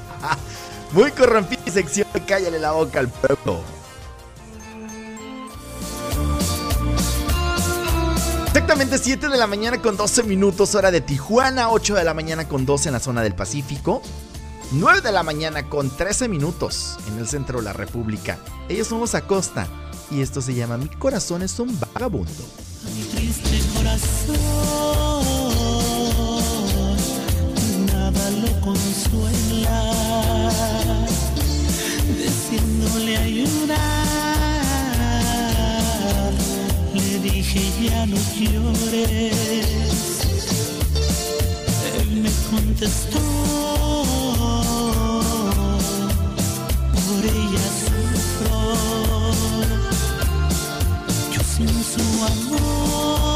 muy 0.92 1.10
corrompida 1.10 1.60
sección 1.70 2.08
Cállale 2.26 2.58
la 2.58 2.70
boca 2.70 3.00
al 3.00 3.10
pueblo. 3.10 3.60
Exactamente 8.46 8.96
7 8.96 9.28
de 9.28 9.36
la 9.36 9.46
mañana 9.46 9.82
con 9.82 9.98
12 9.98 10.22
minutos 10.22 10.74
hora 10.74 10.90
de 10.90 11.02
Tijuana, 11.02 11.68
8 11.68 11.96
de 11.96 12.04
la 12.04 12.14
mañana 12.14 12.48
con 12.48 12.64
12 12.64 12.88
en 12.88 12.94
la 12.94 13.00
zona 13.00 13.22
del 13.22 13.34
Pacífico, 13.34 14.00
9 14.72 15.02
de 15.02 15.12
la 15.12 15.22
mañana 15.22 15.68
con 15.68 15.94
13 15.94 16.28
minutos 16.28 16.96
en 17.06 17.18
el 17.18 17.28
centro 17.28 17.58
de 17.58 17.64
la 17.64 17.74
República. 17.74 18.38
Ellos 18.70 18.86
somos 18.86 19.14
Acosta 19.14 19.66
y 20.10 20.22
esto 20.22 20.40
se 20.40 20.54
llama 20.54 20.78
Mi 20.78 20.88
corazón 20.88 21.42
es 21.42 21.58
un 21.60 21.78
vagabundo. 21.78 22.32
Corazón 23.86 24.36
nada 27.86 28.30
lo 28.42 28.50
consuela 28.60 29.78
deseándole 32.18 33.16
ayudar 33.16 33.76
le 36.94 37.18
dije 37.20 37.60
ya 37.84 38.06
no 38.06 38.16
llores 38.38 39.36
él 42.00 42.10
me 42.22 42.30
contestó 42.50 43.20
por 47.06 47.22
ella 47.24 47.66
sufro 47.82 48.58
yo 51.32 51.40
sin 51.54 51.74
su 51.84 52.04
amor 52.24 53.35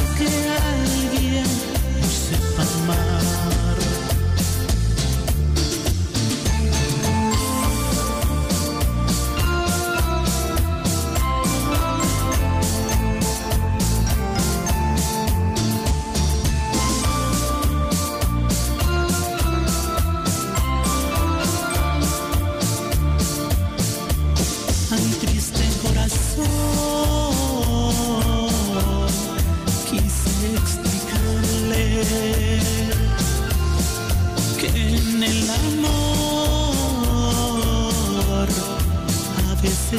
mi 0.00 0.06
corazón 0.16 0.87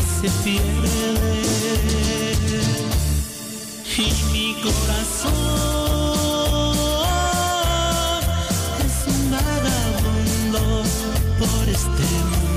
se 0.01 0.29
pierde. 0.43 0.89
Y 3.97 4.13
mi 4.31 4.55
corazón 4.61 5.33
es 8.85 8.97
un 9.07 9.31
vagabundo 9.31 10.61
por 11.39 11.63
este 11.67 12.05
mundo 12.29 12.48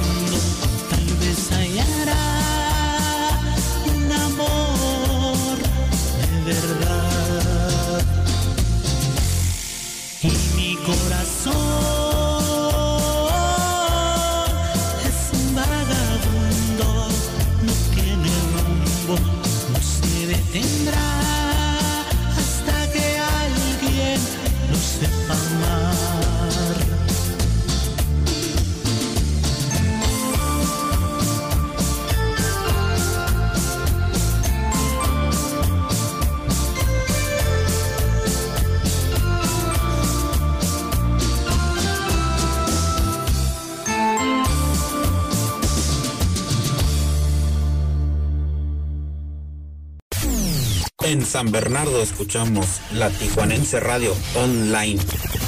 En 51.05 51.27
San 51.27 51.51
Bernardo 51.51 52.01
escuchamos 52.01 52.81
la 52.93 53.11
Tijuanense 53.11 53.81
Radio 53.81 54.15
Online, 54.37 55.01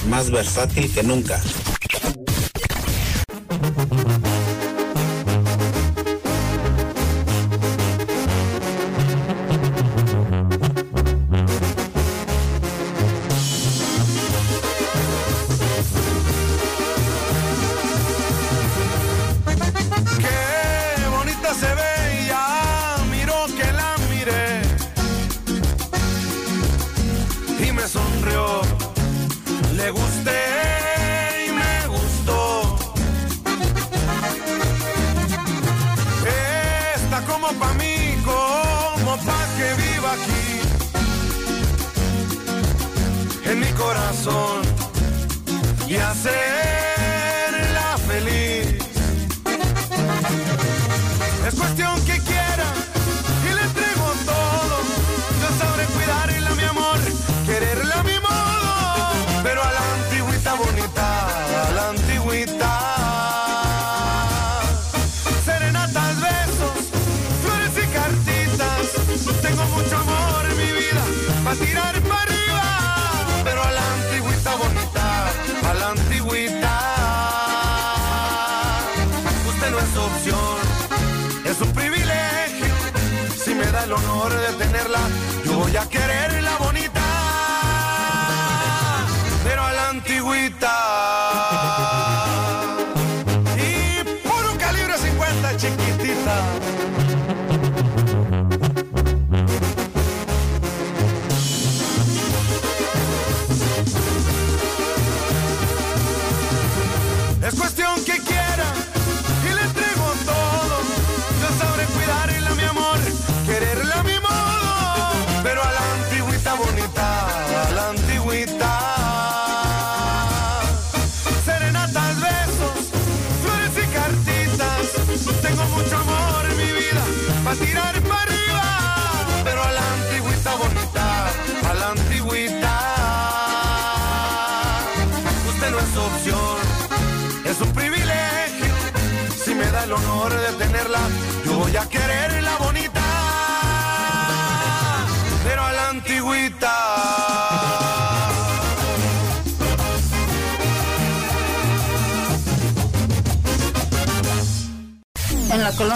más 0.08 0.30
versátil 0.30 0.92
que 0.92 1.04
nunca. 1.04 1.40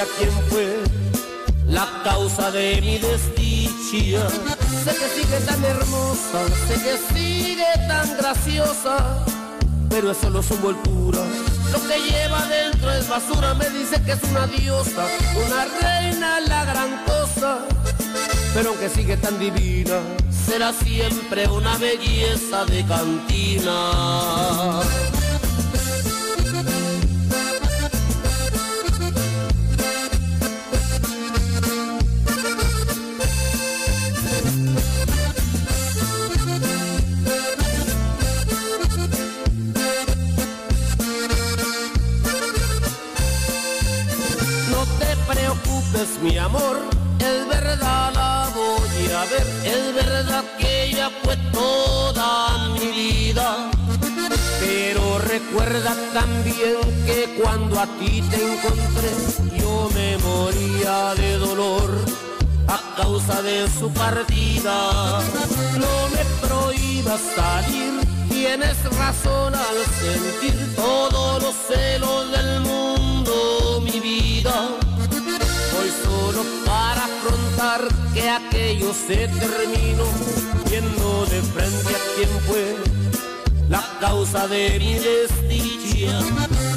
A 0.00 0.06
quién 0.18 0.30
fue 0.50 0.82
la 1.66 1.86
causa 2.04 2.50
de 2.50 2.80
mi 2.80 2.98
desdicha. 2.98 4.28
Sé 4.84 4.94
que 4.94 5.08
sigue 5.22 5.40
tan 5.46 5.64
hermosa, 5.64 6.46
sé 6.68 6.74
que 6.74 6.98
sigue 7.14 7.64
tan 7.88 8.16
graciosa, 8.16 9.24
pero 9.88 10.10
es 10.10 10.18
solo 10.18 10.42
su 10.42 10.54
envoltura. 10.54 11.20
Lo 11.72 11.80
que 11.88 11.98
lleva 11.98 12.46
dentro 12.46 12.92
es 12.92 13.08
basura, 13.08 13.54
me 13.54 13.70
dice 13.70 14.02
que 14.02 14.12
es 14.12 14.22
una 14.30 14.46
diosa, 14.46 15.06
una 15.46 15.64
reina, 15.80 16.40
la 16.40 16.64
gran 16.64 17.04
cosa. 17.04 17.58
Pero 18.54 18.70
aunque 18.70 18.88
sigue 18.88 19.16
tan 19.16 19.38
divina, 19.38 20.00
será 20.30 20.72
siempre 20.72 21.48
una 21.48 21.76
belleza 21.78 22.64
de 22.66 22.84
cantina. 22.86 24.82
Es 49.66 49.94
verdad 49.94 50.44
que 50.58 50.84
ella 50.84 51.10
fue 51.22 51.36
toda 51.52 52.68
mi 52.74 52.86
vida. 52.86 53.70
Pero 54.60 55.18
recuerda 55.18 55.94
también 56.12 56.76
que 57.04 57.38
cuando 57.40 57.80
a 57.80 57.86
ti 57.98 58.22
te 58.30 58.36
encontré, 58.52 59.10
yo 59.58 59.88
me 59.94 60.18
moría 60.18 61.14
de 61.14 61.38
dolor 61.38 61.90
a 62.68 62.80
causa 62.96 63.42
de 63.42 63.68
su 63.78 63.92
partida. 63.92 65.20
No 65.82 65.94
me 66.14 66.24
prohíbas 66.46 67.20
salir, 67.34 68.00
tienes 68.28 68.76
razón 68.96 69.54
al 69.54 69.78
sentir 70.00 70.76
todos 70.76 71.42
los 71.42 71.54
celos 71.68 72.30
del 72.32 72.60
mundo, 72.60 73.82
mi 73.82 74.00
vida. 74.00 74.68
Voy 75.74 75.90
solo 76.04 76.42
para 76.64 77.04
afrontar 77.04 77.88
que 78.14 78.28
aquello 78.66 78.92
se 78.92 79.28
terminó, 79.28 80.04
viendo 80.68 81.26
de 81.26 81.40
frente 81.40 81.94
a 81.94 81.98
quién 82.16 82.28
fue 82.48 82.76
la 83.68 83.84
causa 84.00 84.48
de 84.48 84.76
mi 84.80 84.94
desdicha. 84.94 86.20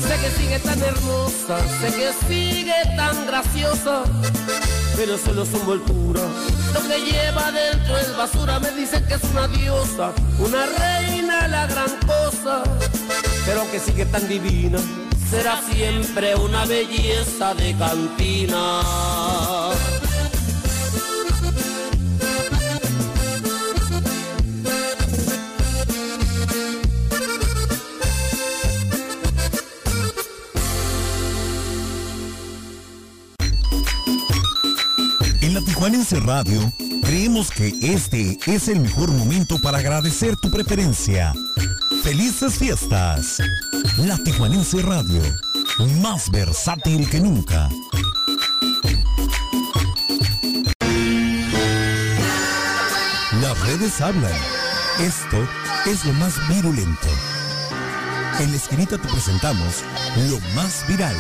Sé 0.08 0.16
que 0.22 0.30
sigue 0.38 0.60
tan 0.60 0.80
hermosa, 0.84 1.58
sé 1.82 1.88
que 1.88 2.14
sigue 2.28 2.74
tan 2.96 3.26
graciosa, 3.26 4.04
pero 4.96 5.18
solo 5.18 5.44
su 5.48 5.58
envoltura. 5.58 6.22
Lo 6.76 6.82
que 6.88 7.12
lleva 7.12 7.52
dentro 7.52 7.98
es 7.98 8.16
basura, 8.16 8.60
me 8.60 8.70
dicen 8.72 9.04
que 9.08 9.16
es 9.16 9.24
una 9.32 9.48
diosa, 9.48 10.12
una 10.38 10.68
reina, 10.68 11.48
la 11.48 11.66
gran 11.66 11.90
cosa. 12.06 12.62
Pero 13.48 13.62
aunque 13.62 13.80
sigue 13.80 14.06
tan 14.06 14.28
divina, 14.28 14.78
será 15.28 15.60
siempre 15.72 16.36
una 16.36 16.66
belleza 16.66 17.56
de 17.56 17.76
cantina. 17.76 18.82
Radio, 36.18 36.74
creemos 37.04 37.52
que 37.52 37.68
este 37.82 38.40
es 38.48 38.68
el 38.68 38.80
mejor 38.80 39.12
momento 39.12 39.60
para 39.62 39.78
agradecer 39.78 40.36
tu 40.38 40.50
preferencia. 40.50 41.34
¡Felices 42.02 42.58
fiestas! 42.58 43.38
La 43.98 44.18
Tijuanense 44.18 44.82
Radio, 44.82 45.22
más 46.02 46.32
versátil 46.32 47.08
que 47.08 47.20
nunca. 47.20 47.70
Las 53.42 53.60
redes 53.68 54.02
hablan. 54.02 54.34
Esto 55.00 55.48
es 55.86 56.04
lo 56.06 56.14
más 56.14 56.34
virulento. 56.50 57.08
En 58.40 58.50
la 58.50 58.58
esquinita 58.58 58.98
te 58.98 59.08
presentamos 59.08 59.84
lo 60.28 60.40
más 60.56 60.84
viral. 60.88 61.16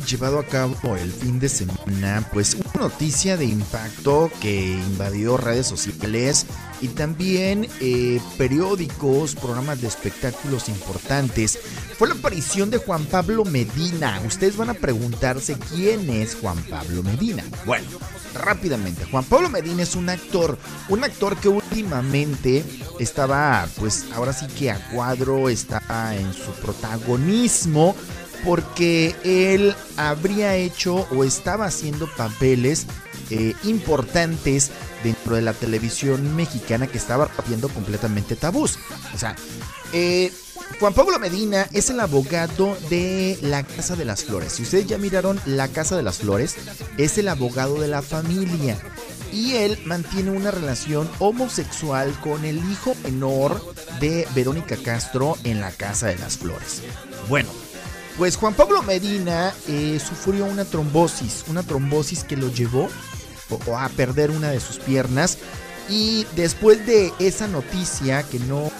Llevado 0.00 0.38
a 0.38 0.44
cabo 0.44 0.96
el 0.96 1.12
fin 1.12 1.38
de 1.38 1.48
semana, 1.48 2.28
pues 2.32 2.54
una 2.54 2.88
noticia 2.88 3.36
de 3.36 3.44
impacto 3.44 4.30
que 4.40 4.72
invadió 4.72 5.36
redes 5.36 5.66
sociales 5.66 6.46
y 6.80 6.88
también 6.88 7.68
eh, 7.80 8.20
periódicos, 8.36 9.34
programas 9.34 9.80
de 9.80 9.88
espectáculos 9.88 10.68
importantes, 10.68 11.58
fue 11.98 12.08
la 12.08 12.14
aparición 12.14 12.70
de 12.70 12.78
Juan 12.78 13.04
Pablo 13.06 13.44
Medina. 13.44 14.20
Ustedes 14.26 14.56
van 14.56 14.70
a 14.70 14.74
preguntarse 14.74 15.56
quién 15.74 16.08
es 16.10 16.36
Juan 16.36 16.62
Pablo 16.70 17.02
Medina. 17.02 17.44
Bueno, 17.66 17.88
rápidamente, 18.34 19.04
Juan 19.06 19.24
Pablo 19.24 19.48
Medina 19.48 19.82
es 19.82 19.96
un 19.96 20.08
actor, 20.08 20.58
un 20.88 21.02
actor 21.02 21.36
que 21.36 21.48
últimamente 21.48 22.64
estaba, 22.98 23.66
pues 23.78 24.06
ahora 24.14 24.32
sí 24.32 24.46
que 24.46 24.70
a 24.70 24.90
cuadro, 24.90 25.48
está 25.48 26.14
en 26.14 26.32
su 26.32 26.52
protagonismo 26.62 27.96
porque 28.44 29.14
él 29.24 29.74
habría 29.96 30.56
hecho 30.56 31.06
o 31.10 31.24
estaba 31.24 31.66
haciendo 31.66 32.08
papeles 32.16 32.86
eh, 33.30 33.54
importantes 33.64 34.70
dentro 35.04 35.36
de 35.36 35.42
la 35.42 35.52
televisión 35.52 36.34
mexicana 36.34 36.86
que 36.86 36.98
estaba 36.98 37.26
rompiendo 37.26 37.68
completamente 37.68 38.36
tabús. 38.36 38.78
O 39.14 39.18
sea, 39.18 39.36
eh, 39.92 40.32
Juan 40.80 40.94
Pablo 40.94 41.18
Medina 41.18 41.68
es 41.72 41.90
el 41.90 41.98
abogado 41.98 42.76
de 42.88 43.38
la 43.42 43.64
Casa 43.64 43.96
de 43.96 44.04
las 44.04 44.24
Flores. 44.24 44.52
Si 44.52 44.62
ustedes 44.62 44.86
ya 44.86 44.96
miraron 44.96 45.40
la 45.44 45.68
Casa 45.68 45.96
de 45.96 46.02
las 46.02 46.18
Flores, 46.18 46.56
es 46.98 47.18
el 47.18 47.28
abogado 47.28 47.80
de 47.80 47.88
la 47.88 48.00
familia. 48.00 48.78
Y 49.32 49.54
él 49.54 49.78
mantiene 49.84 50.30
una 50.30 50.50
relación 50.50 51.08
homosexual 51.18 52.12
con 52.20 52.44
el 52.44 52.58
hijo 52.70 52.94
menor 53.02 53.74
de 54.00 54.26
Verónica 54.34 54.76
Castro 54.76 55.36
en 55.44 55.60
la 55.60 55.70
Casa 55.70 56.06
de 56.06 56.16
las 56.16 56.38
Flores. 56.38 56.82
Bueno, 57.28 57.50
pues 58.18 58.36
Juan 58.36 58.52
Pablo 58.52 58.82
Medina 58.82 59.54
eh, 59.68 60.00
sufrió 60.00 60.44
una 60.44 60.64
trombosis, 60.64 61.44
una 61.46 61.62
trombosis 61.62 62.24
que 62.24 62.36
lo 62.36 62.52
llevó 62.52 62.88
a 63.76 63.88
perder 63.90 64.32
una 64.32 64.50
de 64.50 64.58
sus 64.58 64.78
piernas. 64.78 65.38
Y 65.88 66.26
después 66.36 66.84
de 66.84 67.12
esa 67.18 67.46
noticia, 67.46 68.22
que 68.24 68.40
no, 68.40 68.70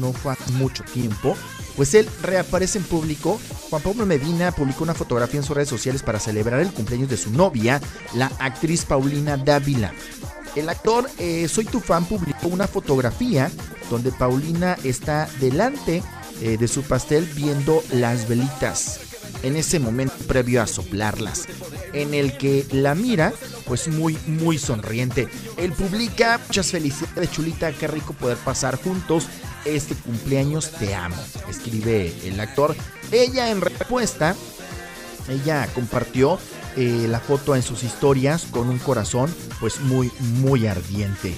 no 0.00 0.12
fue 0.12 0.32
hace 0.32 0.50
mucho 0.52 0.82
tiempo, 0.82 1.36
pues 1.76 1.94
él 1.94 2.08
reaparece 2.22 2.78
en 2.78 2.84
público. 2.84 3.38
Juan 3.70 3.82
Pablo 3.82 4.06
Medina 4.06 4.50
publicó 4.50 4.82
una 4.82 4.94
fotografía 4.94 5.38
en 5.40 5.46
sus 5.46 5.54
redes 5.54 5.68
sociales 5.68 6.02
para 6.02 6.18
celebrar 6.18 6.60
el 6.60 6.72
cumpleaños 6.72 7.10
de 7.10 7.18
su 7.18 7.30
novia, 7.30 7.80
la 8.14 8.32
actriz 8.38 8.84
Paulina 8.84 9.36
Dávila. 9.36 9.92
El 10.56 10.70
actor 10.70 11.08
eh, 11.18 11.46
Soy 11.48 11.66
tu 11.66 11.80
fan 11.80 12.06
publicó 12.06 12.48
una 12.48 12.66
fotografía 12.66 13.50
donde 13.90 14.10
Paulina 14.10 14.76
está 14.82 15.28
delante 15.38 16.02
eh, 16.40 16.56
de 16.56 16.68
su 16.68 16.82
pastel 16.82 17.24
viendo 17.34 17.82
las 17.92 18.28
velitas 18.28 19.00
en 19.42 19.56
ese 19.56 19.78
momento 19.78 20.14
previo 20.26 20.62
a 20.62 20.66
soplarlas, 20.66 21.46
en 21.92 22.14
el 22.14 22.36
que 22.36 22.66
la 22.72 22.94
mira 22.94 23.32
pues 23.66 23.88
muy 23.88 24.16
muy 24.26 24.58
sonriente. 24.58 25.28
Él 25.56 25.72
publica 25.72 26.40
muchas 26.46 26.70
felicidades 26.70 27.30
chulita, 27.30 27.72
qué 27.72 27.86
rico 27.86 28.12
poder 28.12 28.38
pasar 28.38 28.80
juntos 28.80 29.26
este 29.64 29.94
cumpleaños, 29.94 30.70
te 30.70 30.94
amo, 30.94 31.16
escribe 31.48 32.12
el 32.24 32.38
actor. 32.38 32.76
Ella 33.10 33.50
en 33.50 33.60
respuesta 33.60 34.36
ella 35.28 35.68
compartió 35.74 36.38
eh, 36.76 37.06
la 37.08 37.20
foto 37.20 37.56
en 37.56 37.62
sus 37.62 37.82
historias 37.82 38.46
con 38.50 38.68
un 38.68 38.78
corazón 38.78 39.34
pues 39.60 39.80
muy 39.80 40.10
muy 40.20 40.66
ardiente. 40.66 41.34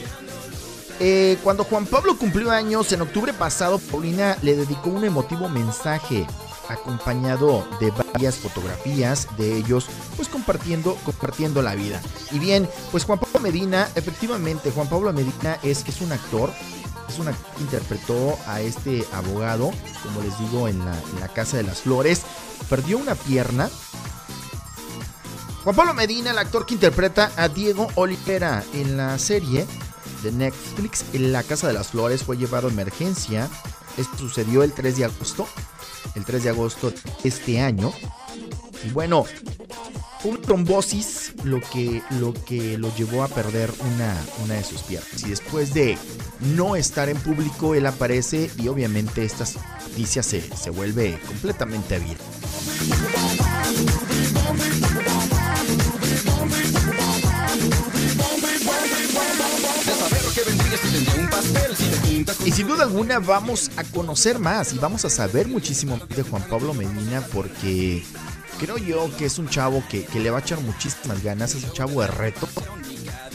Eh, 1.00 1.38
cuando 1.44 1.64
Juan 1.64 1.86
Pablo 1.86 2.18
cumplió 2.18 2.50
años 2.50 2.92
en 2.92 3.02
octubre 3.02 3.32
pasado, 3.32 3.78
Paulina 3.78 4.36
le 4.42 4.56
dedicó 4.56 4.90
un 4.90 5.04
emotivo 5.04 5.48
mensaje 5.48 6.26
acompañado 6.68 7.66
de 7.80 7.90
varias 7.92 8.36
fotografías 8.36 9.26
de 9.38 9.56
ellos 9.56 9.86
pues 10.16 10.28
compartiendo 10.28 10.96
compartiendo 11.04 11.62
la 11.62 11.74
vida. 11.74 12.00
Y 12.32 12.38
bien, 12.38 12.68
pues 12.90 13.04
Juan 13.04 13.18
Pablo 13.18 13.40
Medina, 13.40 13.88
efectivamente 13.94 14.70
Juan 14.70 14.88
Pablo 14.88 15.12
Medina 15.12 15.58
es 15.62 15.86
es 15.88 16.00
un 16.00 16.12
actor 16.12 16.50
es 17.08 17.18
una 17.18 17.32
que 17.32 17.62
interpretó 17.62 18.38
a 18.46 18.60
este 18.60 19.04
abogado, 19.12 19.70
como 20.02 20.20
les 20.22 20.38
digo, 20.38 20.68
en 20.68 20.78
la, 20.84 20.92
en 20.92 21.20
la 21.20 21.28
Casa 21.28 21.56
de 21.56 21.62
las 21.62 21.80
Flores. 21.80 22.22
Perdió 22.68 22.98
una 22.98 23.14
pierna. 23.14 23.70
Juan 25.64 25.74
Pablo 25.74 25.94
Medina, 25.94 26.30
el 26.32 26.38
actor 26.38 26.66
que 26.66 26.74
interpreta 26.74 27.32
a 27.36 27.48
Diego 27.48 27.88
Olivera 27.94 28.62
en 28.74 28.96
la 28.98 29.18
serie 29.18 29.66
de 30.22 30.32
Netflix, 30.32 31.04
en 31.12 31.32
la 31.32 31.42
Casa 31.42 31.66
de 31.68 31.74
las 31.74 31.88
Flores, 31.88 32.24
fue 32.24 32.36
llevado 32.36 32.68
a 32.68 32.70
emergencia. 32.70 33.48
Esto 33.96 34.16
sucedió 34.18 34.62
el 34.62 34.72
3 34.72 34.96
de 34.96 35.04
agosto. 35.04 35.48
El 36.14 36.24
3 36.24 36.44
de 36.44 36.50
agosto 36.50 36.90
de 36.90 37.28
este 37.28 37.60
año. 37.60 37.92
Y 38.84 38.90
bueno, 38.90 39.24
fue 40.20 40.32
una 40.32 40.40
trombosis 40.40 41.34
lo 41.44 41.60
que, 41.60 42.02
lo 42.18 42.32
que 42.32 42.76
lo 42.78 42.94
llevó 42.96 43.22
a 43.22 43.28
perder 43.28 43.70
una, 43.94 44.16
una 44.44 44.54
de 44.54 44.64
sus 44.64 44.82
piernas. 44.82 45.22
Y 45.24 45.30
después 45.30 45.74
de 45.74 45.96
no 46.40 46.76
estar 46.76 47.08
en 47.08 47.16
público, 47.18 47.74
él 47.74 47.86
aparece 47.86 48.50
y 48.58 48.68
obviamente 48.68 49.24
esta 49.24 49.44
noticia 49.88 50.22
se, 50.22 50.40
se 50.40 50.70
vuelve 50.70 51.18
completamente 51.26 51.98
viral. 51.98 52.18
Y 62.44 62.52
sin 62.52 62.66
duda 62.66 62.84
alguna 62.84 63.18
vamos 63.18 63.70
a 63.76 63.84
conocer 63.84 64.38
más 64.38 64.72
y 64.72 64.78
vamos 64.78 65.04
a 65.04 65.10
saber 65.10 65.48
muchísimo 65.48 65.98
de 66.14 66.22
Juan 66.22 66.42
Pablo 66.48 66.74
Medina 66.74 67.24
porque 67.32 68.02
creo 68.58 68.78
yo 68.78 69.10
que 69.16 69.26
es 69.26 69.38
un 69.38 69.48
chavo 69.48 69.82
que, 69.88 70.04
que 70.04 70.20
le 70.20 70.30
va 70.30 70.38
a 70.38 70.40
echar 70.40 70.60
muchísimas 70.60 71.22
ganas, 71.22 71.54
es 71.54 71.64
un 71.64 71.72
chavo 71.72 72.00
de 72.00 72.08
reto, 72.08 72.48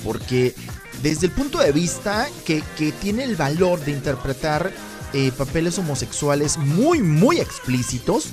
porque 0.04 0.56
desde 1.02 1.28
el 1.28 1.32
punto 1.32 1.60
de 1.60 1.72
vista 1.72 2.28
que, 2.46 2.64
que 2.78 2.92
tiene 2.92 3.24
el 3.24 3.36
valor 3.36 3.80
de 3.80 3.92
interpretar 3.92 4.72
eh, 5.14 5.32
papeles 5.38 5.78
homosexuales 5.78 6.58
muy, 6.58 7.02
muy 7.02 7.40
explícitos, 7.40 8.28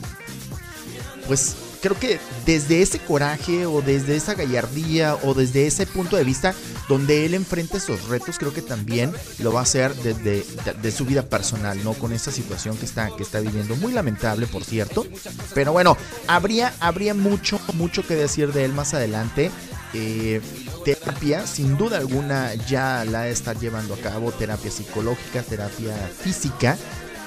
pues 1.26 1.54
creo 1.80 1.98
que 1.98 2.20
desde 2.46 2.82
ese 2.82 2.98
coraje 2.98 3.66
o 3.66 3.82
desde 3.82 4.16
esa 4.16 4.34
gallardía 4.34 5.16
o 5.22 5.34
desde 5.34 5.66
ese 5.66 5.86
punto 5.86 6.16
de 6.16 6.24
vista 6.24 6.54
donde 6.88 7.24
él 7.24 7.34
enfrenta 7.34 7.76
esos 7.78 8.08
retos, 8.08 8.38
creo 8.38 8.52
que 8.52 8.62
también 8.62 9.12
lo 9.38 9.52
va 9.52 9.60
a 9.60 9.62
hacer 9.62 9.94
desde 9.94 10.44
de, 10.80 10.92
su 10.92 11.04
vida 11.04 11.22
personal, 11.22 11.82
¿no? 11.84 11.94
Con 11.94 12.12
esta 12.12 12.32
situación 12.32 12.76
que 12.76 12.84
está, 12.84 13.14
que 13.16 13.22
está 13.22 13.40
viviendo, 13.40 13.76
muy 13.76 13.92
lamentable, 13.92 14.46
por 14.46 14.64
cierto. 14.64 15.06
Pero 15.54 15.72
bueno, 15.72 15.96
habría, 16.26 16.74
habría 16.80 17.14
mucho, 17.14 17.60
mucho 17.74 18.06
que 18.06 18.14
decir 18.16 18.52
de 18.52 18.64
él 18.64 18.72
más 18.72 18.94
adelante. 18.94 19.50
Eh, 19.94 20.40
terapia, 20.84 21.46
sin 21.46 21.76
duda 21.76 21.98
alguna, 21.98 22.54
ya 22.54 23.04
la 23.04 23.28
estar 23.28 23.58
llevando 23.58 23.94
a 23.94 23.98
cabo, 23.98 24.32
terapia 24.32 24.70
psicológica, 24.70 25.42
terapia 25.42 25.94
física, 26.22 26.76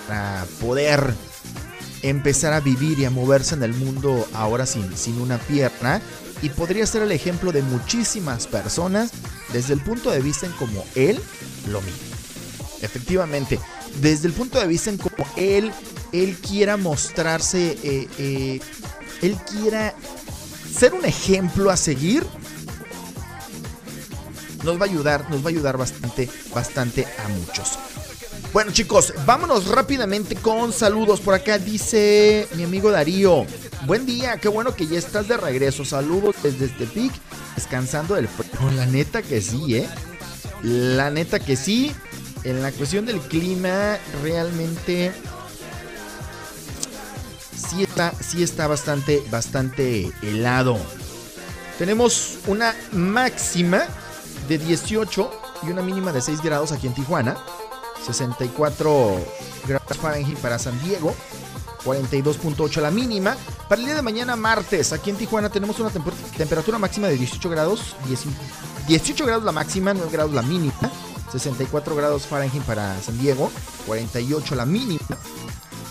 para 0.08 0.46
poder 0.60 1.14
empezar 2.04 2.54
a 2.54 2.60
vivir 2.60 3.00
y 3.00 3.06
a 3.06 3.10
moverse 3.10 3.56
en 3.56 3.64
el 3.64 3.74
mundo 3.74 4.28
ahora 4.34 4.66
sin, 4.66 4.96
sin 4.96 5.20
una 5.20 5.40
pierna. 5.40 6.02
Y 6.42 6.50
podría 6.50 6.86
ser 6.86 7.02
el 7.02 7.12
ejemplo 7.12 7.52
de 7.52 7.64
muchísimas 7.64 8.48
personas 8.48 9.12
desde 9.54 9.74
el 9.74 9.82
punto 9.82 10.12
de 10.12 10.22
vista 10.22 10.46
en 10.46 10.52
como 10.54 10.86
él 10.94 11.20
lo 11.70 11.82
mira. 11.82 11.96
Efectivamente, 12.82 13.60
desde 14.02 14.28
el 14.28 14.34
punto 14.34 14.60
de 14.60 14.68
vista 14.68 14.90
en 14.90 14.98
como 14.98 15.26
él, 15.38 15.72
él 16.12 16.38
quiera 16.38 16.76
mostrarse, 16.76 17.78
eh, 17.82 18.08
eh, 18.18 18.60
él 19.22 19.38
quiera 19.50 19.96
ser 20.70 20.94
un 20.94 21.06
ejemplo 21.06 21.70
a 21.70 21.78
seguir, 21.78 22.26
nos 24.64 24.80
va 24.80 24.86
a 24.86 24.90
ayudar, 24.90 25.30
nos 25.30 25.42
va 25.42 25.46
a 25.46 25.50
ayudar 25.50 25.78
bastante, 25.78 26.30
bastante 26.54 27.08
a 27.24 27.28
muchos. 27.30 27.80
Bueno 28.54 28.72
chicos, 28.72 29.16
vámonos 29.26 29.66
rápidamente 29.66 30.36
con 30.36 30.72
saludos. 30.72 31.20
Por 31.20 31.34
acá 31.34 31.58
dice 31.58 32.48
mi 32.54 32.64
amigo 32.64 32.92
Darío. 32.92 33.48
Buen 33.88 34.06
día, 34.06 34.38
qué 34.38 34.48
bueno 34.48 34.76
que 34.76 34.86
ya 34.86 35.00
estás 35.00 35.28
de 35.28 35.38
regreso. 35.38 35.84
Saludos 35.84 36.36
desde 36.44 36.66
este 36.66 36.86
pic, 36.86 37.12
descansando 37.56 38.14
del 38.14 38.28
frío. 38.28 38.70
La 38.76 38.86
neta 38.86 39.24
que 39.24 39.42
sí, 39.42 39.78
¿eh? 39.78 39.90
La 40.62 41.10
neta 41.10 41.40
que 41.40 41.56
sí. 41.56 41.96
En 42.44 42.62
la 42.62 42.72
cuestión 42.72 43.08
del 43.08 43.22
clima, 43.22 43.98
realmente 44.22 45.12
sí 47.58 47.82
está, 47.82 48.14
sí 48.20 48.44
está 48.44 48.68
bastante, 48.68 49.24
bastante 49.32 50.12
helado. 50.22 50.78
Tenemos 51.80 52.38
una 52.46 52.76
máxima 52.92 53.88
de 54.48 54.60
18 54.60 55.32
y 55.64 55.72
una 55.72 55.82
mínima 55.82 56.12
de 56.12 56.22
6 56.22 56.44
grados 56.44 56.72
aquí 56.72 56.86
en 56.86 56.94
Tijuana. 56.94 57.36
64 58.06 59.18
grados 59.68 59.98
Fahrenheit 59.98 60.38
para 60.40 60.60
San 60.60 60.82
Diego. 60.84 61.14
42.8 61.86 62.82
la 62.82 62.92
mínima. 62.92 63.36
Para 63.68 63.80
el 63.82 63.86
día 63.86 63.96
de 63.96 64.02
mañana, 64.02 64.36
martes, 64.36 64.94
aquí 64.94 65.10
en 65.10 65.18
Tijuana 65.18 65.50
tenemos 65.50 65.80
una 65.80 65.90
temper- 65.90 66.14
temperatura 66.38 66.78
máxima 66.78 67.08
de 67.08 67.18
18 67.18 67.50
grados. 67.50 67.96
10 68.08 68.22
18 68.88 69.26
grados 69.26 69.44
la 69.44 69.52
máxima, 69.52 69.94
9 69.94 70.10
grados 70.12 70.34
la 70.34 70.42
mínima. 70.44 70.74
64 71.32 71.96
grados 71.96 72.26
Fahrenheit 72.28 72.64
para 72.64 73.00
San 73.02 73.18
Diego. 73.20 73.52
48 73.86 74.56
la 74.56 74.66
mínima. 74.66 75.00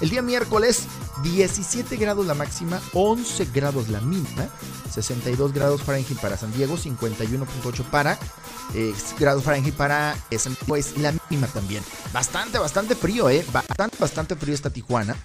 El 0.00 0.10
día 0.10 0.22
miércoles, 0.22 0.82
17 1.22 1.96
grados 1.96 2.26
la 2.26 2.34
máxima, 2.34 2.80
11 2.92 3.44
grados 3.54 3.88
la 3.88 4.00
mínima, 4.00 4.48
62 4.92 5.52
grados 5.52 5.82
Fahrenheit 5.82 6.18
para 6.20 6.36
San 6.36 6.52
Diego, 6.52 6.76
51.8 6.76 7.84
para 7.84 8.18
eh, 8.74 8.94
grados 9.18 9.44
Fahrenheit 9.44 9.74
para 9.74 10.16
eh, 10.30 10.38
San 10.38 10.54
Diego 10.54 10.76
es 10.76 10.96
la 10.98 11.12
mínima 11.28 11.46
también. 11.48 11.82
Bastante, 12.12 12.58
bastante 12.58 12.94
frío, 12.94 13.28
¿eh? 13.28 13.44
Bastante, 13.52 13.96
bastante 13.98 14.36
frío 14.36 14.54
esta 14.54 14.70
Tijuana. 14.70 15.16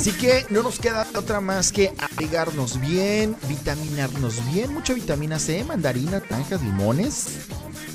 Así 0.00 0.12
que 0.12 0.46
no 0.48 0.62
nos 0.62 0.78
queda 0.78 1.06
otra 1.14 1.42
más 1.42 1.72
que 1.72 1.92
abrigarnos 1.98 2.80
bien, 2.80 3.36
vitaminarnos 3.46 4.42
bien, 4.50 4.72
mucha 4.72 4.94
vitamina 4.94 5.38
C, 5.38 5.62
mandarinas, 5.62 6.22
naranjas, 6.30 6.62
limones, 6.62 7.26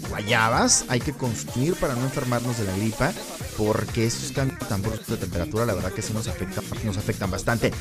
guayabas. 0.09 0.85
Hay 0.87 0.99
que 0.99 1.13
consumir 1.13 1.75
para 1.75 1.95
no 1.95 2.03
enfermarnos 2.03 2.57
de 2.57 2.65
la 2.65 2.75
gripa, 2.75 3.13
porque 3.57 4.05
estos 4.05 4.31
cambios 4.31 4.59
tan 4.67 4.81
bruscos 4.81 5.07
de 5.07 5.17
temperatura, 5.17 5.65
la 5.65 5.73
verdad 5.73 5.91
que 5.91 6.01
sí 6.01 6.13
nos 6.13 6.27
afectan, 6.27 6.63
nos 6.83 6.97
afectan 6.97 7.31
bastante. 7.31 7.71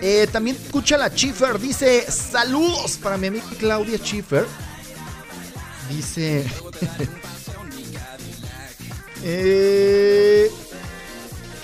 Eh, 0.00 0.28
también 0.30 0.56
escucha 0.56 0.98
la 0.98 1.08
Schiffer, 1.08 1.58
dice 1.58 2.04
saludos 2.10 2.98
para 3.02 3.16
mi 3.16 3.28
amiga 3.28 3.44
Claudia 3.58 3.98
Schiffer. 3.98 4.46
Dice... 5.90 6.44
eh, 9.22 10.50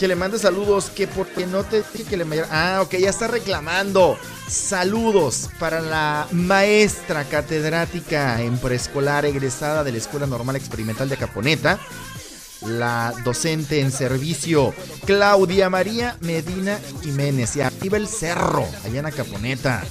que 0.00 0.08
le 0.08 0.16
mande 0.16 0.38
saludos, 0.38 0.88
que 0.88 1.06
porque 1.06 1.46
no 1.46 1.62
te 1.62 1.82
dije 1.82 2.04
que 2.04 2.16
le 2.16 2.24
me... 2.24 2.40
Ah, 2.50 2.80
ok, 2.80 2.96
ya 2.96 3.10
está 3.10 3.26
reclamando. 3.26 4.16
Saludos 4.48 5.50
para 5.58 5.82
la 5.82 6.26
maestra 6.32 7.24
catedrática 7.24 8.40
en 8.40 8.56
preescolar 8.56 9.26
egresada 9.26 9.84
de 9.84 9.92
la 9.92 9.98
Escuela 9.98 10.26
Normal 10.26 10.56
Experimental 10.56 11.10
de 11.10 11.18
Caponeta, 11.18 11.78
la 12.62 13.12
docente 13.24 13.82
en 13.82 13.92
servicio 13.92 14.72
Claudia 15.04 15.68
María 15.68 16.16
Medina 16.22 16.78
Jiménez 17.02 17.56
y 17.56 17.60
arriba 17.60 17.98
el 17.98 18.08
cerro, 18.08 18.66
allá 18.86 19.00
en 19.00 19.06
Acaponeta. 19.06 19.84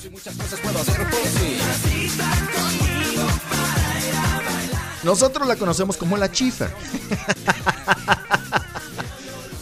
Nosotros 5.04 5.48
la 5.48 5.56
conocemos 5.56 5.98
como 5.98 6.18
la 6.18 6.32
Chifer. 6.32 6.72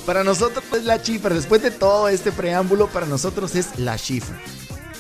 Para 0.08 0.24
nosotros 0.24 0.64
es 0.72 0.86
la 0.86 1.02
Chifra. 1.02 1.36
Después 1.36 1.62
de 1.62 1.70
todo 1.70 2.08
este 2.08 2.32
preámbulo, 2.32 2.88
para 2.88 3.06
nosotros 3.06 3.54
es 3.56 3.78
la 3.78 3.98
Chifra. 3.98 4.40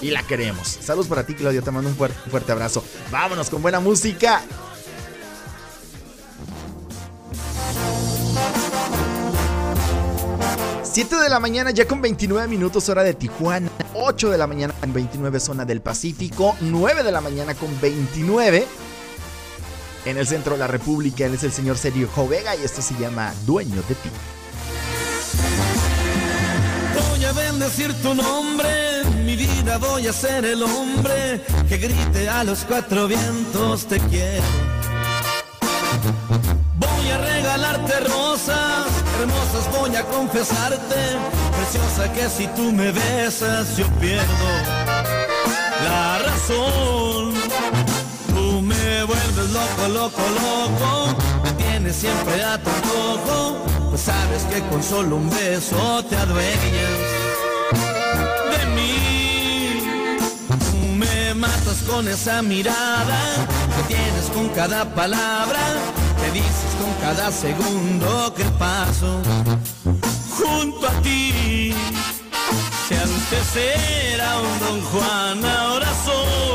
Y 0.01 0.11
la 0.11 0.21
queremos. 0.21 0.67
Saludos 0.67 1.07
para 1.07 1.25
ti, 1.25 1.33
Claudia. 1.33 1.61
Te 1.61 1.71
mando 1.71 1.89
un 1.89 1.95
fuerte, 1.95 2.19
un 2.25 2.29
fuerte 2.31 2.51
abrazo. 2.51 2.83
Vámonos 3.09 3.49
con 3.49 3.61
buena 3.61 3.79
música. 3.79 4.41
Siete 10.83 11.15
de 11.15 11.29
la 11.29 11.39
mañana 11.39 11.71
ya 11.71 11.87
con 11.87 12.01
29 12.01 12.45
minutos 12.49 12.89
hora 12.89 13.05
de 13.05 13.13
Tijuana. 13.13 13.71
8 13.93 14.29
de 14.29 14.37
la 14.37 14.45
mañana 14.45 14.73
con 14.77 14.91
29 14.91 15.39
zona 15.39 15.63
del 15.63 15.79
Pacífico. 15.79 16.57
9 16.59 17.03
de 17.03 17.11
la 17.13 17.21
mañana 17.21 17.55
con 17.55 17.69
29 17.79 18.67
en 20.03 20.17
el 20.17 20.27
centro 20.27 20.51
de 20.51 20.59
la 20.59 20.67
República. 20.67 21.25
Él 21.25 21.35
es 21.35 21.43
el 21.45 21.53
señor 21.53 21.77
Sergio 21.77 22.09
Jovega 22.13 22.57
y 22.57 22.63
esto 22.65 22.81
se 22.81 22.93
llama 22.95 23.33
Dueño 23.45 23.81
de 23.87 23.95
ti. 23.95 24.09
Voy 26.99 27.25
a 27.25 27.31
bendecir 27.31 27.93
tu 28.01 28.13
nombre, 28.13 29.03
mi 29.25 29.35
vida 29.35 29.77
voy 29.77 30.07
a 30.07 30.13
ser 30.13 30.45
el 30.45 30.63
hombre 30.63 31.41
que 31.67 31.77
grite 31.77 32.29
a 32.29 32.43
los 32.43 32.63
cuatro 32.65 33.07
vientos 33.07 33.85
te 33.87 33.99
quiero. 33.99 34.43
Voy 36.75 37.09
a 37.09 37.17
regalarte 37.17 37.99
rosas, 38.01 38.87
hermosas 39.19 39.71
voy 39.79 39.95
a 39.95 40.03
confesarte, 40.03 40.95
preciosa 41.57 42.11
que 42.13 42.29
si 42.29 42.47
tú 42.55 42.71
me 42.71 42.91
besas 42.91 43.77
yo 43.77 43.87
pierdo 43.99 44.47
la 45.83 46.19
razón. 46.19 47.33
Tú 48.29 48.61
me 48.61 49.03
vuelves 49.03 49.49
loco, 49.51 49.87
loco, 49.93 50.21
loco, 50.41 51.15
me 51.43 51.51
tienes 51.53 51.95
siempre 51.95 52.43
a 52.43 52.57
tu 52.61 52.69
antojo, 52.69 53.57
sabes 53.97 54.43
que 54.43 54.61
con 54.69 54.81
solo 54.83 55.17
un 55.17 55.29
beso 55.29 56.03
te 56.05 56.15
adueñas 56.15 56.99
de 58.51 58.65
mí. 58.75 60.17
Tú 60.71 60.87
me 60.95 61.33
matas 61.33 61.83
con 61.89 62.07
esa 62.07 62.41
mirada 62.41 63.19
que 63.75 63.93
tienes 63.93 64.25
con 64.33 64.49
cada 64.49 64.85
palabra, 64.93 65.59
que 66.21 66.31
dices 66.31 66.71
con 66.81 66.93
cada 67.01 67.31
segundo 67.31 68.33
que 68.35 68.45
paso 68.59 69.21
junto 70.37 70.87
a 70.87 71.01
ti. 71.01 71.73
Si 72.87 72.93
antes 72.95 73.55
era 73.55 74.39
un 74.39 74.59
don 74.59 74.81
Juan, 74.81 75.45
ahora 75.45 75.87
soy. 76.05 76.46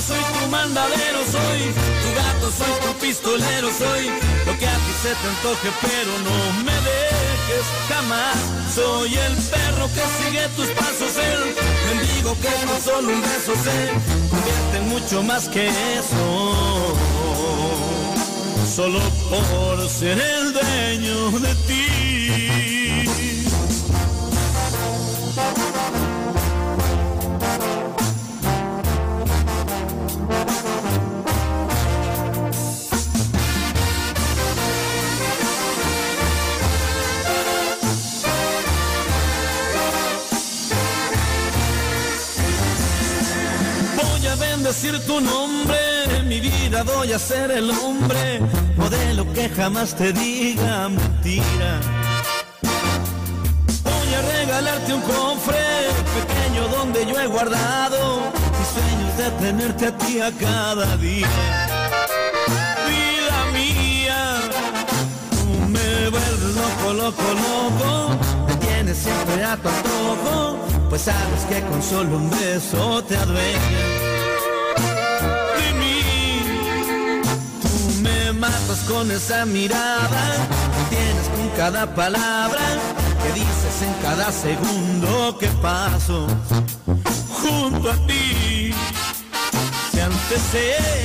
Soy 0.00 0.18
tu 0.18 0.48
mandadero, 0.48 1.20
soy 1.30 1.60
tu 2.02 2.08
gato, 2.20 2.50
soy 2.50 2.74
tu 2.84 2.98
pistolero, 2.98 3.68
soy 3.72 4.06
lo 4.46 4.58
que 4.58 4.66
a 4.66 4.74
ti 4.74 4.92
se 5.02 5.12
te 5.20 5.28
antoje, 5.28 5.68
pero 5.82 6.12
no 6.28 6.36
me 6.64 6.72
dejes 6.72 7.66
jamás. 7.88 8.36
Soy 8.74 9.14
el 9.14 9.34
perro 9.52 9.88
que 9.94 10.04
sigue 10.18 10.48
tus 10.56 10.68
pasos, 10.70 11.16
el 11.16 11.96
mendigo 11.96 12.36
que 12.40 12.66
con 12.66 12.80
solo 12.82 13.08
un 13.12 13.20
beso 13.20 13.52
se 13.66 13.78
convierte 14.30 14.76
en 14.78 14.88
mucho 14.88 15.22
más 15.22 15.48
que 15.48 15.68
eso. 15.68 16.96
Solo 18.74 19.00
por 19.30 19.88
ser 19.88 20.18
el 20.18 20.52
dueño 20.52 21.30
de 21.38 21.54
ti. 21.66 22.63
Voy 44.54 44.60
a 44.62 44.66
bendecir 44.66 45.04
tu 45.04 45.20
nombre, 45.20 46.22
mi 46.26 46.38
vida 46.38 46.84
voy 46.84 47.12
a 47.12 47.18
ser 47.18 47.50
el 47.50 47.72
hombre, 47.72 48.40
modelo 48.76 49.26
que 49.32 49.48
jamás 49.48 49.96
te 49.96 50.12
diga 50.12 50.88
mentira. 50.90 51.80
Voy 53.82 54.14
a 54.14 54.22
regalarte 54.38 54.94
un 54.94 55.00
cofre 55.00 55.58
pequeño 56.14 56.68
donde 56.68 57.04
yo 57.04 57.18
he 57.18 57.26
guardado 57.26 58.20
mis 58.56 58.68
sueños 58.68 59.16
de 59.18 59.44
tenerte 59.44 59.86
a 59.88 59.98
ti 59.98 60.20
a 60.20 60.30
cada 60.30 60.96
día. 60.98 61.26
Vida 62.88 63.38
mía, 63.52 64.36
tú 65.30 65.68
me 65.68 66.10
vuelves 66.10 66.54
loco, 66.54 66.92
loco, 66.92 67.22
loco, 67.42 68.18
me 68.46 68.54
tienes 68.64 68.98
siempre 68.98 69.42
a 69.42 69.56
tu 69.56 69.68
antojo, 69.68 70.58
pues 70.90 71.02
sabes 71.02 71.42
que 71.48 71.60
con 71.62 71.82
solo 71.82 72.18
un 72.18 72.30
beso 72.30 73.02
te 73.02 73.16
adueñas 73.16 73.93
con 78.82 79.10
esa 79.10 79.44
mirada 79.46 80.48
que 80.90 80.96
tienes 80.96 81.28
con 81.28 81.48
cada 81.56 81.94
palabra 81.94 82.60
que 83.22 83.32
dices 83.32 83.82
en 83.82 83.94
cada 84.02 84.32
segundo 84.32 85.38
que 85.38 85.46
paso 85.62 86.26
junto 87.40 87.90
a 87.90 87.94
ti. 88.06 88.72
Si 89.92 90.00
antes 90.00 90.54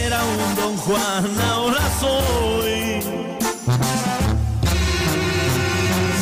era 0.04 0.24
un 0.24 0.56
don 0.56 0.78
Juan, 0.78 1.26
ahora 1.52 1.82
soy. 2.00 3.02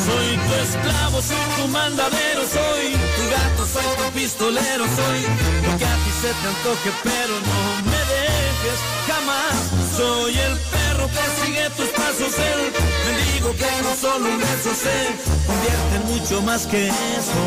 Soy 0.05 0.29
tu 0.45 0.53
esclavo, 0.65 1.21
soy 1.21 1.47
tu 1.57 1.67
mandadero, 1.69 2.41
soy 2.41 2.91
tu 3.15 3.23
gato, 3.31 3.65
soy 3.65 3.89
tu 3.97 4.19
pistolero, 4.19 4.83
soy 4.85 5.21
lo 5.65 5.77
que 5.77 5.85
a 5.85 5.95
ti 6.03 6.11
se 6.21 6.27
te 6.27 6.47
antoje, 6.47 6.91
pero 7.03 7.33
no 7.49 7.89
me 7.89 7.99
dejes 8.13 8.79
jamás. 9.07 9.86
Soy 9.97 10.37
el 10.37 10.57
perro 10.59 11.07
que 11.07 11.25
sigue 11.43 11.65
tus 11.75 11.87
pasos, 11.87 12.33
el 12.37 12.71
mendigo 13.07 13.51
que 13.53 13.81
no 13.81 13.95
solo 13.99 14.29
un 14.29 14.37
beso 14.37 14.71
se 14.75 14.97
convierte 15.47 15.95
en 15.95 16.03
mucho 16.13 16.41
más 16.43 16.67
que 16.67 16.87
eso. 16.87 17.43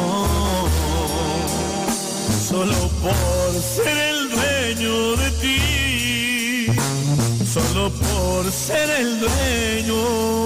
Solo 2.49 2.75
por 3.01 3.53
ser 3.63 3.97
el 3.97 4.31
dueño 4.31 5.17
de 5.17 5.31
ti, 5.43 6.67
solo 7.47 7.91
por 7.91 8.51
ser 8.51 8.91
el 8.99 9.21
dueño 9.21 10.41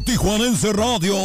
Tijuanense 0.00 0.72
Radio, 0.72 1.16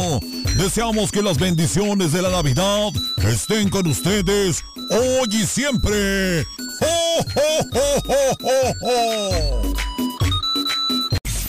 deseamos 0.56 1.10
que 1.10 1.22
las 1.22 1.38
bendiciones 1.38 2.12
de 2.12 2.22
la 2.22 2.30
Navidad 2.30 2.90
estén 3.28 3.68
con 3.68 3.86
ustedes 3.86 4.64
hoy 4.90 5.28
y 5.30 5.46
siempre. 5.46 6.46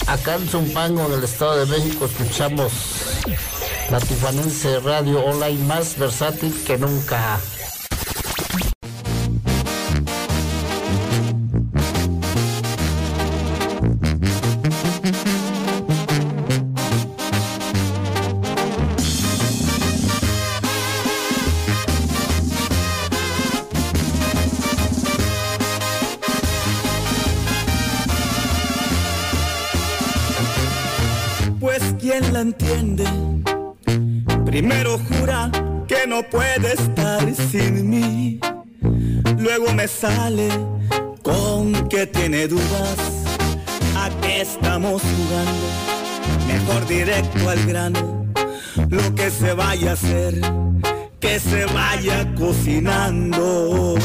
Acá 0.07 0.35
en 0.35 0.47
Zumpango, 0.47 1.05
en 1.07 1.13
el 1.13 1.23
Estado 1.23 1.65
de 1.65 1.65
México, 1.65 2.05
escuchamos 2.05 2.71
la 3.89 3.99
Tijuanense 3.99 4.79
Radio 4.79 5.23
Online 5.25 5.63
más 5.65 5.97
versátil 5.97 6.53
que 6.65 6.77
nunca. 6.77 7.39
Entiende, 32.45 33.05
primero 34.45 34.99
jura 34.99 35.49
que 35.87 36.05
no 36.07 36.21
puede 36.29 36.73
estar 36.73 37.23
sin 37.33 37.89
mí, 37.89 38.39
luego 39.39 39.73
me 39.73 39.87
sale 39.87 40.49
con 41.23 41.89
que 41.89 42.05
tiene 42.05 42.47
dudas, 42.47 42.97
a 43.97 44.11
qué 44.21 44.41
estamos 44.41 45.01
jugando, 45.01 45.67
mejor 46.45 46.87
directo 46.87 47.49
al 47.49 47.65
grano, 47.65 48.25
lo 48.89 49.15
que 49.15 49.31
se 49.31 49.53
vaya 49.53 49.91
a 49.91 49.93
hacer, 49.93 50.39
que 51.19 51.39
se 51.39 51.65
vaya 51.65 52.31
cocinando. 52.35 53.95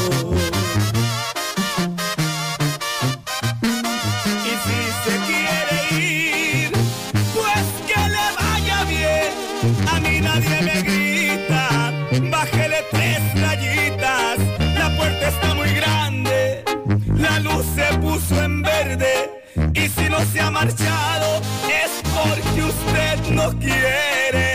Y 19.73 19.87
si 19.89 20.09
no 20.09 20.19
se 20.31 20.39
ha 20.39 20.51
marchado, 20.51 21.41
es 21.67 21.91
porque 22.13 22.63
usted 22.63 23.31
no 23.31 23.57
quiere. 23.59 24.50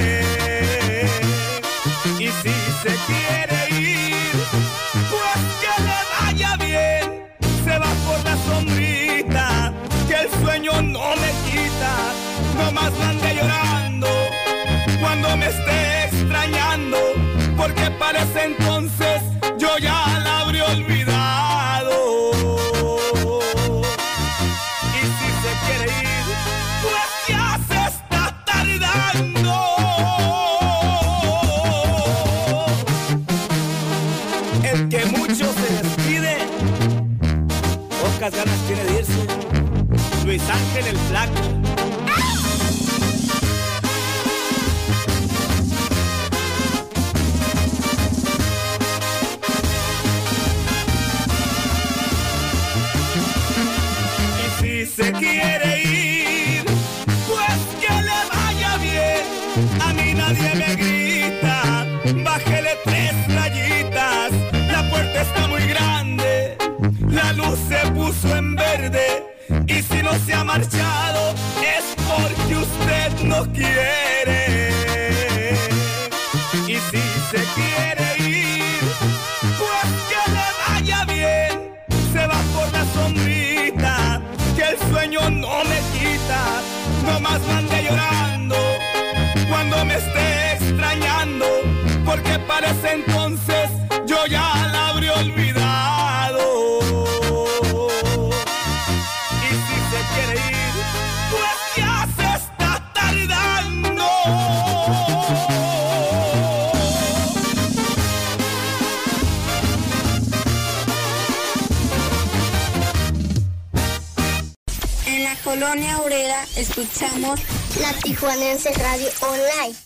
Escuchamos 116.76 117.40
la 117.80 117.92
Tijuanense 118.00 118.70
Radio 118.74 119.08
Online. 119.22 119.85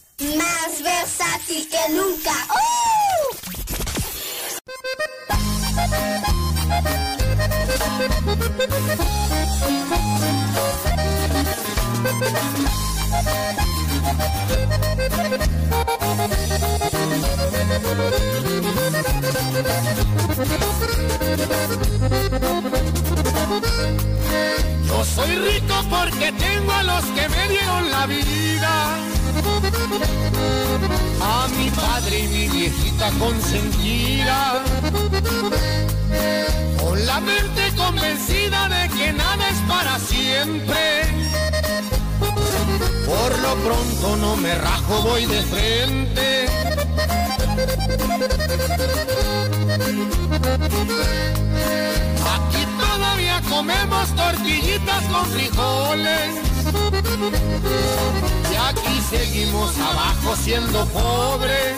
Y 58.51 58.57
aquí 58.57 59.01
seguimos 59.09 59.77
abajo 59.79 60.37
siendo 60.37 60.85
pobres. 60.87 61.75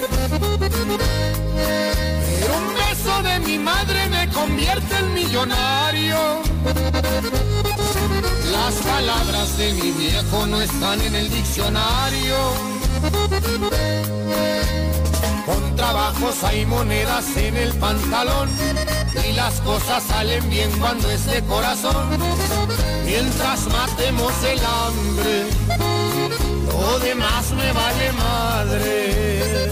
Pero 2.40 2.56
un 2.58 2.74
beso 2.74 3.22
de 3.22 3.38
mi 3.40 3.58
madre 3.58 4.06
me 4.08 4.28
convierte 4.30 4.96
en 4.96 5.14
millonario. 5.14 6.42
Las 8.52 8.74
palabras 8.74 9.58
de 9.58 9.72
mi 9.74 9.90
viejo 9.92 10.46
no 10.46 10.60
están 10.60 11.00
en 11.00 11.14
el 11.14 11.30
diccionario. 11.30 12.36
Con 15.46 15.76
trabajos 15.76 16.44
hay 16.44 16.64
monedas 16.66 17.36
en 17.36 17.56
el 17.56 17.72
pantalón 17.74 18.48
y 19.28 19.32
las 19.32 19.60
cosas 19.60 20.02
salen 20.04 20.48
bien 20.48 20.70
cuando 20.78 21.10
es 21.10 21.26
de 21.26 21.42
corazón. 21.42 22.18
Mientras 23.04 23.66
matemos 23.66 24.32
el 24.44 24.60
hambre, 24.64 25.46
lo 26.82 26.98
demás 26.98 27.52
me 27.52 27.72
vale 27.72 28.12
madre. 28.12 29.70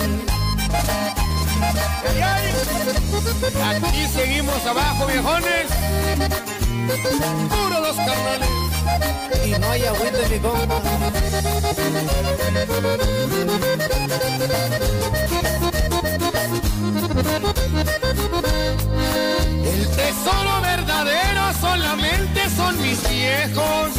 Aquí 3.70 4.06
seguimos 4.14 4.64
abajo, 4.66 5.06
viejones. 5.06 5.66
Puro 7.52 7.80
los 7.80 7.96
carnales. 7.96 8.48
Y 9.44 9.50
no 9.58 9.70
hay 9.70 9.84
agüita, 9.86 10.28
mi 10.30 10.38
compa. 10.38 10.78
El 19.72 19.80
tesoro 19.98 20.52
verdadero 20.62 21.42
solamente 21.60 22.40
son 22.56 22.80
mis 22.80 23.00
viejos. 23.08 23.90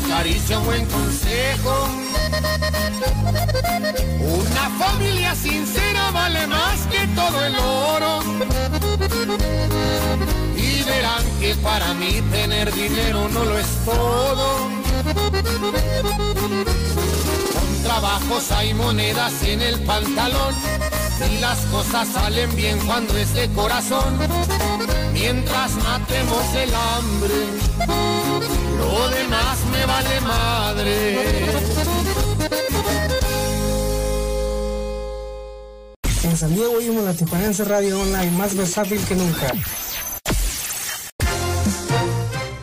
Caricia, 0.00 0.58
un 0.58 0.66
buen 0.66 0.86
consejo. 0.86 1.88
Una 4.20 4.70
familia 4.84 5.34
sincera 5.34 6.10
vale 6.10 6.46
más 6.46 6.86
que 6.86 7.06
todo 7.14 7.44
el 7.44 7.54
oro. 7.56 8.20
Y 10.56 10.82
verán 10.82 11.24
que 11.40 11.54
para 11.56 11.94
mí 11.94 12.20
tener 12.32 12.72
dinero 12.72 13.28
no 13.28 13.44
lo 13.44 13.58
es 13.58 13.66
todo. 13.84 14.68
Con 17.52 17.82
trabajos 17.84 18.50
hay 18.52 18.74
monedas 18.74 19.42
en 19.44 19.62
el 19.62 19.80
pantalón 19.80 20.54
y 21.30 21.38
las 21.38 21.58
cosas 21.66 22.08
salen 22.08 22.54
bien 22.56 22.78
cuando 22.86 23.16
es 23.16 23.32
de 23.34 23.48
corazón. 23.50 24.18
Mientras 25.12 25.72
matemos 25.76 26.54
el 26.54 26.74
hambre, 26.74 27.34
lo 28.78 29.08
demás 29.10 29.58
me 29.72 29.86
vale 29.86 30.20
madre. 30.20 31.46
En 36.24 36.36
San 36.36 36.54
Diego 36.54 36.72
oímos 36.72 37.04
la 37.04 37.14
Tijuanense 37.14 37.64
Radio 37.64 38.00
Online, 38.00 38.30
más 38.32 38.56
versátil 38.56 39.00
que 39.04 39.14
nunca. 39.14 39.52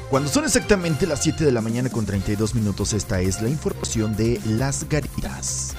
Cuando 0.10 0.30
son 0.30 0.44
exactamente 0.44 1.07
las 1.07 1.23
7 1.23 1.45
de 1.45 1.53
la 1.53 1.61
mañana 1.61 1.90
con 1.90 2.06
32 2.06 2.53
minutos, 2.53 2.91
esta 2.91 3.22
es 3.22 3.41
la 3.41 3.48
información 3.48 4.18
de 4.18 4.41
las 4.45 4.90
garitas. 4.90 5.73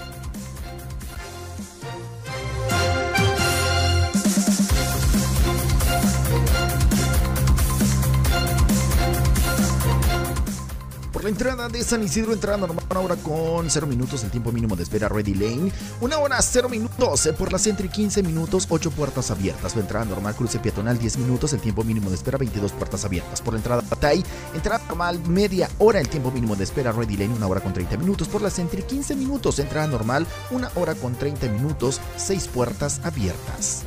Entrada 11.43 11.69
de 11.69 11.83
San 11.83 12.05
Isidro, 12.05 12.33
entrada 12.33 12.57
normal, 12.57 12.85
una 12.89 13.01
hora 13.01 13.17
con 13.17 13.69
0 13.69 13.89
minutos, 13.89 14.23
el 14.23 14.31
tiempo 14.31 14.53
mínimo 14.53 14.77
de 14.77 14.85
espera 14.85 15.09
Ready 15.09 15.35
Lane. 15.35 15.73
Una 16.01 16.19
hora 16.19 16.41
0 16.41 16.69
minutos, 16.69 17.27
eh, 17.27 17.33
por 17.33 17.51
la 17.51 17.59
Sentry 17.59 17.89
15 17.89 18.23
minutos, 18.23 18.67
8 18.69 18.93
puertas 18.93 19.33
abiertas. 19.33 19.75
Entrada 19.75 20.05
normal, 20.05 20.37
cruce 20.37 20.61
peatonal 20.61 20.99
10 20.99 21.19
minutos, 21.19 21.53
el 21.53 21.61
tiempo 21.61 21.83
mínimo 21.83 22.11
de 22.11 22.15
espera 22.15 22.39
22 22.39 22.71
puertas 22.71 23.05
abiertas. 23.05 23.41
Por 23.41 23.55
la 23.55 23.59
entrada 23.59 23.83
Patay, 23.83 24.25
entrada 24.55 24.85
normal 24.87 25.19
media 25.27 25.69
hora, 25.79 25.99
el 25.99 26.09
tiempo 26.09 26.31
mínimo 26.31 26.55
de 26.55 26.63
espera 26.63 26.93
Ready 26.93 27.17
Lane, 27.17 27.35
una 27.35 27.49
hora 27.49 27.61
con 27.61 27.73
30 27.73 27.97
minutos. 27.97 28.29
Por 28.29 28.41
la 28.41 28.49
Sentry 28.49 28.85
15 28.85 29.17
minutos, 29.17 29.59
entrada 29.59 29.89
normal, 29.89 30.29
una 30.53 30.71
hora 30.77 30.95
con 30.95 31.17
30 31.17 31.49
minutos, 31.49 32.01
6 32.19 32.47
puertas 32.55 33.01
abiertas. 33.03 33.83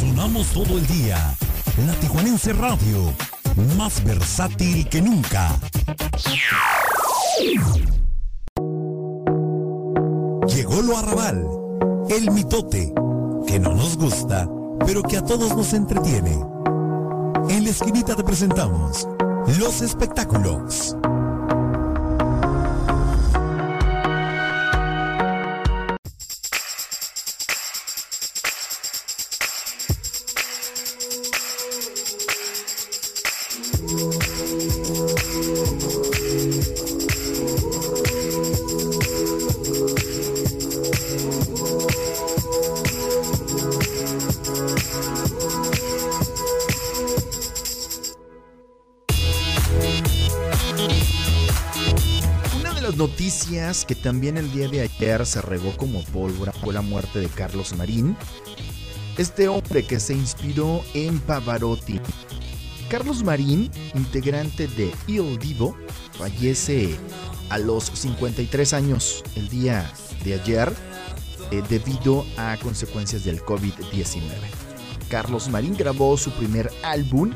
Sonamos 0.00 0.48
todo 0.48 0.78
el 0.78 0.86
día. 0.88 1.36
La 1.76 1.92
Tijuanense 1.94 2.52
Radio, 2.52 3.12
más 3.76 4.04
versátil 4.04 4.88
que 4.88 5.02
nunca. 5.02 5.58
Llegó 10.46 10.82
lo 10.82 10.96
arrabal, 10.96 11.44
el 12.10 12.30
mitote, 12.30 12.94
que 13.48 13.58
no 13.58 13.74
nos 13.74 13.96
gusta, 13.96 14.48
pero 14.86 15.02
que 15.02 15.16
a 15.16 15.24
todos 15.24 15.56
nos 15.56 15.72
entretiene. 15.72 16.40
En 17.48 17.64
la 17.64 17.70
esquinita 17.70 18.14
te 18.14 18.22
presentamos 18.22 19.08
los 19.58 19.82
espectáculos. 19.82 20.96
Que 53.86 53.94
también 53.94 54.36
el 54.36 54.50
día 54.52 54.68
de 54.68 54.82
ayer 54.82 55.26
se 55.26 55.42
regó 55.42 55.76
como 55.76 56.02
pólvora 56.04 56.52
fue 56.52 56.74
la 56.74 56.80
muerte 56.80 57.20
de 57.20 57.28
Carlos 57.28 57.74
Marín, 57.76 58.16
este 59.18 59.48
hombre 59.48 59.84
que 59.84 60.00
se 60.00 60.14
inspiró 60.14 60.82
en 60.94 61.18
Pavarotti. 61.20 62.00
Carlos 62.88 63.22
Marín, 63.22 63.70
integrante 63.94 64.68
de 64.68 64.92
Il 65.06 65.38
Divo, 65.38 65.76
fallece 66.18 66.96
a 67.50 67.58
los 67.58 67.84
53 67.84 68.72
años 68.72 69.22
el 69.36 69.48
día 69.48 69.90
de 70.24 70.34
ayer 70.34 70.72
eh, 71.50 71.62
debido 71.68 72.24
a 72.36 72.56
consecuencias 72.62 73.24
del 73.24 73.40
COVID-19. 73.42 74.22
Carlos 75.08 75.48
Marín 75.48 75.76
grabó 75.76 76.16
su 76.16 76.30
primer 76.32 76.70
álbum, 76.82 77.32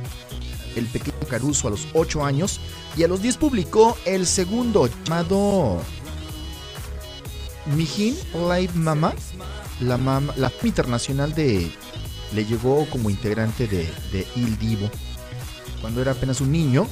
El 0.76 0.86
Pequeño 0.86 1.18
Caruso, 1.28 1.68
a 1.68 1.70
los 1.70 1.86
8 1.94 2.24
años 2.24 2.60
y 2.96 3.04
a 3.04 3.08
los 3.08 3.22
10 3.22 3.36
publicó 3.36 3.96
el 4.04 4.26
segundo 4.26 4.88
llamado 5.04 5.80
Mijin 7.76 8.16
Live 8.34 8.72
Mama. 8.74 9.14
La, 9.80 9.96
mama, 9.96 10.34
la 10.36 10.52
internacional 10.64 11.34
de 11.34 11.70
le 12.34 12.44
llegó 12.44 12.86
como 12.90 13.10
integrante 13.10 13.66
de, 13.66 13.88
de 14.12 14.26
Il 14.36 14.58
Divo. 14.58 14.90
Cuando 15.80 16.02
era 16.02 16.12
apenas 16.12 16.40
un 16.40 16.50
niño, 16.50 16.86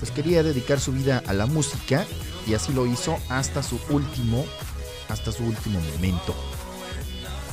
pues 0.00 0.10
quería 0.10 0.42
dedicar 0.42 0.80
su 0.80 0.92
vida 0.92 1.22
a 1.26 1.32
la 1.32 1.46
música 1.46 2.04
y 2.46 2.54
así 2.54 2.72
lo 2.72 2.86
hizo 2.86 3.16
hasta 3.28 3.62
su 3.62 3.78
último, 3.90 4.44
hasta 5.08 5.30
su 5.32 5.44
último 5.44 5.80
momento. 5.94 6.34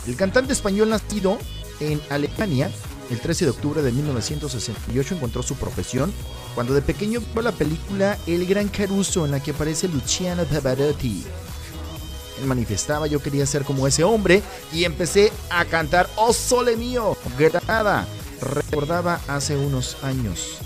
El 0.07 0.15
cantante 0.15 0.53
español 0.53 0.90
nacido 0.90 1.38
en 1.80 2.02
Alemania 2.10 2.69
el 3.10 3.19
13 3.19 3.45
de 3.45 3.52
octubre 3.52 3.81
de 3.81 3.91
1968 3.91 5.15
encontró 5.15 5.44
su 5.44 5.56
profesión 5.56 6.11
cuando 6.56 6.73
de 6.73 6.81
pequeño 6.81 7.22
vio 7.34 7.41
la 7.41 7.52
película 7.52 8.18
El 8.26 8.45
Gran 8.45 8.69
Caruso 8.69 9.26
en 9.26 9.31
la 9.31 9.41
que 9.41 9.52
aparece 9.52 9.88
Luciano 9.88 10.44
Pavarotti. 10.45 11.23
Manifestaba, 12.45 13.07
yo 13.07 13.22
quería 13.22 13.45
ser 13.45 13.64
como 13.64 13.88
ese 13.88 14.03
hombre 14.03 14.41
y 14.72 14.84
empecé 14.84 15.31
a 15.49 15.65
cantar 15.65 16.10
Oh 16.15 16.34
Sole 16.34 16.76
Mío, 16.76 17.18
Granada. 17.38 18.07
Recordaba 18.41 19.22
hace 19.27 19.55
unos 19.55 19.97
años 20.03 20.57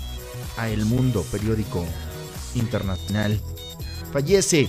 a 0.56 0.68
El 0.68 0.84
Mundo, 0.84 1.24
periódico 1.30 1.84
internacional. 2.54 3.40
Fallece, 4.12 4.68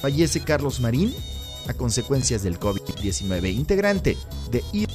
fallece 0.00 0.42
Carlos 0.42 0.80
Marín 0.80 1.14
a 1.68 1.74
consecuencias 1.74 2.42
del 2.42 2.58
COVID-19, 2.58 3.52
integrante 3.54 4.16
de 4.50 4.64
Ir 4.72 4.88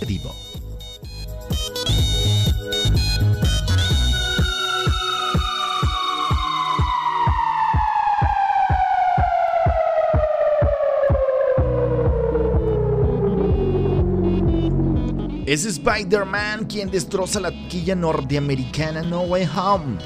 Es 15.53 15.65
Spider-Man 15.65 16.65
quien 16.65 16.89
destroza 16.89 17.39
la 17.39 17.51
taquilla 17.51 17.93
norteamericana 17.93 19.03
No 19.03 19.21
Way 19.21 19.47
Home. 19.55 19.99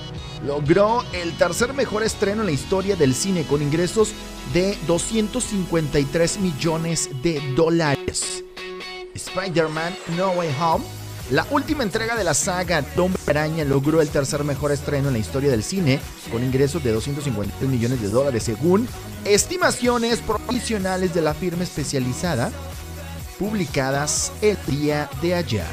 Logró 0.45 1.05
el 1.13 1.37
tercer 1.37 1.73
mejor 1.73 2.03
estreno 2.03 2.41
en 2.41 2.47
la 2.47 2.51
historia 2.51 2.97
del 2.97 3.15
cine 3.15 3.43
con 3.43 3.61
ingresos 3.61 4.11
de 4.53 4.77
253 4.87 6.41
millones 6.41 7.09
de 7.23 7.39
dólares. 7.55 8.43
Spider-Man 9.15 9.95
No 10.17 10.31
Way 10.31 10.49
Home, 10.59 10.83
la 11.31 11.47
última 11.49 11.83
entrega 11.83 12.17
de 12.17 12.25
la 12.25 12.33
saga 12.33 12.83
Hombre 12.97 13.21
Araña, 13.27 13.63
logró 13.63 14.01
el 14.01 14.09
tercer 14.09 14.43
mejor 14.43 14.73
estreno 14.73 15.07
en 15.07 15.13
la 15.13 15.19
historia 15.19 15.49
del 15.49 15.63
cine 15.63 16.01
con 16.29 16.43
ingresos 16.43 16.83
de 16.83 16.91
253 16.91 17.69
millones 17.69 18.01
de 18.01 18.09
dólares 18.09 18.43
según 18.43 18.85
estimaciones 19.23 20.19
provisionales 20.19 21.13
de 21.13 21.21
la 21.21 21.33
firma 21.33 21.63
especializada 21.63 22.51
publicadas 23.37 24.31
el 24.41 24.57
día 24.65 25.09
de 25.21 25.35
ayer. 25.35 25.65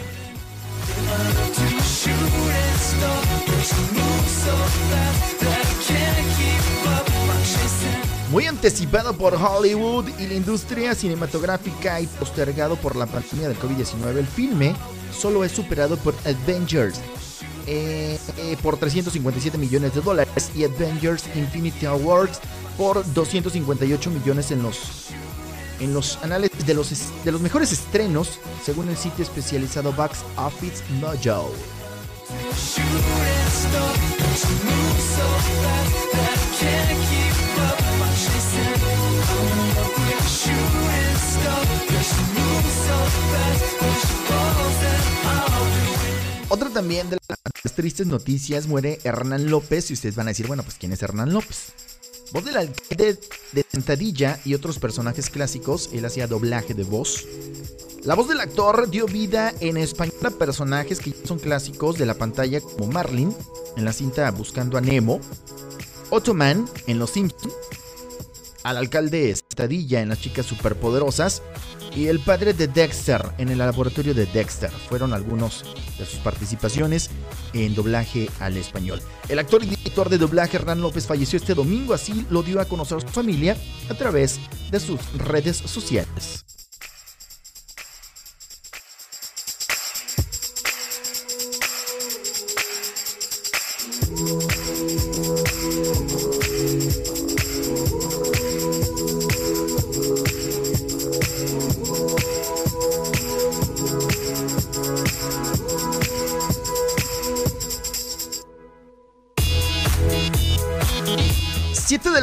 Muy 8.31 8.47
anticipado 8.47 9.16
por 9.16 9.35
Hollywood 9.35 10.09
y 10.19 10.27
la 10.27 10.35
industria 10.35 10.95
cinematográfica 10.95 12.01
y 12.01 12.07
postergado 12.07 12.77
por 12.77 12.97
la 12.97 13.07
pandemia 13.07 13.49
del 13.49 13.59
COVID-19, 13.59 14.16
el 14.16 14.27
filme 14.27 14.74
solo 15.16 15.45
es 15.45 15.53
superado 15.53 15.97
por 15.97 16.15
Avengers 16.24 17.01
eh, 17.66 18.19
eh, 18.36 18.57
por 18.62 18.77
357 18.77 19.57
millones 19.57 19.95
de 19.95 20.03
dólares 20.03 20.51
y 20.55 20.65
Avengers 20.65 21.24
Infinity 21.35 21.86
Awards 21.86 22.41
por 22.77 23.05
258 23.15 24.11
millones 24.11 24.51
en 24.51 24.62
los 24.62 25.05
en 25.81 25.95
los 25.95 26.19
anales 26.23 26.51
de 26.67 26.75
los, 26.75 26.91
de 27.25 27.33
los 27.33 27.41
mejores 27.41 27.73
estrenos 27.73 28.39
según 28.65 28.89
el 28.89 28.97
sitio 28.97 29.25
especializado 29.25 29.93
Box 29.93 30.25
Office 30.37 30.83
Mojo. 31.01 31.51
Otra 46.49 46.71
también 46.71 47.11
de 47.11 47.19
las 47.65 47.75
tristes 47.75 48.07
noticias 48.07 48.67
muere 48.69 49.01
Hernán 49.03 49.51
López 49.51 49.91
y 49.91 49.95
ustedes 49.95 50.15
van 50.15 50.29
a 50.29 50.31
decir, 50.31 50.47
bueno, 50.47 50.63
pues 50.63 50.77
¿quién 50.79 50.93
es 50.93 51.03
Hernán 51.03 51.33
López? 51.33 51.73
Voz 52.35 52.44
del 52.44 52.56
alcalde 52.56 53.16
de 53.52 53.65
Sentadilla 53.70 54.40
y 54.44 54.55
otros 54.55 54.81
personajes 54.81 55.31
clásicos, 55.31 55.90
él 55.93 56.05
hacía 56.05 56.27
doblaje 56.27 56.74
de 56.74 56.82
voz. 56.82 57.28
La 58.02 58.16
voz 58.16 58.28
del 58.28 58.40
actor 58.40 58.90
dio 58.90 59.06
vida 59.06 59.55
en 59.61 59.77
español 59.77 60.16
a 60.24 60.31
personajes 60.31 60.98
que 60.98 61.12
ya 61.12 61.27
son 61.28 61.39
clásicos 61.39 61.97
de 61.97 62.06
la 62.06 62.15
pantalla 62.15 62.61
como 62.61 62.89
Marlin 62.89 63.32
en 63.77 63.85
la 63.85 63.93
cinta 63.93 64.28
Buscando 64.32 64.77
a 64.77 64.81
Nemo, 64.81 65.20
Ottoman 66.11 66.69
en 66.89 66.98
Los 66.98 67.11
Simpsons, 67.11 67.55
al 68.65 68.78
alcalde 68.78 69.35
Sentadilla 69.36 70.01
en 70.01 70.09
Las 70.09 70.20
Chicas 70.20 70.47
Superpoderosas 70.47 71.43
y 71.95 72.09
el 72.09 72.19
padre 72.19 72.53
de 72.53 72.66
Dexter 72.66 73.23
en 73.39 73.51
el 73.51 73.59
laboratorio 73.59 74.15
de 74.15 74.27
Dexter. 74.27 74.70
Fueron 74.89 75.12
algunos 75.12 75.65
de 75.99 76.07
sus 76.07 76.19
participaciones 76.19 77.11
en 77.53 77.74
doblaje 77.74 78.28
al 78.41 78.57
español. 78.57 79.01
El 79.28 79.39
actor 79.39 79.62
y 79.62 79.69
director 79.69 80.09
de 80.09 80.19
doblaje 80.19 80.57
Hernán 80.57 80.81
López 80.81 81.07
falleció 81.07 81.36
este 81.36 81.55
domingo, 81.55 81.95
así 81.95 82.27
lo 82.31 82.43
dio 82.43 82.61
a 82.61 82.65
conocer 82.65 83.01
su 83.01 83.09
familia 83.09 83.57
a 83.89 83.95
través 83.95 84.41
de 84.70 84.81
sus 84.81 85.01
redes 85.19 85.57
sociales. 85.57 86.45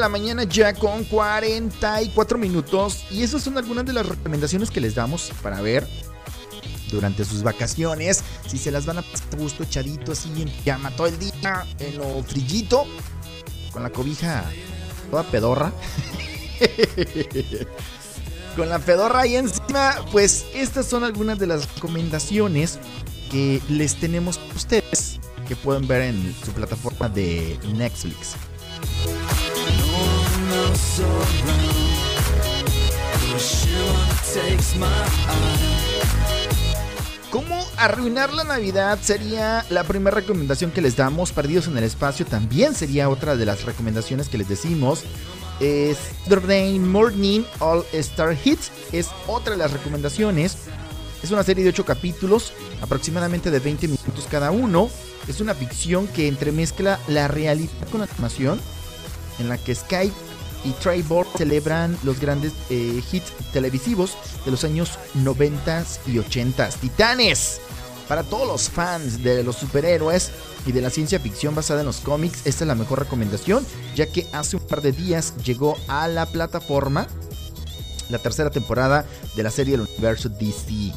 La 0.02 0.10
mañana 0.10 0.46
ya 0.46 0.74
con 0.74 1.04
44 1.04 2.40
minutos 2.40 3.06
y 3.12 3.22
esas 3.22 3.44
son 3.44 3.60
algunas 3.60 3.86
de 3.86 3.94
las 3.94 4.04
recomendaciones 4.04 4.72
que 4.72 4.82
les 4.82 4.96
damos 4.96 5.32
para 5.44 5.62
ver 5.62 5.88
durante 6.90 7.24
sus 7.24 7.44
vacaciones. 7.44 8.24
Si 8.48 8.58
se 8.58 8.72
las 8.72 8.88
van 8.88 8.98
a 8.98 9.02
pasar 9.04 9.28
a 9.34 9.36
gusto 9.38 9.62
echadito 9.62 10.12
así 10.12 10.30
en 10.42 10.52
llama 10.66 10.90
todo 10.96 11.06
el 11.06 11.20
día, 11.20 11.68
en 11.78 12.00
lo 12.00 12.24
frillito, 12.24 12.88
con 13.72 13.84
la 13.84 13.92
cobija 13.92 14.44
toda 15.12 15.22
pedorra. 15.22 15.72
con 18.56 18.68
la 18.68 18.80
pedorra 18.80 19.22
ahí 19.22 19.36
encima, 19.36 20.04
pues 20.12 20.46
estas 20.56 20.88
son 20.88 21.04
algunas 21.04 21.38
de 21.38 21.46
las 21.46 21.76
recomendaciones 21.76 22.80
que 23.30 23.62
les 23.70 23.96
tenemos 23.98 24.40
ustedes 24.56 25.20
que 25.48 25.56
pueden 25.56 25.88
ver 25.88 26.02
en 26.02 26.36
su 26.44 26.52
plataforma 26.54 27.08
de 27.08 27.60
Netflix. 27.76 28.36
¿Cómo 37.32 37.66
arruinar 37.78 38.34
la 38.34 38.44
Navidad? 38.44 39.00
Sería 39.02 39.66
la 39.70 39.84
primera 39.84 40.16
recomendación 40.16 40.72
que 40.72 40.82
les 40.82 40.96
damos. 40.96 41.32
Perdidos 41.32 41.68
en 41.68 41.78
el 41.78 41.84
espacio 41.84 42.26
también 42.26 42.76
sería 42.76 43.10
otra 43.10 43.36
de 43.36 43.46
las 43.46 43.64
recomendaciones 43.66 44.30
que 44.30 44.38
les 44.38 44.50
decimos. 44.50 45.04
Es 45.60 45.98
Saturday 46.24 46.78
Morning 46.80 47.42
All 47.60 47.84
Star 47.94 48.38
Hits 48.44 48.72
es 48.92 49.10
otra 49.28 49.54
de 49.54 49.58
las 49.58 49.72
recomendaciones. 49.72 50.58
Es 51.24 51.32
una 51.32 51.44
serie 51.44 51.64
de 51.64 51.70
8 51.70 51.86
capítulos, 51.86 52.54
aproximadamente 52.82 53.50
de 53.50 53.60
20 53.60 53.88
minutos 53.88 54.28
cada 54.30 54.52
uno. 54.52 54.90
Es 55.28 55.40
una 55.40 55.56
ficción 55.56 56.08
que 56.08 56.28
entremezcla 56.28 57.00
la 57.08 57.28
realidad 57.28 57.72
con 57.92 58.02
la 58.02 58.08
animación, 58.08 58.60
en 59.40 59.50
la 59.50 59.58
que 59.58 59.74
Skype 59.74 60.31
y 60.64 60.72
Trevor 60.72 61.28
celebran 61.38 61.98
los 62.04 62.20
grandes 62.20 62.54
eh, 62.70 63.02
hits 63.12 63.32
televisivos 63.52 64.16
de 64.46 64.52
los 64.52 64.64
años 64.64 64.98
90 65.16 65.84
y 66.08 66.20
80. 66.20 66.70
Titanes. 66.70 67.62
Para 68.08 68.24
todos 68.24 68.48
los 68.48 68.70
fans 68.70 69.24
de 69.24 69.44
los 69.44 69.56
superhéroes 69.56 70.32
y 70.66 70.74
de 70.74 70.82
la 70.82 70.90
ciencia 70.90 71.20
ficción 71.20 71.56
basada 71.56 71.80
en 71.80 71.86
los 71.86 72.02
cómics, 72.02 72.46
esta 72.46 72.66
es 72.66 72.68
la 72.68 72.76
mejor 72.76 73.00
recomendación, 73.00 73.66
ya 73.96 74.06
que 74.06 74.28
hace 74.34 74.58
un 74.58 74.68
par 74.68 74.82
de 74.82 74.92
días 74.92 75.34
llegó 75.46 75.78
a 75.88 76.08
la 76.08 76.26
plataforma 76.26 77.08
la 78.10 78.20
tercera 78.20 78.50
temporada 78.50 79.06
de 79.36 79.44
la 79.44 79.50
serie 79.50 79.78
del 79.78 79.88
universo 79.88 80.28
DC. 80.28 80.94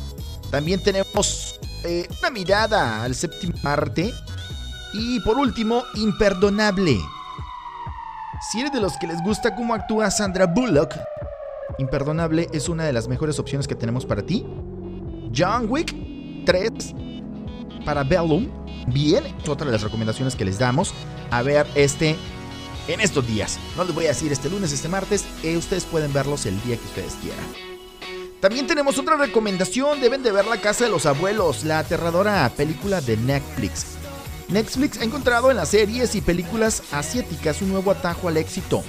También 0.50 0.82
tenemos 0.82 1.58
eh, 1.84 2.08
una 2.20 2.30
mirada 2.30 3.02
al 3.02 3.14
séptimo 3.14 3.54
arte. 3.62 4.12
Y 4.92 5.20
por 5.20 5.38
último, 5.38 5.84
Imperdonable. 5.94 7.00
Si 8.50 8.60
eres 8.60 8.72
de 8.72 8.80
los 8.80 8.96
que 8.98 9.06
les 9.06 9.22
gusta 9.22 9.54
cómo 9.54 9.74
actúa 9.74 10.10
Sandra 10.10 10.46
Bullock, 10.46 10.94
Imperdonable 11.78 12.48
es 12.52 12.68
una 12.68 12.84
de 12.84 12.92
las 12.92 13.08
mejores 13.08 13.38
opciones 13.38 13.66
que 13.66 13.74
tenemos 13.74 14.04
para 14.04 14.22
ti. 14.22 14.46
John 15.34 15.66
Wick 15.68 15.94
3 16.44 16.70
para 17.84 18.04
Bellum. 18.04 18.48
Bien, 18.88 19.24
es 19.42 19.48
otra 19.48 19.66
de 19.66 19.72
las 19.72 19.82
recomendaciones 19.82 20.36
que 20.36 20.44
les 20.44 20.58
damos. 20.58 20.94
A 21.30 21.42
ver 21.42 21.66
este 21.74 22.16
en 22.86 23.00
estos 23.00 23.26
días. 23.26 23.58
No 23.76 23.84
les 23.84 23.94
voy 23.94 24.04
a 24.04 24.08
decir 24.08 24.30
este 24.30 24.50
lunes, 24.50 24.72
este 24.72 24.88
martes. 24.88 25.24
eh, 25.42 25.56
ustedes 25.56 25.84
pueden 25.84 26.12
verlos 26.12 26.44
el 26.46 26.60
día 26.62 26.76
que 26.76 26.84
ustedes 26.84 27.14
quieran. 27.22 27.44
También 28.40 28.66
tenemos 28.66 28.98
otra 28.98 29.16
recomendación. 29.16 30.00
Deben 30.02 30.22
de 30.22 30.30
ver 30.30 30.44
La 30.44 30.60
Casa 30.60 30.84
de 30.84 30.90
los 30.90 31.06
Abuelos, 31.06 31.64
la 31.64 31.78
aterradora 31.78 32.48
película 32.54 33.00
de 33.00 33.16
Netflix. 33.16 33.96
Netflix 34.48 34.98
ha 35.00 35.04
encontrado 35.04 35.50
en 35.50 35.56
las 35.56 35.70
series 35.70 36.14
y 36.14 36.20
películas 36.20 36.82
asiáticas 36.92 37.62
un 37.62 37.70
nuevo 37.70 37.90
atajo 37.90 38.28
al 38.28 38.36
éxito. 38.36 38.82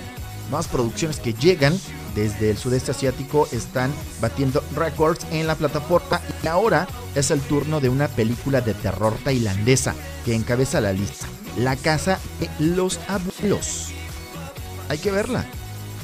Nuevas 0.49 0.67
producciones 0.67 1.19
que 1.19 1.33
llegan 1.33 1.77
desde 2.13 2.49
el 2.49 2.57
sudeste 2.57 2.91
asiático 2.91 3.47
están 3.51 3.91
batiendo 4.21 4.63
récords 4.75 5.25
en 5.31 5.47
la 5.47 5.55
plataforma 5.55 6.21
y 6.43 6.47
ahora 6.47 6.87
es 7.15 7.31
el 7.31 7.41
turno 7.41 7.79
de 7.81 7.89
una 7.89 8.07
película 8.07 8.61
de 8.61 8.73
terror 8.73 9.17
tailandesa 9.23 9.95
que 10.23 10.35
encabeza 10.35 10.81
la 10.81 10.93
lista, 10.93 11.27
La 11.57 11.75
Casa 11.75 12.19
de 12.39 12.49
los 12.59 12.99
Abuelos. 13.07 13.89
Hay 14.89 14.97
que 14.97 15.11
verla, 15.11 15.45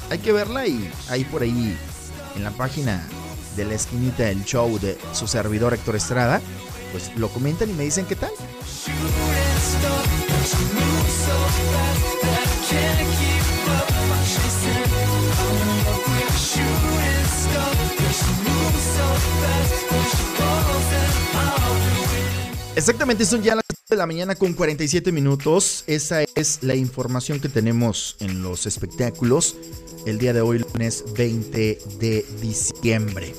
hay 0.09 0.19
que 0.19 0.31
verla 0.31 0.65
y 0.65 0.91
ahí 1.09 1.23
por 1.23 1.43
ahí 1.43 1.77
en 2.35 2.43
la 2.43 2.51
página 2.51 3.05
de 3.55 3.65
la 3.65 3.75
esquinita 3.75 4.23
del 4.23 4.43
show 4.43 4.79
de 4.79 4.97
su 5.13 5.27
servidor 5.27 5.73
Héctor 5.73 5.95
Estrada, 5.95 6.41
pues 6.91 7.11
lo 7.17 7.29
comentan 7.29 7.69
y 7.69 7.73
me 7.73 7.83
dicen 7.83 8.05
qué 8.05 8.15
tal. 8.15 8.31
Exactamente, 22.75 23.25
son 23.25 23.43
ya 23.43 23.55
las 23.55 23.65
7 23.67 23.83
de 23.89 23.95
la 23.97 24.07
mañana 24.07 24.35
con 24.35 24.53
47 24.53 25.11
minutos. 25.11 25.83
Esa 25.87 26.23
es 26.35 26.63
la 26.63 26.73
información 26.73 27.39
que 27.39 27.49
tenemos 27.49 28.15
en 28.19 28.41
los 28.41 28.65
espectáculos 28.65 29.55
el 30.05 30.17
día 30.17 30.33
de 30.33 30.41
hoy, 30.41 30.59
lunes 30.59 31.03
20 31.15 31.79
de 31.99 32.25
diciembre. 32.41 33.33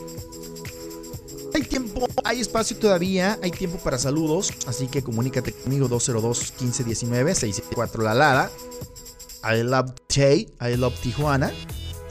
Hay 1.54 1.62
tiempo, 1.62 2.08
hay 2.24 2.40
espacio 2.40 2.76
todavía, 2.78 3.38
hay 3.42 3.50
tiempo 3.50 3.78
para 3.78 3.98
saludos, 3.98 4.52
así 4.66 4.86
que 4.86 5.02
comunícate 5.02 5.52
conmigo 5.52 5.88
202 5.88 6.54
1519 6.60 7.34
664 7.34 8.02
La 8.02 8.14
Lada. 8.14 8.50
I 9.44 9.62
love 9.62 9.92
Che, 10.08 10.48
I 10.60 10.76
love 10.76 10.98
Tijuana. 11.00 11.52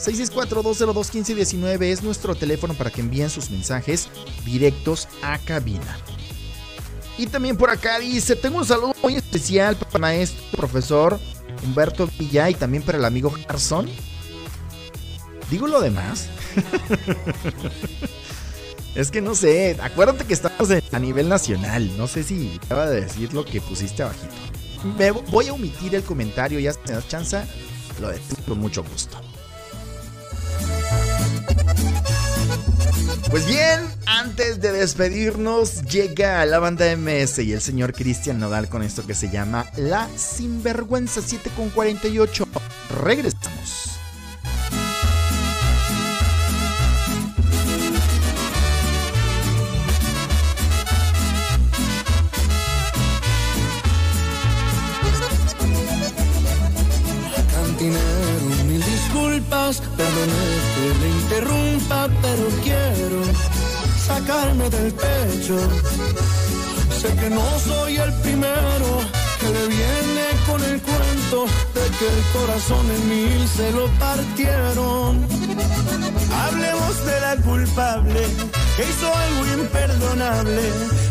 664-202-1519 0.01 1.83
es 1.83 2.01
nuestro 2.01 2.33
teléfono 2.35 2.73
para 2.73 2.89
que 2.89 3.01
envíen 3.01 3.29
sus 3.29 3.51
mensajes 3.51 4.09
directos 4.43 5.07
a 5.21 5.37
cabina. 5.37 5.97
Y 7.17 7.27
también 7.27 7.55
por 7.55 7.69
acá 7.69 7.99
dice, 7.99 8.35
tengo 8.35 8.57
un 8.57 8.65
saludo 8.65 8.95
muy 9.03 9.15
especial 9.15 9.75
para 9.75 9.91
el 9.93 10.01
maestro 10.01 10.43
profesor 10.57 11.19
Humberto 11.63 12.09
Villa 12.17 12.49
y 12.49 12.55
también 12.55 12.83
para 12.83 12.97
el 12.97 13.05
amigo 13.05 13.31
Carson. 13.47 13.87
¿Digo 15.49 15.67
lo 15.67 15.81
demás? 15.81 16.29
es 18.95 19.11
que 19.11 19.21
no 19.21 19.35
sé, 19.35 19.77
acuérdate 19.81 20.25
que 20.25 20.33
estamos 20.33 20.69
a 20.91 20.99
nivel 20.99 21.29
nacional. 21.29 21.89
No 21.97 22.07
sé 22.07 22.23
si 22.23 22.59
acaba 22.63 22.89
de 22.89 23.01
decir 23.01 23.33
lo 23.33 23.45
que 23.45 23.61
pusiste 23.61 24.03
abajito. 24.03 24.33
Voy 25.31 25.47
a 25.47 25.53
omitir 25.53 25.95
el 25.95 26.03
comentario, 26.03 26.59
ya 26.59 26.73
si 26.73 26.79
me 26.87 26.93
das 26.93 27.07
chance, 27.07 27.41
lo 27.99 28.09
decimos 28.09 28.39
con 28.47 28.59
mucho 28.59 28.83
gusto. 28.83 29.21
Pues 33.29 33.47
bien, 33.47 33.79
antes 34.07 34.59
de 34.59 34.73
despedirnos, 34.73 35.83
llega 35.83 36.45
la 36.45 36.59
banda 36.59 36.85
MS 36.97 37.39
y 37.39 37.53
el 37.53 37.61
señor 37.61 37.93
Cristian 37.93 38.39
Nodal 38.39 38.67
con 38.67 38.83
esto 38.83 39.05
que 39.05 39.13
se 39.13 39.29
llama 39.29 39.67
La 39.77 40.09
Sinvergüenza 40.17 41.21
7 41.21 41.49
con 41.55 41.69
48. 41.69 42.45
Regresamos. 43.01 43.90
Perdone 59.69 60.43
que 60.75 60.87
le 61.01 61.09
interrumpa, 61.09 62.09
pero 62.21 62.45
quiero 62.63 63.21
sacarme 64.07 64.69
del 64.69 64.91
pecho. 64.93 65.57
Sé 66.99 67.15
que 67.15 67.29
no 67.29 67.59
soy 67.59 67.97
el 67.97 68.11
primero 68.21 68.89
que 69.39 69.49
le 69.49 69.67
viene 69.67 70.25
con 70.47 70.63
el 70.63 70.81
cuento 70.81 71.45
de 71.75 71.85
que 71.97 72.07
el 72.15 72.21
corazón 72.33 72.85
en 72.95 73.09
mil 73.09 73.47
se 73.47 73.71
lo 73.71 73.87
partieron. 73.99 75.27
Hablemos 76.43 77.05
de 77.05 77.21
la 77.21 77.35
culpable 77.37 78.21
que 78.75 78.83
hizo 78.83 79.07
algo 79.25 79.61
imperdonable. 79.61 80.63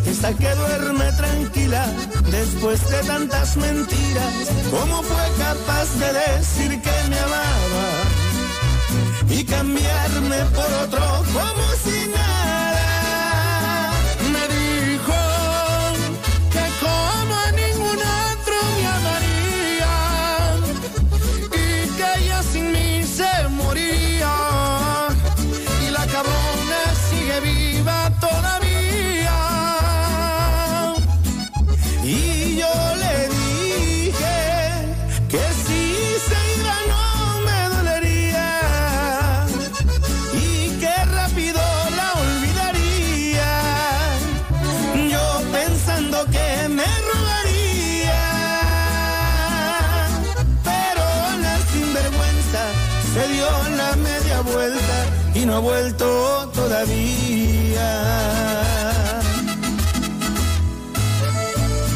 Esta 0.06 0.32
que 0.34 0.54
duerme 0.54 1.12
tranquila 1.12 1.86
después 2.30 2.78
de 2.90 2.98
tantas 3.04 3.56
mentiras. 3.56 4.34
¿Cómo 4.70 5.02
fue 5.02 5.26
capaz 5.38 5.88
de 6.00 6.12
decir 6.12 6.82
que 6.82 7.08
me 7.08 7.18
amaba 7.18 7.99
y 9.30 9.44
cambiarme 9.44 10.36
por 10.54 10.72
otro 10.82 11.24
como 11.32 11.64
si 11.84 12.08
nada? 12.08 12.59
No 55.50 55.56
ha 55.56 55.58
vuelto 55.58 56.48
todavía. 56.54 57.90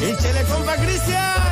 Échale, 0.02 0.42
compa 0.50 0.76
Cristian. 0.76 1.43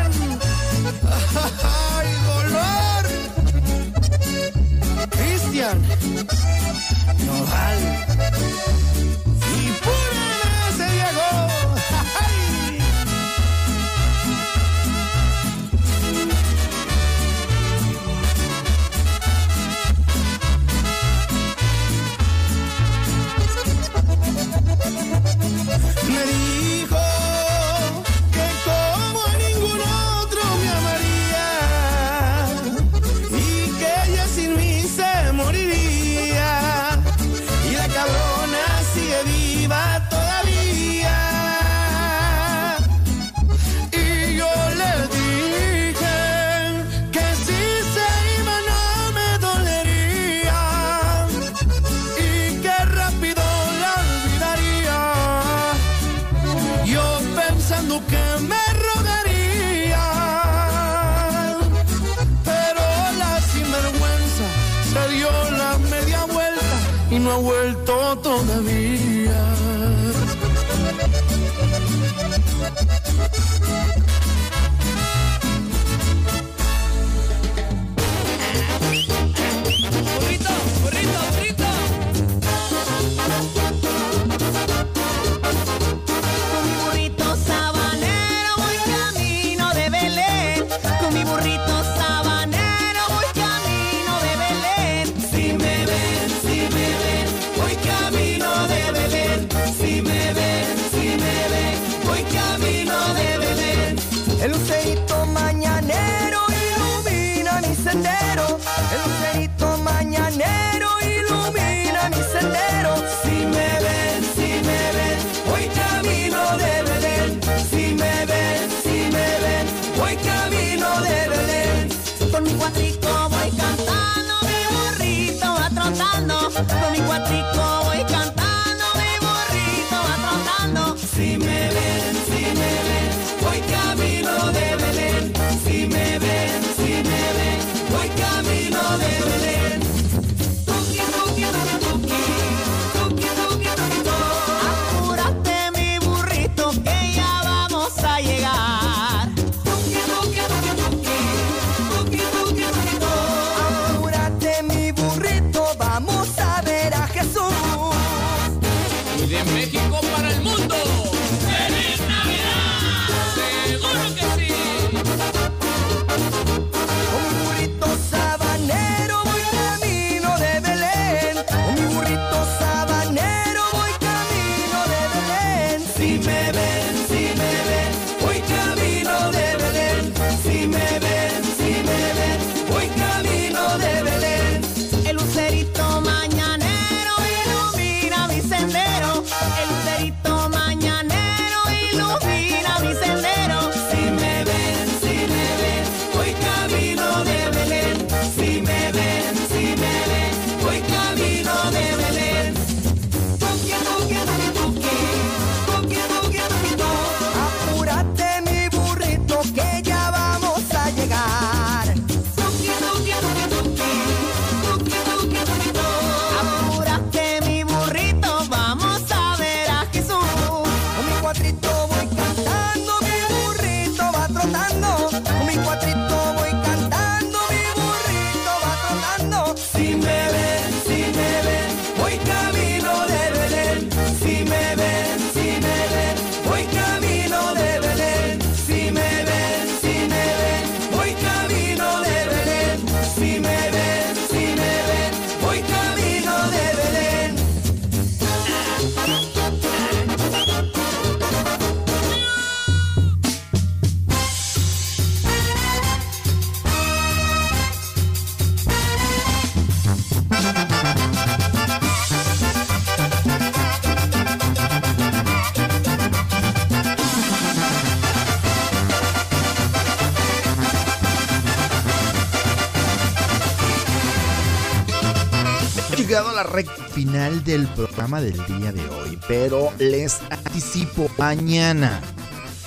Final 277.22 277.44
del 277.44 277.68
programa 277.68 278.20
del 278.20 278.34
día 278.46 278.72
de 278.72 278.84
hoy, 278.88 279.16
pero 279.28 279.72
les 279.78 280.18
anticipo 280.28 281.08
mañana. 281.18 282.00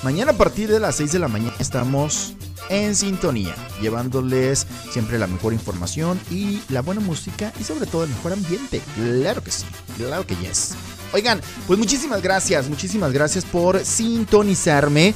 Mañana 0.01 0.31
a 0.31 0.37
partir 0.37 0.69
de 0.69 0.79
las 0.79 0.95
6 0.95 1.11
de 1.11 1.19
la 1.19 1.27
mañana 1.27 1.53
estamos 1.59 2.35
en 2.69 2.95
sintonía, 2.95 3.53
llevándoles 3.81 4.65
siempre 4.91 5.19
la 5.19 5.27
mejor 5.27 5.51
información 5.51 6.17
y 6.31 6.61
la 6.69 6.81
buena 6.81 7.01
música 7.01 7.51
y 7.59 7.65
sobre 7.65 7.85
todo 7.85 8.05
el 8.05 8.11
mejor 8.11 8.31
ambiente. 8.31 8.81
Claro 8.95 9.43
que 9.43 9.51
sí, 9.51 9.65
claro 9.97 10.25
que 10.25 10.37
yes. 10.37 10.75
Oigan, 11.11 11.41
pues 11.67 11.77
muchísimas 11.77 12.21
gracias, 12.21 12.69
muchísimas 12.69 13.11
gracias 13.11 13.43
por 13.43 13.83
sintonizarme. 13.83 15.13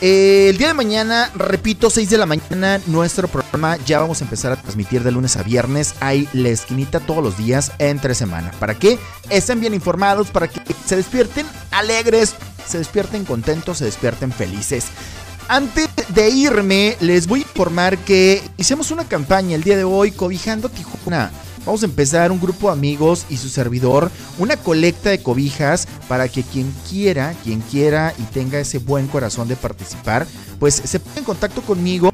Eh, 0.00 0.48
el 0.50 0.58
día 0.58 0.68
de 0.68 0.74
mañana, 0.74 1.30
repito, 1.34 1.88
6 1.88 2.10
de 2.10 2.18
la 2.18 2.26
mañana, 2.26 2.80
nuestro 2.86 3.28
programa 3.28 3.76
ya 3.86 4.00
vamos 4.00 4.20
a 4.20 4.24
empezar 4.24 4.52
a 4.52 4.56
transmitir 4.56 5.02
de 5.02 5.12
lunes 5.12 5.36
a 5.36 5.42
viernes. 5.42 5.94
Hay 6.00 6.28
la 6.32 6.50
esquinita 6.50 7.00
todos 7.00 7.22
los 7.22 7.38
días 7.38 7.72
entre 7.78 8.14
semana. 8.14 8.50
¿Para 8.58 8.74
que 8.78 8.98
Estén 9.30 9.60
bien 9.60 9.74
informados, 9.74 10.28
para 10.28 10.48
que 10.48 10.60
se 10.84 10.96
despierten 10.96 11.46
alegres, 11.70 12.34
se 12.66 12.78
despierten 12.78 13.24
contentos, 13.24 13.78
se 13.78 13.86
despierten 13.86 14.32
felices. 14.32 14.86
Antes 15.48 15.88
de 16.08 16.28
irme, 16.30 16.96
les 17.00 17.26
voy 17.26 17.40
a 17.40 17.42
informar 17.42 17.98
que 17.98 18.42
hicimos 18.56 18.90
una 18.90 19.04
campaña 19.04 19.54
el 19.54 19.62
día 19.62 19.76
de 19.76 19.84
hoy 19.84 20.10
cobijando 20.10 20.68
Tijuana. 20.68 21.30
Vamos 21.64 21.82
a 21.82 21.86
empezar 21.86 22.30
un 22.30 22.40
grupo 22.40 22.66
de 22.66 22.74
amigos 22.74 23.24
y 23.30 23.36
su 23.36 23.48
servidor, 23.48 24.10
una 24.38 24.56
colecta 24.56 25.10
de 25.10 25.22
cobijas 25.22 25.88
para 26.08 26.28
que 26.28 26.42
quien 26.42 26.74
quiera, 26.88 27.34
quien 27.42 27.60
quiera 27.60 28.12
y 28.18 28.22
tenga 28.22 28.58
ese 28.58 28.78
buen 28.78 29.06
corazón 29.06 29.48
de 29.48 29.56
participar, 29.56 30.26
pues 30.58 30.74
se 30.74 31.00
ponga 31.00 31.18
en 31.18 31.24
contacto 31.24 31.62
conmigo, 31.62 32.10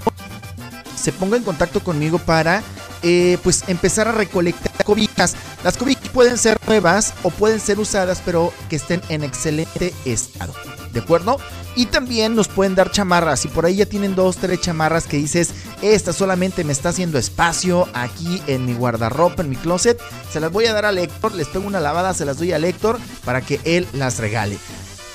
se 0.96 1.12
ponga 1.12 1.36
en 1.36 1.42
contacto 1.42 1.80
conmigo 1.80 2.18
para 2.18 2.62
eh, 3.02 3.38
pues 3.42 3.64
empezar 3.66 4.06
a 4.06 4.12
recolectar 4.12 4.70
cobijas. 4.84 5.34
Las 5.64 5.76
cobijas 5.76 6.08
pueden 6.10 6.38
ser 6.38 6.58
nuevas 6.66 7.14
o 7.22 7.30
pueden 7.30 7.60
ser 7.60 7.78
usadas, 7.78 8.22
pero 8.24 8.52
que 8.68 8.76
estén 8.76 9.00
en 9.08 9.24
excelente 9.24 9.94
estado. 10.04 10.52
¿De 10.92 11.00
acuerdo? 11.00 11.38
Y 11.76 11.86
también 11.86 12.34
nos 12.34 12.48
pueden 12.48 12.74
dar 12.74 12.90
chamarras. 12.90 13.40
Si 13.40 13.48
por 13.48 13.64
ahí 13.64 13.76
ya 13.76 13.86
tienen 13.86 14.14
dos, 14.14 14.36
tres 14.36 14.60
chamarras 14.60 15.06
que 15.06 15.16
dices, 15.16 15.50
esta 15.82 16.12
solamente 16.12 16.64
me 16.64 16.72
está 16.72 16.90
haciendo 16.90 17.18
espacio 17.18 17.88
aquí 17.94 18.42
en 18.46 18.66
mi 18.66 18.74
guardarropa, 18.74 19.42
en 19.42 19.50
mi 19.50 19.56
closet, 19.56 20.00
se 20.30 20.40
las 20.40 20.50
voy 20.50 20.66
a 20.66 20.72
dar 20.72 20.84
a 20.84 20.92
Héctor. 20.92 21.34
Les 21.34 21.48
pego 21.48 21.66
una 21.66 21.80
lavada, 21.80 22.12
se 22.14 22.24
las 22.24 22.38
doy 22.38 22.52
a 22.52 22.58
Héctor 22.58 22.98
para 23.24 23.40
que 23.40 23.60
él 23.64 23.86
las 23.92 24.18
regale. 24.18 24.58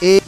Eh, 0.02 0.22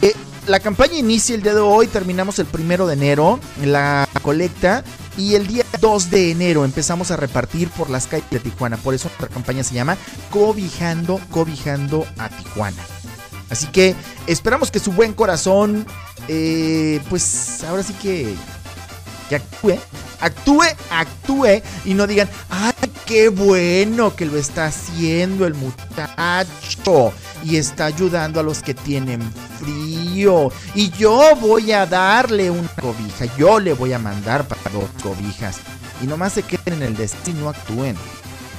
la 0.46 0.60
campaña 0.60 0.94
inicia 0.94 1.34
el 1.34 1.42
día 1.42 1.54
de 1.54 1.60
hoy, 1.60 1.88
terminamos 1.88 2.38
el 2.38 2.46
primero 2.46 2.86
de 2.86 2.94
enero, 2.94 3.38
la 3.64 4.08
colecta. 4.22 4.82
Y 5.18 5.34
el 5.34 5.48
día 5.48 5.64
2 5.80 6.10
de 6.10 6.30
enero 6.30 6.64
empezamos 6.64 7.10
a 7.10 7.16
repartir 7.16 7.68
por 7.70 7.90
las 7.90 8.06
calles 8.06 8.30
de 8.30 8.38
Tijuana. 8.38 8.76
Por 8.76 8.94
eso 8.94 9.08
nuestra 9.08 9.26
campaña 9.26 9.64
se 9.64 9.74
llama 9.74 9.96
Cobijando, 10.30 11.20
Cobijando 11.30 12.06
a 12.18 12.28
Tijuana. 12.28 12.82
Así 13.50 13.66
que 13.68 13.94
esperamos 14.26 14.70
que 14.70 14.78
su 14.78 14.92
buen 14.92 15.14
corazón, 15.14 15.86
eh, 16.28 17.00
pues 17.08 17.64
ahora 17.64 17.82
sí 17.82 17.94
que, 17.94 18.34
que 19.28 19.36
actúe, 19.36 19.78
actúe, 20.20 20.64
actúe 20.90 21.62
y 21.84 21.94
no 21.94 22.06
digan, 22.06 22.28
ay, 22.50 22.72
qué 23.06 23.28
bueno 23.28 24.14
que 24.14 24.26
lo 24.26 24.36
está 24.36 24.66
haciendo 24.66 25.46
el 25.46 25.54
muchacho 25.54 27.12
y 27.42 27.56
está 27.56 27.86
ayudando 27.86 28.40
a 28.40 28.42
los 28.42 28.62
que 28.62 28.74
tienen 28.74 29.22
frío. 29.58 30.52
Y 30.74 30.90
yo 30.90 31.34
voy 31.40 31.72
a 31.72 31.86
darle 31.86 32.50
una 32.50 32.68
cobija, 32.68 33.24
yo 33.36 33.58
le 33.60 33.72
voy 33.72 33.92
a 33.92 33.98
mandar 33.98 34.46
para 34.46 34.70
dos 34.70 34.90
cobijas. 35.02 35.56
Y 36.02 36.06
nomás 36.06 36.34
se 36.34 36.42
queden 36.42 36.74
en 36.74 36.82
el 36.82 36.96
destino, 36.96 37.40
no 37.40 37.48
actúen. 37.48 37.96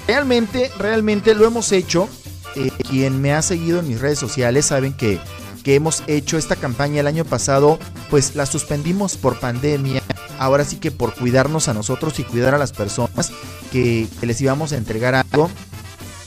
Realmente, 0.08 0.72
realmente 0.78 1.36
lo 1.36 1.46
hemos 1.46 1.72
hecho. 1.72 2.10
Eh, 2.56 2.72
quien 2.90 3.22
me 3.22 3.34
ha 3.34 3.42
seguido 3.42 3.80
en 3.80 3.88
mis 3.88 4.00
redes 4.00 4.20
sociales 4.20 4.68
saben 4.68 4.94
que, 4.94 5.20
que 5.64 5.76
hemos 5.76 6.04
hecho 6.08 6.38
esta 6.38 6.56
campaña 6.56 7.02
el 7.02 7.08
año 7.08 7.26
pasado, 7.26 7.80
pues 8.10 8.36
la 8.36 8.46
suspendimos 8.46 9.18
por 9.18 9.40
pandemia. 9.40 10.02
Ahora 10.38 10.64
sí 10.64 10.78
que 10.78 10.92
por 10.92 11.14
cuidarnos 11.14 11.68
a 11.68 11.74
nosotros 11.74 12.20
y 12.20 12.24
cuidar 12.24 12.56
a 12.56 12.58
las 12.58 12.72
personas 12.72 13.32
que, 13.72 14.08
les 14.22 14.42
íbamos 14.42 14.72
a 14.72 14.78
entregar 14.78 15.16
algo 15.16 15.50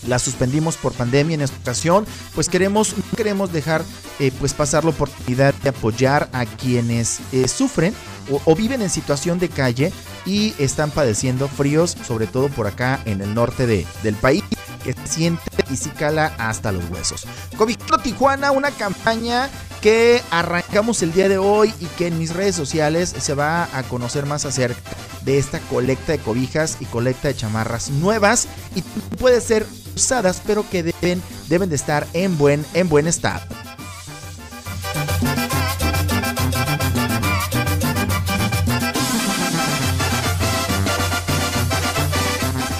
la 0.06 0.18
suspendimos 0.18 0.76
por 0.76 0.92
pandemia 0.92 1.34
en 1.36 1.42
esta 1.42 1.56
ocasión, 1.58 2.04
pues 2.34 2.48
queremos, 2.48 2.96
no 2.96 3.04
queremos 3.16 3.52
dejar 3.52 3.84
eh, 4.18 4.32
pues 4.40 4.52
pasar 4.52 4.82
la 4.82 4.90
oportunidad 4.90 5.54
de 5.54 5.68
apoyar 5.68 6.28
a 6.32 6.44
quienes 6.44 7.20
eh, 7.30 7.46
sufren 7.46 7.94
o, 8.28 8.40
o, 8.44 8.56
viven 8.56 8.82
en 8.82 8.90
situación 8.90 9.38
de 9.38 9.48
calle 9.48 9.92
y 10.26 10.54
están 10.58 10.90
padeciendo 10.90 11.46
fríos, 11.46 11.96
sobre 12.04 12.26
todo 12.26 12.48
por 12.48 12.66
acá 12.66 13.00
en 13.04 13.20
el 13.20 13.32
norte 13.32 13.68
de, 13.68 13.86
del 14.02 14.16
país, 14.16 14.42
que 14.82 14.92
se 14.92 15.06
siente 15.06 15.42
y 15.70 15.76
sí 15.76 15.90
cala 15.90 16.34
hasta 16.38 16.72
los 16.72 16.88
huesos. 16.90 17.26
Cobijando 17.56 17.98
Tijuana, 17.98 18.50
una 18.50 18.70
campaña 18.70 19.48
que 19.80 20.22
arrancamos 20.30 21.02
el 21.02 21.12
día 21.12 21.28
de 21.28 21.38
hoy 21.38 21.74
y 21.80 21.86
que 21.86 22.06
en 22.06 22.18
mis 22.18 22.32
redes 22.32 22.54
sociales 22.54 23.14
se 23.18 23.34
va 23.34 23.68
a 23.76 23.82
conocer 23.84 24.26
más 24.26 24.44
acerca 24.44 24.90
de 25.24 25.38
esta 25.38 25.58
colecta 25.60 26.12
de 26.12 26.18
cobijas 26.18 26.78
y 26.80 26.84
colecta 26.84 27.28
de 27.28 27.36
chamarras 27.36 27.90
nuevas 27.90 28.48
y 28.74 28.82
puede 29.16 29.40
ser 29.40 29.66
usadas 29.94 30.42
pero 30.46 30.68
que 30.68 30.82
deben, 30.82 31.22
deben 31.48 31.68
de 31.68 31.76
estar 31.76 32.06
en 32.12 32.38
buen, 32.38 32.64
en 32.74 32.88
buen 32.88 33.06
estado. 33.06 33.42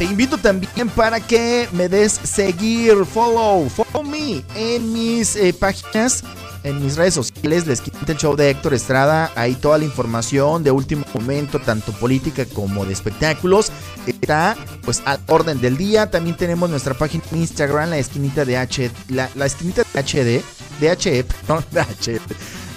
Te 0.03 0.09
invito 0.09 0.37
también 0.37 0.89
para 0.89 1.21
que 1.21 1.69
me 1.71 1.89
des 1.89 2.13
seguir, 2.13 3.07
follow, 3.07 3.69
follow 3.69 4.03
me 4.03 4.43
en 4.57 4.93
mis 4.93 5.37
eh, 5.37 5.55
páginas, 5.55 6.25
en 6.65 6.83
mis 6.83 6.97
redes 6.97 7.15
sociales, 7.15 7.69
La 7.69 7.75
Esquinita 7.75 8.11
el 8.11 8.19
Show 8.19 8.35
de 8.35 8.51
Héctor 8.51 8.75
Estrada. 8.75 9.31
Ahí 9.37 9.55
toda 9.55 9.79
la 9.79 9.85
información 9.85 10.65
de 10.65 10.73
último 10.73 11.05
momento, 11.15 11.61
tanto 11.61 11.93
política 11.93 12.45
como 12.47 12.85
de 12.85 12.93
espectáculos, 12.93 13.71
está 14.05 14.57
pues 14.85 15.03
al 15.05 15.21
orden 15.29 15.61
del 15.61 15.77
día. 15.77 16.11
También 16.11 16.37
tenemos 16.37 16.69
nuestra 16.69 16.95
página 16.95 17.23
en 17.31 17.39
Instagram, 17.39 17.91
La 17.91 17.99
Esquinita 17.99 18.45
de 18.45 18.57
H, 18.57 18.91
la, 19.09 19.31
la 19.37 19.47
Esquinita 19.47 19.85
de 19.95 20.03
HD, 20.03 20.43
de 20.81 20.97
HE, 21.01 21.23
perdón, 21.47 21.65
de 21.71 21.81
HE. 21.81 22.21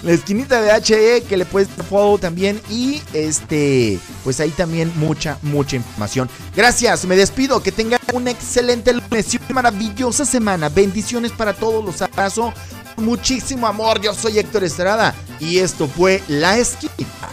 La 0.06 0.12
esquinita 0.12 0.60
de 0.60 0.70
HE 0.70 1.24
que 1.24 1.36
le 1.36 1.44
puedes 1.44 1.76
dar 1.76 1.84
follow 1.84 2.16
también 2.16 2.62
y 2.70 3.02
este 3.12 3.98
pues 4.22 4.38
ahí 4.38 4.50
también 4.50 4.92
mucha 4.94 5.36
mucha 5.42 5.74
información. 5.74 6.30
Gracias, 6.54 7.04
me 7.06 7.16
despido, 7.16 7.60
que 7.60 7.72
tengan 7.72 7.98
un 8.12 8.28
excelente 8.28 8.92
lunes 8.92 9.34
y 9.34 9.38
una 9.38 9.62
maravillosa 9.62 10.24
semana. 10.24 10.68
Bendiciones 10.68 11.32
para 11.32 11.54
todos, 11.54 11.84
los 11.84 12.00
abrazo. 12.02 12.54
Muchísimo 12.98 13.66
amor, 13.66 14.00
yo 14.00 14.14
soy 14.14 14.38
Héctor 14.38 14.62
Estrada 14.62 15.12
y 15.40 15.58
esto 15.58 15.88
fue 15.88 16.22
La 16.28 16.56
Esquinita. 16.56 17.28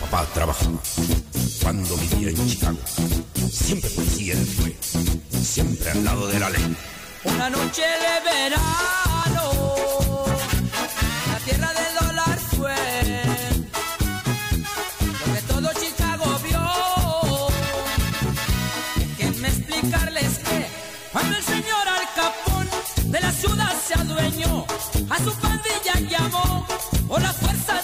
Papá 0.00 0.26
trabajaba 0.34 0.80
cuando 1.62 1.96
vivía 1.98 2.30
en 2.30 2.48
Chicago. 2.48 2.78
Siempre 3.48 3.90
policía 3.90 4.34
fue, 4.60 4.76
siempre 5.40 5.88
al 5.92 6.04
lado 6.04 6.26
de 6.26 6.40
la 6.40 6.50
ley. 6.50 6.76
Una 7.22 7.48
noche 7.48 7.82
de 7.82 8.48
verano, 8.48 9.73
a 25.14 25.18
su 25.18 25.32
pandilla 25.36 26.00
llamó 26.10 26.66
por 27.06 27.22
las 27.22 27.36
fuerzas 27.36 27.83